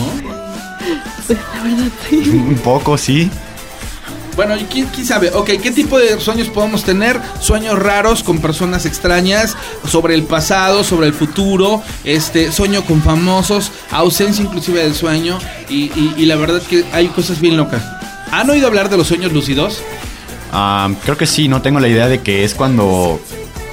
La 1.28 1.62
verdad 1.62 1.88
sí. 2.08 2.16
Un 2.48 2.58
poco, 2.62 2.96
sí. 2.98 3.30
Bueno, 4.36 4.56
¿y 4.56 4.64
quién, 4.64 4.86
quién 4.86 5.04
sabe? 5.06 5.30
Ok, 5.34 5.50
¿qué 5.62 5.70
tipo 5.70 5.98
de 5.98 6.18
sueños 6.20 6.48
podemos 6.48 6.84
tener? 6.84 7.20
Sueños 7.40 7.78
raros 7.78 8.22
con 8.22 8.38
personas 8.38 8.86
extrañas, 8.86 9.56
sobre 9.86 10.14
el 10.14 10.22
pasado, 10.22 10.82
sobre 10.84 11.08
el 11.08 11.12
futuro, 11.12 11.82
este, 12.04 12.50
sueño 12.52 12.82
con 12.84 13.02
famosos, 13.02 13.70
ausencia 13.90 14.42
inclusive 14.44 14.82
del 14.82 14.94
sueño, 14.94 15.38
y, 15.68 15.86
y- 15.98 16.14
y 16.16 16.26
la 16.26 16.36
verdad 16.36 16.62
que 16.62 16.84
hay 16.92 17.08
cosas 17.08 17.40
bien 17.40 17.56
locas. 17.56 17.82
¿Han 18.30 18.48
oído 18.48 18.66
hablar 18.68 18.88
de 18.88 18.96
los 18.96 19.08
sueños 19.08 19.32
lúcidos? 19.32 19.82
Ah, 20.52 20.88
creo 21.04 21.18
que 21.18 21.26
sí, 21.26 21.48
no 21.48 21.60
tengo 21.60 21.80
la 21.80 21.88
idea 21.88 22.08
de 22.08 22.20
que 22.20 22.44
es 22.44 22.54
cuando. 22.54 23.20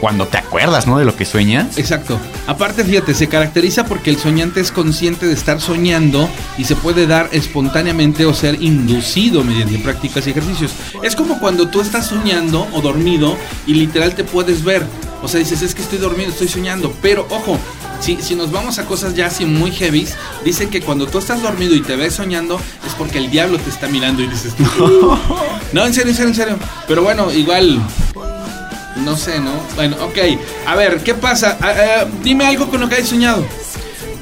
Cuando 0.02 0.28
te 0.28 0.38
acuerdas, 0.38 0.86
¿no? 0.86 1.00
De 1.00 1.06
lo 1.06 1.16
que 1.16 1.26
sueñas. 1.26 1.78
Exacto. 1.80 2.20
Aparte, 2.48 2.86
fíjate, 2.86 3.14
se 3.14 3.28
caracteriza 3.28 3.86
porque 3.86 4.10
el 4.10 4.18
soñante 4.18 4.62
es 4.62 4.72
consciente 4.72 5.26
de 5.26 5.34
estar 5.34 5.60
soñando 5.60 6.30
y 6.58 6.64
se 6.64 6.78
puede 6.78 7.06
dar 7.06 7.30
espontáneamente 7.34 8.26
o 8.26 8.34
ser 8.34 8.62
inducido 8.62 9.44
mediante 9.44 9.78
prácticas 9.80 10.26
y 10.26 10.32
ejercicios. 10.32 10.72
Es 11.04 11.18
como 11.18 11.40
cuando 11.40 11.68
tú 11.68 11.82
estás 11.82 12.08
soñando 12.08 12.66
o 12.72 12.82
dormido 12.82 13.38
y 13.66 13.74
literal 13.74 14.16
te 14.16 14.24
puedes 14.24 14.64
ver. 14.64 14.86
O 15.22 15.28
sea, 15.28 15.40
dices, 15.40 15.62
es 15.62 15.76
que 15.76 15.82
estoy 15.82 15.98
dormido, 15.98 16.30
estoy 16.30 16.48
soñando. 16.48 16.94
Pero 17.02 17.28
ojo, 17.30 17.60
si, 18.00 18.22
si 18.22 18.36
nos 18.36 18.50
vamos 18.50 18.80
a 18.80 18.86
cosas 18.86 19.14
ya 19.14 19.26
así 19.26 19.46
muy 19.46 19.72
heavy, 19.72 20.08
dicen 20.46 20.70
que 20.70 20.82
cuando 20.82 21.06
tú 21.08 21.18
estás 21.18 21.42
dormido 21.42 21.76
y 21.76 21.82
te 21.82 21.98
ves 21.98 22.14
soñando 22.14 22.62
es 22.86 22.94
porque 22.94 23.18
el 23.18 23.30
diablo 23.30 23.58
te 23.58 23.70
está 23.70 23.90
mirando 23.90 24.24
y 24.24 24.28
dices, 24.28 24.54
no, 25.74 25.86
en 25.86 25.94
serio, 25.94 26.12
en 26.12 26.16
serio, 26.16 26.30
en 26.30 26.36
serio. 26.36 26.60
Pero 26.88 27.04
bueno, 27.04 27.30
igual 27.34 27.82
no 29.04 29.16
sé, 29.16 29.40
¿no? 29.40 29.52
Bueno, 29.76 29.98
ok. 30.04 30.18
A 30.66 30.76
ver, 30.76 31.04
¿qué 31.04 31.14
pasa? 31.14 31.58
Ah, 31.62 31.74
ah, 31.76 32.06
dime 32.24 32.46
algo 32.46 32.70
con 32.70 32.80
lo 32.82 32.90
que 32.90 32.96
hayas 32.96 33.10
soñado. 33.10 33.46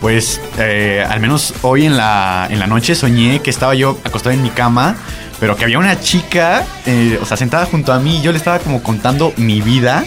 Pues 0.01 0.39
eh, 0.57 1.05
al 1.07 1.19
menos 1.19 1.53
hoy 1.61 1.85
en 1.85 1.97
la, 1.97 2.47
en 2.49 2.59
la 2.59 2.67
noche 2.67 2.95
soñé 2.95 3.41
que 3.41 3.49
estaba 3.49 3.73
yo 3.75 3.97
acostado 4.03 4.31
en 4.31 4.43
mi 4.43 4.49
cama, 4.49 4.95
pero 5.39 5.55
que 5.55 5.63
había 5.63 5.79
una 5.79 5.99
chica, 5.99 6.63
eh, 6.85 7.17
o 7.21 7.25
sea, 7.25 7.37
sentada 7.37 7.65
junto 7.65 7.91
a 7.91 7.99
mí 7.99 8.17
y 8.17 8.21
yo 8.21 8.31
le 8.31 8.37
estaba 8.37 8.59
como 8.59 8.83
contando 8.83 9.33
mi 9.37 9.61
vida. 9.61 10.05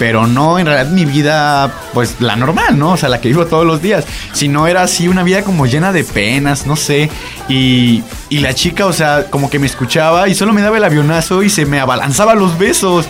Pero 0.00 0.26
no 0.26 0.58
en 0.58 0.64
realidad 0.64 0.90
mi 0.90 1.04
vida, 1.04 1.70
pues 1.92 2.16
la 2.20 2.34
normal, 2.34 2.78
¿no? 2.78 2.92
O 2.92 2.96
sea, 2.96 3.10
la 3.10 3.20
que 3.20 3.28
vivo 3.28 3.44
todos 3.44 3.66
los 3.66 3.82
días. 3.82 4.06
Sino 4.32 4.66
era 4.66 4.82
así 4.82 5.08
una 5.08 5.22
vida 5.22 5.42
como 5.42 5.66
llena 5.66 5.92
de 5.92 6.04
penas, 6.04 6.66
no 6.66 6.74
sé. 6.74 7.10
Y, 7.50 8.02
y 8.30 8.38
la 8.38 8.54
chica, 8.54 8.86
o 8.86 8.94
sea, 8.94 9.26
como 9.28 9.50
que 9.50 9.58
me 9.58 9.66
escuchaba 9.66 10.26
y 10.26 10.34
solo 10.34 10.54
me 10.54 10.62
daba 10.62 10.78
el 10.78 10.84
avionazo 10.84 11.42
y 11.42 11.50
se 11.50 11.66
me 11.66 11.80
abalanzaba 11.80 12.34
los 12.34 12.56
besos. 12.56 13.06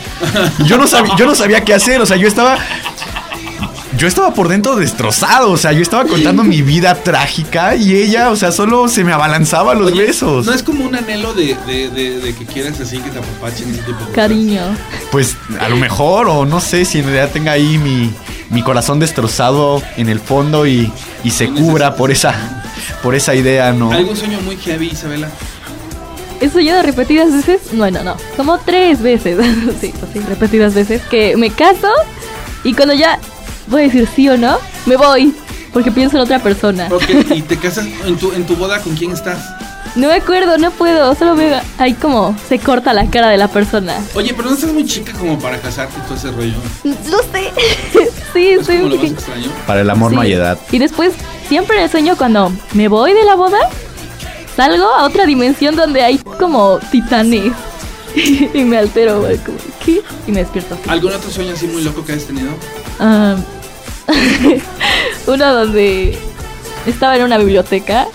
Yo 0.67 0.79
no 0.79 0.89
sabía, 0.89 1.15
yo 1.17 1.27
no 1.27 1.37
sabía 1.37 1.65
qué 1.65 1.75
hacer, 1.75 2.01
o 2.01 2.07
sea, 2.07 2.17
yo 2.17 2.27
estaba 2.27 2.59
yo 4.01 4.07
estaba 4.09 4.33
por 4.33 4.49
dentro 4.49 4.77
destrozado, 4.77 5.51
o 5.53 5.57
sea, 5.59 5.73
yo 5.73 5.83
estaba 5.83 6.05
contando 6.07 6.43
mi 6.43 6.63
vida 6.63 6.95
trágica 6.95 7.77
y 7.77 7.95
ella, 7.95 8.31
o 8.31 8.37
sea, 8.37 8.51
solo 8.51 8.89
se 8.89 9.05
me 9.05 9.13
abalanzaba 9.13 9.75
los 9.75 9.93
Oye, 9.93 10.07
besos. 10.07 10.47
No 10.47 10.53
es 10.55 10.63
como 10.63 10.85
un 10.87 10.95
anhelo 10.97 11.35
de, 11.35 11.55
de, 11.67 11.91
de- 11.91 12.19
de 12.21 12.35
que 12.35 12.47
quieras 12.47 12.81
así, 12.81 12.99
que 12.99 13.11
te 13.11 13.19
apapachen 13.19 13.69
ese 13.71 13.79
tipo 13.83 13.93
de 13.99 14.05
cosas. 14.07 14.15
Cariño. 14.15 14.63
Pues 15.13 15.37
a 15.61 15.69
lo 15.69 15.77
mejor, 15.77 16.29
o 16.29 16.47
no 16.47 16.61
sé 16.61 16.85
si 16.87 16.99
en 17.01 17.05
realidad 17.05 17.31
tenga 17.31 17.53
ahí 17.53 17.77
mi, 17.79 18.11
mi 18.49 18.63
corazón 18.63 18.99
destrozado 19.01 19.83
en 19.97 20.09
el 20.09 20.19
fondo 20.19 20.67
y, 20.67 20.91
y 21.23 21.31
se 21.31 21.49
No 21.49 21.61
cubra 21.61 21.95
por 21.95 22.11
esa, 22.11 22.63
por 23.03 23.15
esa 23.15 23.35
idea, 23.35 23.73
¿no? 23.73 23.93
¿Algún 23.93 24.17
sueño 24.17 24.41
muy 24.41 24.57
heavy, 24.57 24.89
Isabela? 24.93 25.29
He 26.41 26.49
soñado 26.49 26.83
repetidas 26.83 27.33
veces. 27.33 27.61
Bueno, 27.73 28.03
no. 28.03 28.17
Como 28.37 28.57
tres 28.61 29.03
veces. 29.03 29.39
sí, 29.81 29.93
pues 30.01 30.13
sí, 30.13 30.21
repetidas 30.27 30.73
veces. 30.73 31.03
Que 31.11 31.37
me 31.37 31.51
caso 31.51 31.89
y 32.65 32.73
cuando 32.73 32.95
ya 32.95 33.19
voy 33.71 33.83
a 33.83 33.85
decir 33.85 34.09
sí 34.15 34.29
o 34.29 34.37
no, 34.37 34.59
me 34.87 34.97
voy. 34.97 35.35
Porque 35.73 35.93
pienso 35.93 36.17
en 36.17 36.25
otra 36.25 36.41
persona. 36.41 36.89
Ok, 36.91 37.05
y 37.33 37.43
te 37.43 37.57
casas 37.57 37.87
en 38.05 38.17
tu, 38.17 38.33
en 38.33 38.45
tu 38.45 38.57
boda, 38.57 38.81
¿con 38.81 38.97
quién 38.97 39.13
estás? 39.13 39.39
No 39.97 40.09
me 40.09 40.15
acuerdo, 40.15 40.59
no 40.59 40.71
puedo. 40.71 41.15
Solo 41.15 41.35
veo 41.35 41.61
ahí 41.79 41.95
como 41.95 42.37
se 42.49 42.59
corta 42.59 42.93
la 42.93 43.09
cara 43.09 43.29
de 43.29 43.37
la 43.37 43.49
persona. 43.49 43.99
Oye, 44.15 44.33
pero 44.35 44.49
no 44.49 44.55
estás 44.55 44.73
muy 44.73 44.85
chica 44.85 45.13
como 45.13 45.39
para 45.39 45.61
casarte 45.61 45.95
y 45.99 46.03
todo 46.03 46.15
ese 46.15 46.31
rollo. 46.31 46.55
Lo 46.85 47.19
sé. 47.19 47.53
sí, 48.33 48.49
¿Es 48.49 48.61
estoy 48.61 48.77
como 48.79 48.89
muy 48.89 48.97
lo 48.99 49.03
más 49.03 49.13
extraño? 49.13 49.51
Para 49.67 49.81
el 49.81 49.91
amor 49.91 50.13
no 50.13 50.21
hay 50.21 50.33
edad. 50.33 50.59
Y 50.71 50.79
después, 50.79 51.13
siempre 51.49 51.77
en 51.79 51.85
el 51.85 51.91
sueño, 51.91 52.17
cuando 52.17 52.53
me 52.73 52.89
voy 52.89 53.13
de 53.15 53.25
la 53.25 53.35
boda, 53.35 53.59
salgo 54.57 54.87
a 54.87 55.05
otra 55.05 55.27
dimensión 55.27 55.77
donde 55.77 56.03
hay 56.03 56.19
como 56.19 56.79
titanes. 56.91 57.53
y 58.55 58.65
me 58.65 58.79
altero, 58.79 59.21
güey, 59.21 59.39
como, 59.39 59.59
¿qué? 59.85 60.03
Y 60.27 60.33
me 60.33 60.41
despierto. 60.41 60.77
¿Algún 60.89 61.13
otro 61.13 61.31
sueño 61.31 61.53
así 61.53 61.67
muy 61.67 61.83
loco 61.83 62.05
que 62.05 62.13
hayas 62.13 62.27
tenido? 62.27 62.51
Ah, 62.99 63.37
uno 65.27 65.55
donde 65.55 66.19
estaba 66.87 67.17
en 67.17 67.25
una 67.25 67.39
biblioteca 67.39 68.07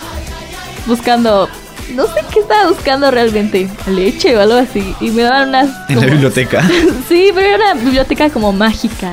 buscando. 0.86 1.48
No 1.94 2.04
sé 2.06 2.14
qué 2.32 2.40
estaba 2.40 2.68
buscando 2.68 3.10
realmente, 3.12 3.68
leche 3.88 4.36
o 4.36 4.40
algo 4.40 4.54
así. 4.54 4.94
Y 5.00 5.10
me 5.10 5.22
daban 5.22 5.50
unas. 5.50 5.68
En 5.88 6.00
la 6.00 6.06
biblioteca. 6.06 6.68
Sí, 7.08 7.30
pero 7.34 7.46
era 7.46 7.72
una 7.72 7.74
biblioteca 7.74 8.28
como 8.30 8.52
mágica. 8.52 9.12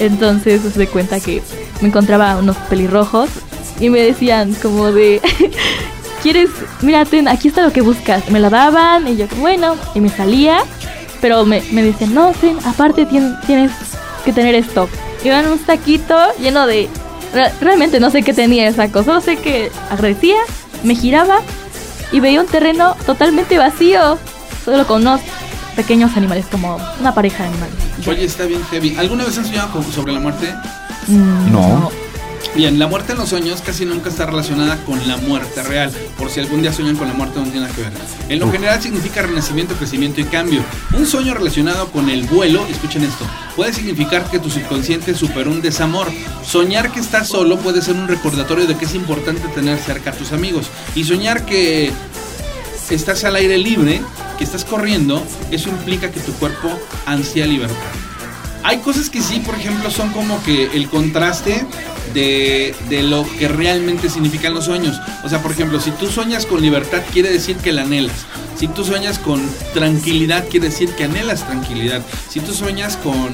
Entonces 0.00 0.60
se 0.74 0.86
cuenta 0.88 1.20
que 1.20 1.42
me 1.80 1.88
encontraba 1.88 2.36
unos 2.36 2.56
pelirrojos 2.68 3.28
y 3.80 3.88
me 3.90 4.00
decían 4.00 4.54
como 4.60 4.90
de, 4.90 5.20
¿quieres? 6.22 6.50
Mira, 6.82 7.04
ten, 7.04 7.28
aquí 7.28 7.48
está 7.48 7.62
lo 7.62 7.72
que 7.72 7.80
buscas. 7.80 8.28
Me 8.30 8.40
lo 8.40 8.50
daban 8.50 9.06
y 9.06 9.16
yo, 9.16 9.26
bueno, 9.38 9.76
y 9.94 10.00
me 10.00 10.08
salía, 10.08 10.58
pero 11.20 11.44
me, 11.44 11.62
me 11.72 11.82
decían, 11.82 12.14
no, 12.14 12.32
ten, 12.40 12.58
aparte 12.64 13.06
tien- 13.06 13.38
tienes 13.46 13.70
que 14.24 14.32
tener 14.32 14.54
esto. 14.56 14.88
Eran 15.24 15.48
un 15.48 15.64
saquito 15.64 16.16
lleno 16.40 16.66
de... 16.66 16.88
re- 17.34 17.52
realmente 17.60 18.00
no 18.00 18.10
sé 18.10 18.22
qué 18.22 18.32
tenía 18.32 18.68
esa 18.68 18.90
cosa, 18.90 19.04
solo 19.06 19.20
sé 19.20 19.36
que 19.36 19.70
agradecía, 19.90 20.36
me 20.84 20.94
giraba 20.94 21.40
y 22.12 22.20
veía 22.20 22.40
un 22.40 22.46
terreno 22.46 22.94
totalmente 23.06 23.58
vacío, 23.58 24.18
solo 24.64 24.86
con 24.86 25.02
unos 25.02 25.20
pequeños 25.76 26.16
animales, 26.16 26.46
como 26.50 26.78
una 27.00 27.14
pareja 27.14 27.42
de 27.44 27.48
animales. 27.50 27.74
Oye, 28.06 28.24
está 28.24 28.44
bien 28.44 28.62
heavy. 28.70 28.96
¿Alguna 28.96 29.24
vez 29.24 29.36
han 29.38 29.44
soñado 29.44 29.70
con- 29.72 29.92
sobre 29.92 30.12
la 30.12 30.20
muerte? 30.20 30.52
Mm, 31.08 31.52
No. 31.52 31.90
Bien, 32.54 32.78
la 32.78 32.86
muerte 32.86 33.12
en 33.12 33.18
los 33.18 33.28
sueños 33.28 33.62
casi 33.62 33.84
nunca 33.84 34.08
está 34.08 34.26
relacionada 34.26 34.76
con 34.84 35.06
la 35.06 35.16
muerte 35.16 35.62
real. 35.62 35.92
Por 36.16 36.30
si 36.30 36.40
algún 36.40 36.62
día 36.62 36.72
sueñan 36.72 36.96
con 36.96 37.06
la 37.06 37.14
muerte, 37.14 37.38
no 37.38 37.44
tiene 37.44 37.60
nada 37.60 37.74
que 37.74 37.82
ver. 37.82 37.92
En 38.28 38.38
lo 38.40 38.50
general 38.50 38.82
significa 38.82 39.22
renacimiento, 39.22 39.74
crecimiento 39.74 40.20
y 40.20 40.24
cambio. 40.24 40.62
Un 40.96 41.06
sueño 41.06 41.34
relacionado 41.34 41.90
con 41.90 42.10
el 42.10 42.24
vuelo, 42.24 42.66
escuchen 42.66 43.04
esto, 43.04 43.24
puede 43.54 43.72
significar 43.72 44.28
que 44.30 44.38
tu 44.38 44.50
subconsciente 44.50 45.14
superó 45.14 45.50
un 45.50 45.62
desamor. 45.62 46.08
Soñar 46.44 46.90
que 46.90 47.00
estás 47.00 47.28
solo 47.28 47.58
puede 47.58 47.82
ser 47.82 47.94
un 47.94 48.08
recordatorio 48.08 48.66
de 48.66 48.76
que 48.76 48.86
es 48.86 48.94
importante 48.94 49.46
tener 49.48 49.78
cerca 49.78 50.10
a 50.10 50.14
tus 50.14 50.32
amigos. 50.32 50.66
Y 50.94 51.04
soñar 51.04 51.44
que 51.44 51.92
estás 52.90 53.24
al 53.24 53.36
aire 53.36 53.58
libre, 53.58 54.00
que 54.36 54.44
estás 54.44 54.64
corriendo, 54.64 55.22
eso 55.50 55.68
implica 55.68 56.10
que 56.10 56.20
tu 56.20 56.32
cuerpo 56.32 56.70
ansía 57.06 57.46
libertad. 57.46 57.76
Hay 58.64 58.78
cosas 58.78 59.08
que 59.08 59.22
sí, 59.22 59.40
por 59.40 59.54
ejemplo, 59.54 59.90
son 59.90 60.10
como 60.10 60.42
que 60.42 60.66
el 60.74 60.88
contraste 60.88 61.64
de, 62.14 62.74
de 62.88 63.02
lo 63.02 63.26
que 63.38 63.48
realmente 63.48 64.08
significan 64.08 64.54
los 64.54 64.66
sueños. 64.66 65.00
O 65.24 65.28
sea, 65.28 65.42
por 65.42 65.52
ejemplo, 65.52 65.80
si 65.80 65.90
tú 65.92 66.06
sueñas 66.06 66.46
con 66.46 66.60
libertad, 66.60 67.02
quiere 67.12 67.30
decir 67.30 67.56
que 67.56 67.72
la 67.72 67.82
anhelas. 67.82 68.26
Si 68.58 68.66
tú 68.66 68.84
sueñas 68.84 69.20
con 69.20 69.40
tranquilidad, 69.72 70.48
quiere 70.48 70.68
decir 70.68 70.90
que 70.96 71.04
anhelas 71.04 71.46
tranquilidad. 71.46 72.02
Si 72.28 72.40
tú 72.40 72.52
sueñas 72.52 72.96
con, 72.96 73.32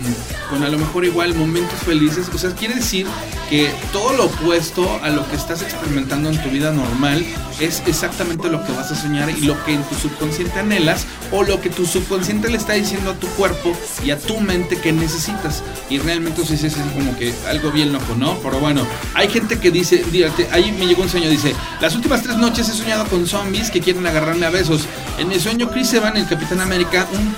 con 0.51 0.63
a 0.63 0.69
lo 0.69 0.79
mejor 0.79 1.07
igual 1.07 1.35
momentos 1.35 1.79
felices, 1.81 2.27
o 2.35 2.37
sea, 2.37 2.51
quiere 2.51 2.75
decir 2.75 3.07
que 3.49 3.71
todo 3.91 4.13
lo 4.13 4.27
opuesto 4.27 4.87
a 5.03 5.09
lo 5.09 5.27
que 5.31 5.37
estás 5.37 5.63
experimentando 5.63 6.29
en 6.29 6.43
tu 6.43 6.51
vida 6.51 6.73
normal 6.73 7.25
es 7.59 7.83
exactamente 7.87 8.51
lo 8.51 8.63
que 8.67 8.73
vas 8.73 8.91
a 8.91 8.95
soñar 8.95 9.31
y 9.31 9.43
lo 9.43 9.63
que 9.65 9.73
en 9.73 9.83
tu 9.85 9.95
subconsciente 9.95 10.59
anhelas 10.59 11.07
o 11.33 11.43
lo 11.43 11.59
que 11.59 11.71
tu 11.71 11.87
subconsciente 11.87 12.51
le 12.51 12.59
está 12.59 12.75
diciendo 12.75 13.13
a 13.13 13.15
tu 13.15 13.27
cuerpo 13.29 13.73
y 14.05 14.11
a 14.11 14.19
tu 14.19 14.41
mente 14.41 14.77
que 14.77 14.93
necesitas. 14.93 15.63
Y 15.89 16.01
realmente 16.01 16.43
eso 16.43 16.53
es 16.53 16.75
como 16.95 17.17
que 17.17 17.33
algo 17.49 17.71
bien 17.71 17.95
loco, 17.95 18.15
¿no? 18.15 18.39
Pero 18.41 18.61
bueno, 18.65 18.87
hay 19.13 19.29
gente 19.29 19.59
que 19.59 19.71
dice, 19.71 20.03
dígate, 20.11 20.49
ahí 20.51 20.73
me 20.73 20.87
llegó 20.87 21.03
un 21.03 21.11
sueño, 21.11 21.29
dice, 21.29 21.55
las 21.83 21.95
últimas 21.95 22.23
tres 22.23 22.39
noches 22.39 22.67
he 22.67 22.73
soñado 22.73 23.05
con 23.05 23.27
zombies 23.27 23.71
que 23.71 23.79
quieren 23.79 24.07
agarrarme 24.07 24.47
a 24.47 24.49
besos. 24.49 24.87
En 25.19 25.29
mi 25.29 25.39
sueño, 25.39 25.71
Chris 25.71 25.93
Evans, 25.93 26.19
el 26.19 26.27
Capitán 26.27 26.63
América, 26.63 27.07
un 27.13 27.35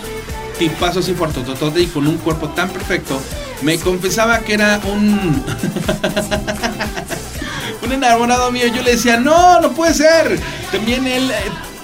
tipazo 0.57 1.01
así 1.01 1.15
fuertototote 1.15 1.81
y 1.81 1.87
con 1.89 2.07
un 2.07 2.19
cuerpo 2.19 2.51
tan 2.51 2.69
perfecto, 2.69 3.21
me 3.63 3.77
confesaba 3.77 4.39
que 4.39 4.55
era 4.55 4.81
un... 4.85 5.45
un 7.83 7.93
enamorado 7.93 8.53
mío. 8.53 8.69
Yo 8.69 8.83
le 8.83 8.93
decía, 8.93 9.19
no, 9.19 9.61
no 9.61 9.73
puede 9.73 9.95
ser. 9.95 10.39
También 10.71 11.09
él... 11.09 11.33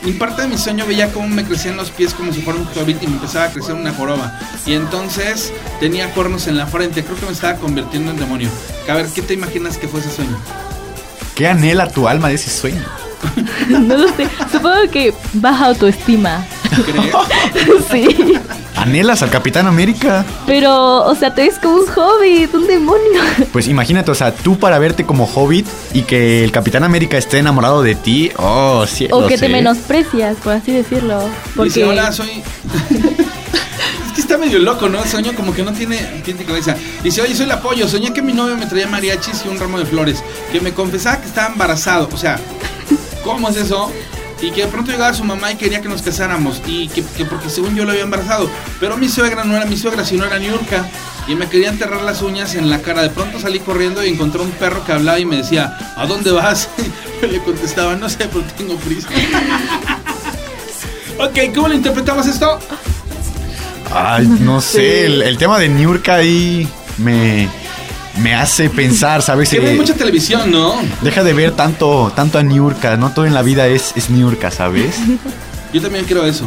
en 0.04 0.18
parte 0.18 0.42
de 0.42 0.48
mi 0.48 0.58
sueño 0.58 0.86
veía 0.86 1.12
cómo 1.12 1.28
me 1.28 1.44
crecían 1.44 1.76
los 1.76 1.90
pies 1.90 2.14
como 2.14 2.32
si 2.32 2.42
fuera 2.42 2.58
un 2.58 2.66
hobbit 2.66 3.02
y 3.02 3.06
me 3.06 3.14
empezaba 3.14 3.46
a 3.46 3.50
crecer 3.50 3.74
una 3.74 3.92
joroba. 3.92 4.38
Y 4.66 4.74
entonces 4.74 5.52
tenía 5.80 6.10
cuernos 6.12 6.46
en 6.46 6.56
la 6.56 6.66
frente. 6.66 7.04
Creo 7.04 7.16
que 7.16 7.26
me 7.26 7.32
estaba 7.32 7.58
convirtiendo 7.58 8.10
en 8.10 8.18
demonio. 8.18 8.48
A 8.88 8.94
ver, 8.94 9.06
¿qué 9.06 9.22
te 9.22 9.34
imaginas 9.34 9.78
que 9.78 9.88
fue 9.88 10.00
ese 10.00 10.10
sueño? 10.10 10.36
¿Qué 11.34 11.46
anhela 11.46 11.88
tu 11.88 12.08
alma 12.08 12.28
de 12.28 12.34
ese 12.34 12.50
sueño? 12.50 12.84
No 13.68 13.96
lo 13.96 14.08
sé. 14.08 14.28
Supongo 14.50 14.90
que 14.90 15.14
baja 15.34 15.66
autoestima. 15.66 16.44
¿Crees? 16.84 17.14
sí. 17.90 18.34
¿Anhelas 18.76 19.22
al 19.22 19.30
Capitán 19.30 19.66
América? 19.66 20.24
Pero, 20.46 21.04
o 21.04 21.14
sea, 21.14 21.34
te 21.34 21.42
ves 21.42 21.58
como 21.58 21.76
un 21.76 21.86
hobbit, 21.88 22.54
un 22.54 22.66
demonio. 22.66 23.20
Pues 23.52 23.68
imagínate, 23.68 24.10
o 24.10 24.14
sea, 24.14 24.34
tú 24.34 24.58
para 24.58 24.78
verte 24.78 25.04
como 25.04 25.24
hobbit 25.24 25.66
y 25.92 26.02
que 26.02 26.42
el 26.42 26.52
Capitán 26.52 26.82
América 26.82 27.18
esté 27.18 27.38
enamorado 27.38 27.82
de 27.82 27.94
ti, 27.94 28.32
oh, 28.38 28.84
sí. 28.86 29.08
O 29.10 29.26
que 29.26 29.38
te 29.38 29.48
menosprecias, 29.48 30.36
por 30.38 30.54
así 30.54 30.72
decirlo. 30.72 31.22
Porque 31.54 31.68
Dice, 31.68 31.84
hola, 31.84 32.10
soy... 32.12 32.28
es 32.90 34.12
que 34.14 34.20
está 34.20 34.38
medio 34.38 34.58
loco, 34.58 34.88
¿no? 34.88 35.02
El 35.02 35.08
sueño 35.08 35.32
como 35.34 35.54
que 35.54 35.62
no 35.62 35.72
tiene 35.72 35.96
tiene 36.24 36.44
cabeza. 36.44 36.76
Dice, 37.02 37.22
oye, 37.22 37.34
soy 37.34 37.44
el 37.44 37.52
apoyo. 37.52 37.86
Soñé 37.88 38.12
que 38.12 38.22
mi 38.22 38.32
novio 38.32 38.56
me 38.56 38.66
traía 38.66 38.86
mariachis 38.86 39.44
y 39.44 39.48
un 39.48 39.58
ramo 39.58 39.78
de 39.78 39.86
flores. 39.86 40.24
Que 40.50 40.60
me 40.60 40.72
confesaba 40.72 41.20
que 41.20 41.28
estaba 41.28 41.48
embarazado. 41.48 42.08
O 42.12 42.16
sea, 42.16 42.38
¿cómo 43.22 43.48
es 43.48 43.56
eso? 43.56 43.92
Y 44.42 44.50
que 44.50 44.62
de 44.62 44.68
pronto 44.68 44.90
llegaba 44.90 45.14
su 45.14 45.24
mamá 45.24 45.52
y 45.52 45.56
quería 45.56 45.80
que 45.80 45.88
nos 45.88 46.02
casáramos. 46.02 46.60
Y 46.66 46.88
que, 46.88 47.02
que 47.02 47.24
porque 47.24 47.48
según 47.48 47.76
yo 47.76 47.84
lo 47.84 47.92
había 47.92 48.02
embarazado. 48.02 48.50
Pero 48.80 48.96
mi 48.96 49.08
suegra 49.08 49.44
no 49.44 49.56
era 49.56 49.66
mi 49.66 49.76
suegra, 49.76 50.04
sino 50.04 50.26
era 50.26 50.38
Niurka. 50.38 50.84
Y 51.28 51.36
me 51.36 51.48
quería 51.48 51.68
enterrar 51.68 52.02
las 52.02 52.22
uñas 52.22 52.56
en 52.56 52.68
la 52.68 52.82
cara. 52.82 53.02
De 53.02 53.10
pronto 53.10 53.38
salí 53.38 53.60
corriendo 53.60 54.04
y 54.04 54.08
encontré 54.08 54.42
un 54.42 54.50
perro 54.50 54.84
que 54.84 54.92
hablaba 54.92 55.20
y 55.20 55.24
me 55.24 55.36
decía, 55.36 55.76
¿a 55.96 56.06
dónde 56.06 56.32
vas? 56.32 56.68
Yo 57.22 57.28
le 57.28 57.40
contestaba, 57.40 57.94
no 57.94 58.08
sé, 58.08 58.28
pero 58.32 58.44
tengo 58.56 58.74
prisa. 58.76 59.08
ok, 61.18 61.54
¿cómo 61.54 61.68
lo 61.68 61.74
interpretamos 61.74 62.26
esto? 62.26 62.58
Ay, 63.94 64.26
no 64.26 64.60
sé, 64.60 65.06
el, 65.06 65.22
el 65.22 65.38
tema 65.38 65.58
de 65.58 65.68
Niurka 65.68 66.16
ahí 66.16 66.68
me, 66.98 67.48
me 68.18 68.34
hace 68.34 68.68
pensar, 68.70 69.22
¿sabes? 69.22 69.48
Que 69.48 69.60
ve 69.60 69.72
Eh, 69.72 69.76
mucha 69.76 69.94
televisión, 69.94 70.50
¿no? 70.50 70.74
Deja 71.02 71.22
de 71.24 71.32
ver 71.32 71.52
tanto, 71.52 72.12
tanto 72.14 72.38
a 72.38 72.42
Niurka, 72.42 72.96
no 72.96 73.10
todo 73.12 73.26
en 73.26 73.34
la 73.34 73.42
vida 73.42 73.66
es, 73.68 73.92
es 73.96 74.10
Niurka, 74.10 74.50
¿sabes? 74.50 74.96
Yo 75.72 75.80
también 75.80 76.04
creo 76.04 76.24
eso. 76.26 76.44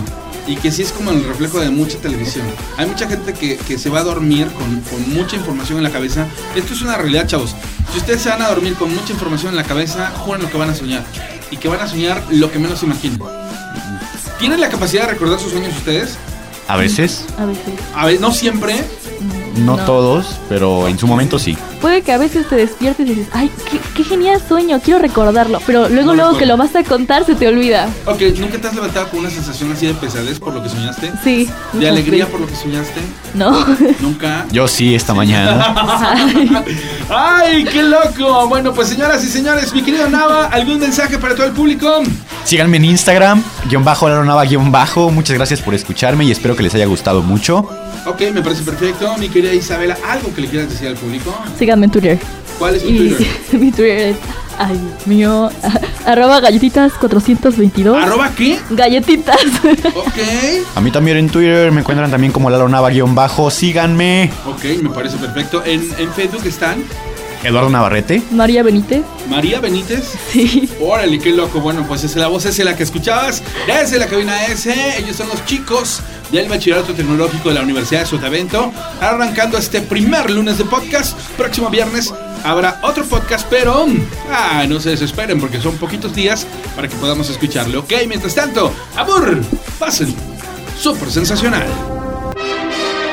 Y 0.47 0.57
que 0.57 0.71
sí 0.71 0.83
es 0.83 0.91
como 0.91 1.09
el 1.09 1.23
reflejo 1.23 1.59
de 1.59 1.71
mucha 1.71 1.97
televisión. 1.97 2.45
Hay 2.77 2.85
mucha 2.85 3.07
gente 3.07 3.33
que, 3.33 3.57
que 3.57 3.79
se 3.79 3.89
va 3.89 4.01
a 4.01 4.03
dormir 4.03 4.47
con, 4.51 4.79
con 4.81 5.11
mucha 5.11 5.35
información 5.35 5.79
en 5.79 5.83
la 5.83 5.89
cabeza. 5.89 6.27
Esto 6.55 6.73
es 6.75 6.81
una 6.83 6.95
realidad, 6.97 7.25
chavos. 7.25 7.55
Si 7.91 7.97
ustedes 7.97 8.21
se 8.21 8.29
van 8.29 8.43
a 8.43 8.49
dormir 8.49 8.75
con 8.75 8.93
mucha 8.93 9.11
información 9.11 9.49
en 9.53 9.55
la 9.55 9.63
cabeza, 9.63 10.11
juren 10.17 10.43
lo 10.43 10.51
que 10.51 10.57
van 10.57 10.69
a 10.69 10.75
soñar. 10.75 11.03
Y 11.49 11.57
que 11.57 11.67
van 11.67 11.79
a 11.79 11.87
soñar 11.87 12.21
lo 12.29 12.51
que 12.51 12.59
menos 12.59 12.79
se 12.79 12.85
imaginen. 12.85 13.19
¿Tienen 14.37 14.61
la 14.61 14.69
capacidad 14.69 15.03
de 15.07 15.13
recordar 15.13 15.39
sus 15.39 15.51
sueños 15.51 15.73
ustedes? 15.75 16.17
A 16.67 16.77
veces, 16.77 17.25
A 17.39 17.45
veces. 17.45 17.63
A 17.95 18.05
ver, 18.05 18.19
no 18.21 18.31
siempre. 18.31 18.75
no, 18.75 19.34
No. 19.57 19.77
todos, 19.77 20.37
pero 20.49 20.87
en 20.87 20.97
su 20.99 21.07
momento 21.07 21.39
sí. 21.39 21.57
Puede 21.81 22.01
que 22.01 22.11
a 22.11 22.17
veces 22.17 22.47
te 22.49 22.55
despiertes 22.55 23.05
y 23.07 23.09
dices, 23.13 23.27
ay, 23.31 23.51
qué, 23.69 23.79
qué 23.95 24.03
genial 24.03 24.41
sueño, 24.47 24.79
quiero 24.83 24.99
recordarlo. 24.99 25.61
Pero 25.67 25.87
luego, 25.89 26.11
No 26.11 26.15
luego 26.15 26.31
recuerdo. 26.31 26.37
que 26.39 26.45
lo 26.47 26.57
vas 26.57 26.75
a 26.75 26.83
contar, 26.83 27.25
se 27.25 27.35
te 27.35 27.47
olvida. 27.47 27.87
Ok, 28.05 28.21
¿nunca 28.39 28.57
te 28.59 28.67
has 28.67 28.73
levantado 28.75 29.07
con 29.09 29.19
una 29.19 29.29
sensación 29.29 29.71
así 29.71 29.85
de 29.85 29.93
pesadez 29.93 30.39
por 30.39 30.53
lo 30.53 30.63
que 30.63 30.69
soñaste? 30.69 31.11
Sí. 31.23 31.47
¿De 31.73 31.87
alegría 31.87 32.27
por 32.27 32.39
lo 32.41 32.47
que 32.47 32.55
soñaste? 32.55 32.99
No. 33.35 33.65
Nunca. 33.99 34.45
Yo 34.51 34.67
sí, 34.67 34.95
esta 34.95 35.13
mañana. 35.13 35.75
¡Ay, 37.09 37.65
qué 37.65 37.83
loco! 37.83 38.47
Bueno, 38.47 38.73
pues 38.73 38.87
señoras 38.89 39.23
y 39.23 39.27
señores, 39.27 39.73
mi 39.73 39.83
querido 39.83 40.09
Nava, 40.09 40.45
¿algún 40.47 40.79
mensaje 40.79 41.17
para 41.19 41.35
todo 41.35 41.45
el 41.45 41.53
público? 41.53 42.01
Síganme 42.45 42.77
en 42.77 42.85
Instagram, 42.85 43.43
guion 43.67 43.83
bajo, 43.83 44.07
la 44.07 44.23
nava, 44.23 44.43
guion 44.45 44.71
bajo. 44.71 45.09
Muchas 45.09 45.35
gracias 45.35 45.61
por 45.61 45.73
escucharme 45.73 46.25
y 46.25 46.31
espero 46.31 46.55
que 46.55 46.61
les 46.61 46.73
haya 46.75 46.85
gustado 46.85 47.23
mucho. 47.23 47.67
Ok, 48.05 48.21
me 48.33 48.41
parece 48.43 48.61
perfecto. 48.61 49.17
Mi 49.17 49.29
querida 49.29 49.51
Isabela, 49.51 49.97
¿algo 50.07 50.33
que 50.33 50.41
le 50.41 50.47
quieras 50.47 50.69
decir 50.69 50.87
al 50.87 50.95
público? 50.95 51.35
Síganme 51.57 51.85
en 51.87 51.91
Twitter. 51.91 52.19
¿Cuál 52.59 52.75
es 52.75 52.83
tu 52.83 52.89
Y 52.89 52.97
Twitter? 53.09 53.27
mi 53.53 53.71
Twitter 53.71 53.85
es, 54.09 54.15
ay, 54.59 54.77
Dios 54.77 55.07
mío, 55.07 55.49
arroba 56.05 56.39
galletitas 56.39 56.93
422. 56.93 57.97
¿Arroba 57.97 58.29
qué? 58.37 58.59
Galletitas. 58.69 59.37
Ok, 59.95 60.19
A 60.75 60.81
mí 60.81 60.91
también 60.91 61.17
en 61.17 61.29
Twitter 61.29 61.71
me 61.71 61.81
encuentran 61.81 62.11
también 62.11 62.31
como 62.31 62.51
Lalo 62.51 62.69
Nava, 62.69 62.91
guion 62.91 63.15
bajo. 63.15 63.49
Síganme. 63.49 64.31
ok, 64.45 64.83
me 64.83 64.89
parece 64.91 65.17
perfecto. 65.17 65.63
En, 65.65 65.81
en 65.97 66.11
Facebook 66.13 66.45
están 66.45 66.83
Eduardo 67.45 67.69
Navarrete. 67.69 68.21
María 68.31 68.63
Benítez. 68.63 69.03
María 69.29 69.59
Benítez. 69.59 70.13
Sí. 70.31 70.69
Órale, 70.81 71.19
qué 71.19 71.31
loco. 71.31 71.59
Bueno, 71.59 71.85
pues 71.87 72.03
es 72.03 72.15
la 72.15 72.27
voz, 72.27 72.45
esa 72.45 72.61
es 72.61 72.65
la 72.65 72.75
que 72.75 72.83
escuchabas. 72.83 73.43
Desde 73.67 73.99
la 73.99 74.07
cabina 74.07 74.45
S, 74.47 74.73
ellos 74.97 75.15
son 75.15 75.29
los 75.29 75.45
chicos 75.45 76.01
del 76.31 76.49
Bachillerato 76.49 76.93
Tecnológico 76.93 77.49
de 77.49 77.55
la 77.55 77.61
Universidad 77.61 78.01
de 78.01 78.05
Sotavento. 78.07 78.71
Arrancando 78.99 79.57
este 79.57 79.81
primer 79.81 80.29
lunes 80.29 80.57
de 80.57 80.65
podcast. 80.65 81.17
Próximo 81.37 81.69
viernes 81.69 82.13
habrá 82.43 82.79
otro 82.83 83.05
podcast, 83.05 83.47
pero 83.49 83.87
ah, 84.31 84.65
no 84.67 84.79
se 84.79 84.91
desesperen 84.91 85.39
porque 85.39 85.59
son 85.59 85.77
poquitos 85.77 86.13
días 86.13 86.45
para 86.75 86.87
que 86.87 86.95
podamos 86.95 87.29
escucharlo. 87.29 87.79
Ok, 87.79 87.93
mientras 88.07 88.35
tanto, 88.35 88.73
abur, 88.95 89.41
pasen. 89.79 90.13
Súper 90.79 91.09
sensacional. 91.11 91.67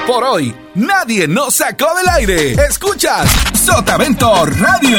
Por 0.06 0.24
hoy, 0.24 0.54
nadie 0.74 1.28
nos 1.28 1.54
sacó 1.54 1.86
del 1.96 2.08
aire. 2.08 2.52
Escuchas 2.68 3.30
Sotavento 3.54 4.44
Radio. 4.46 4.98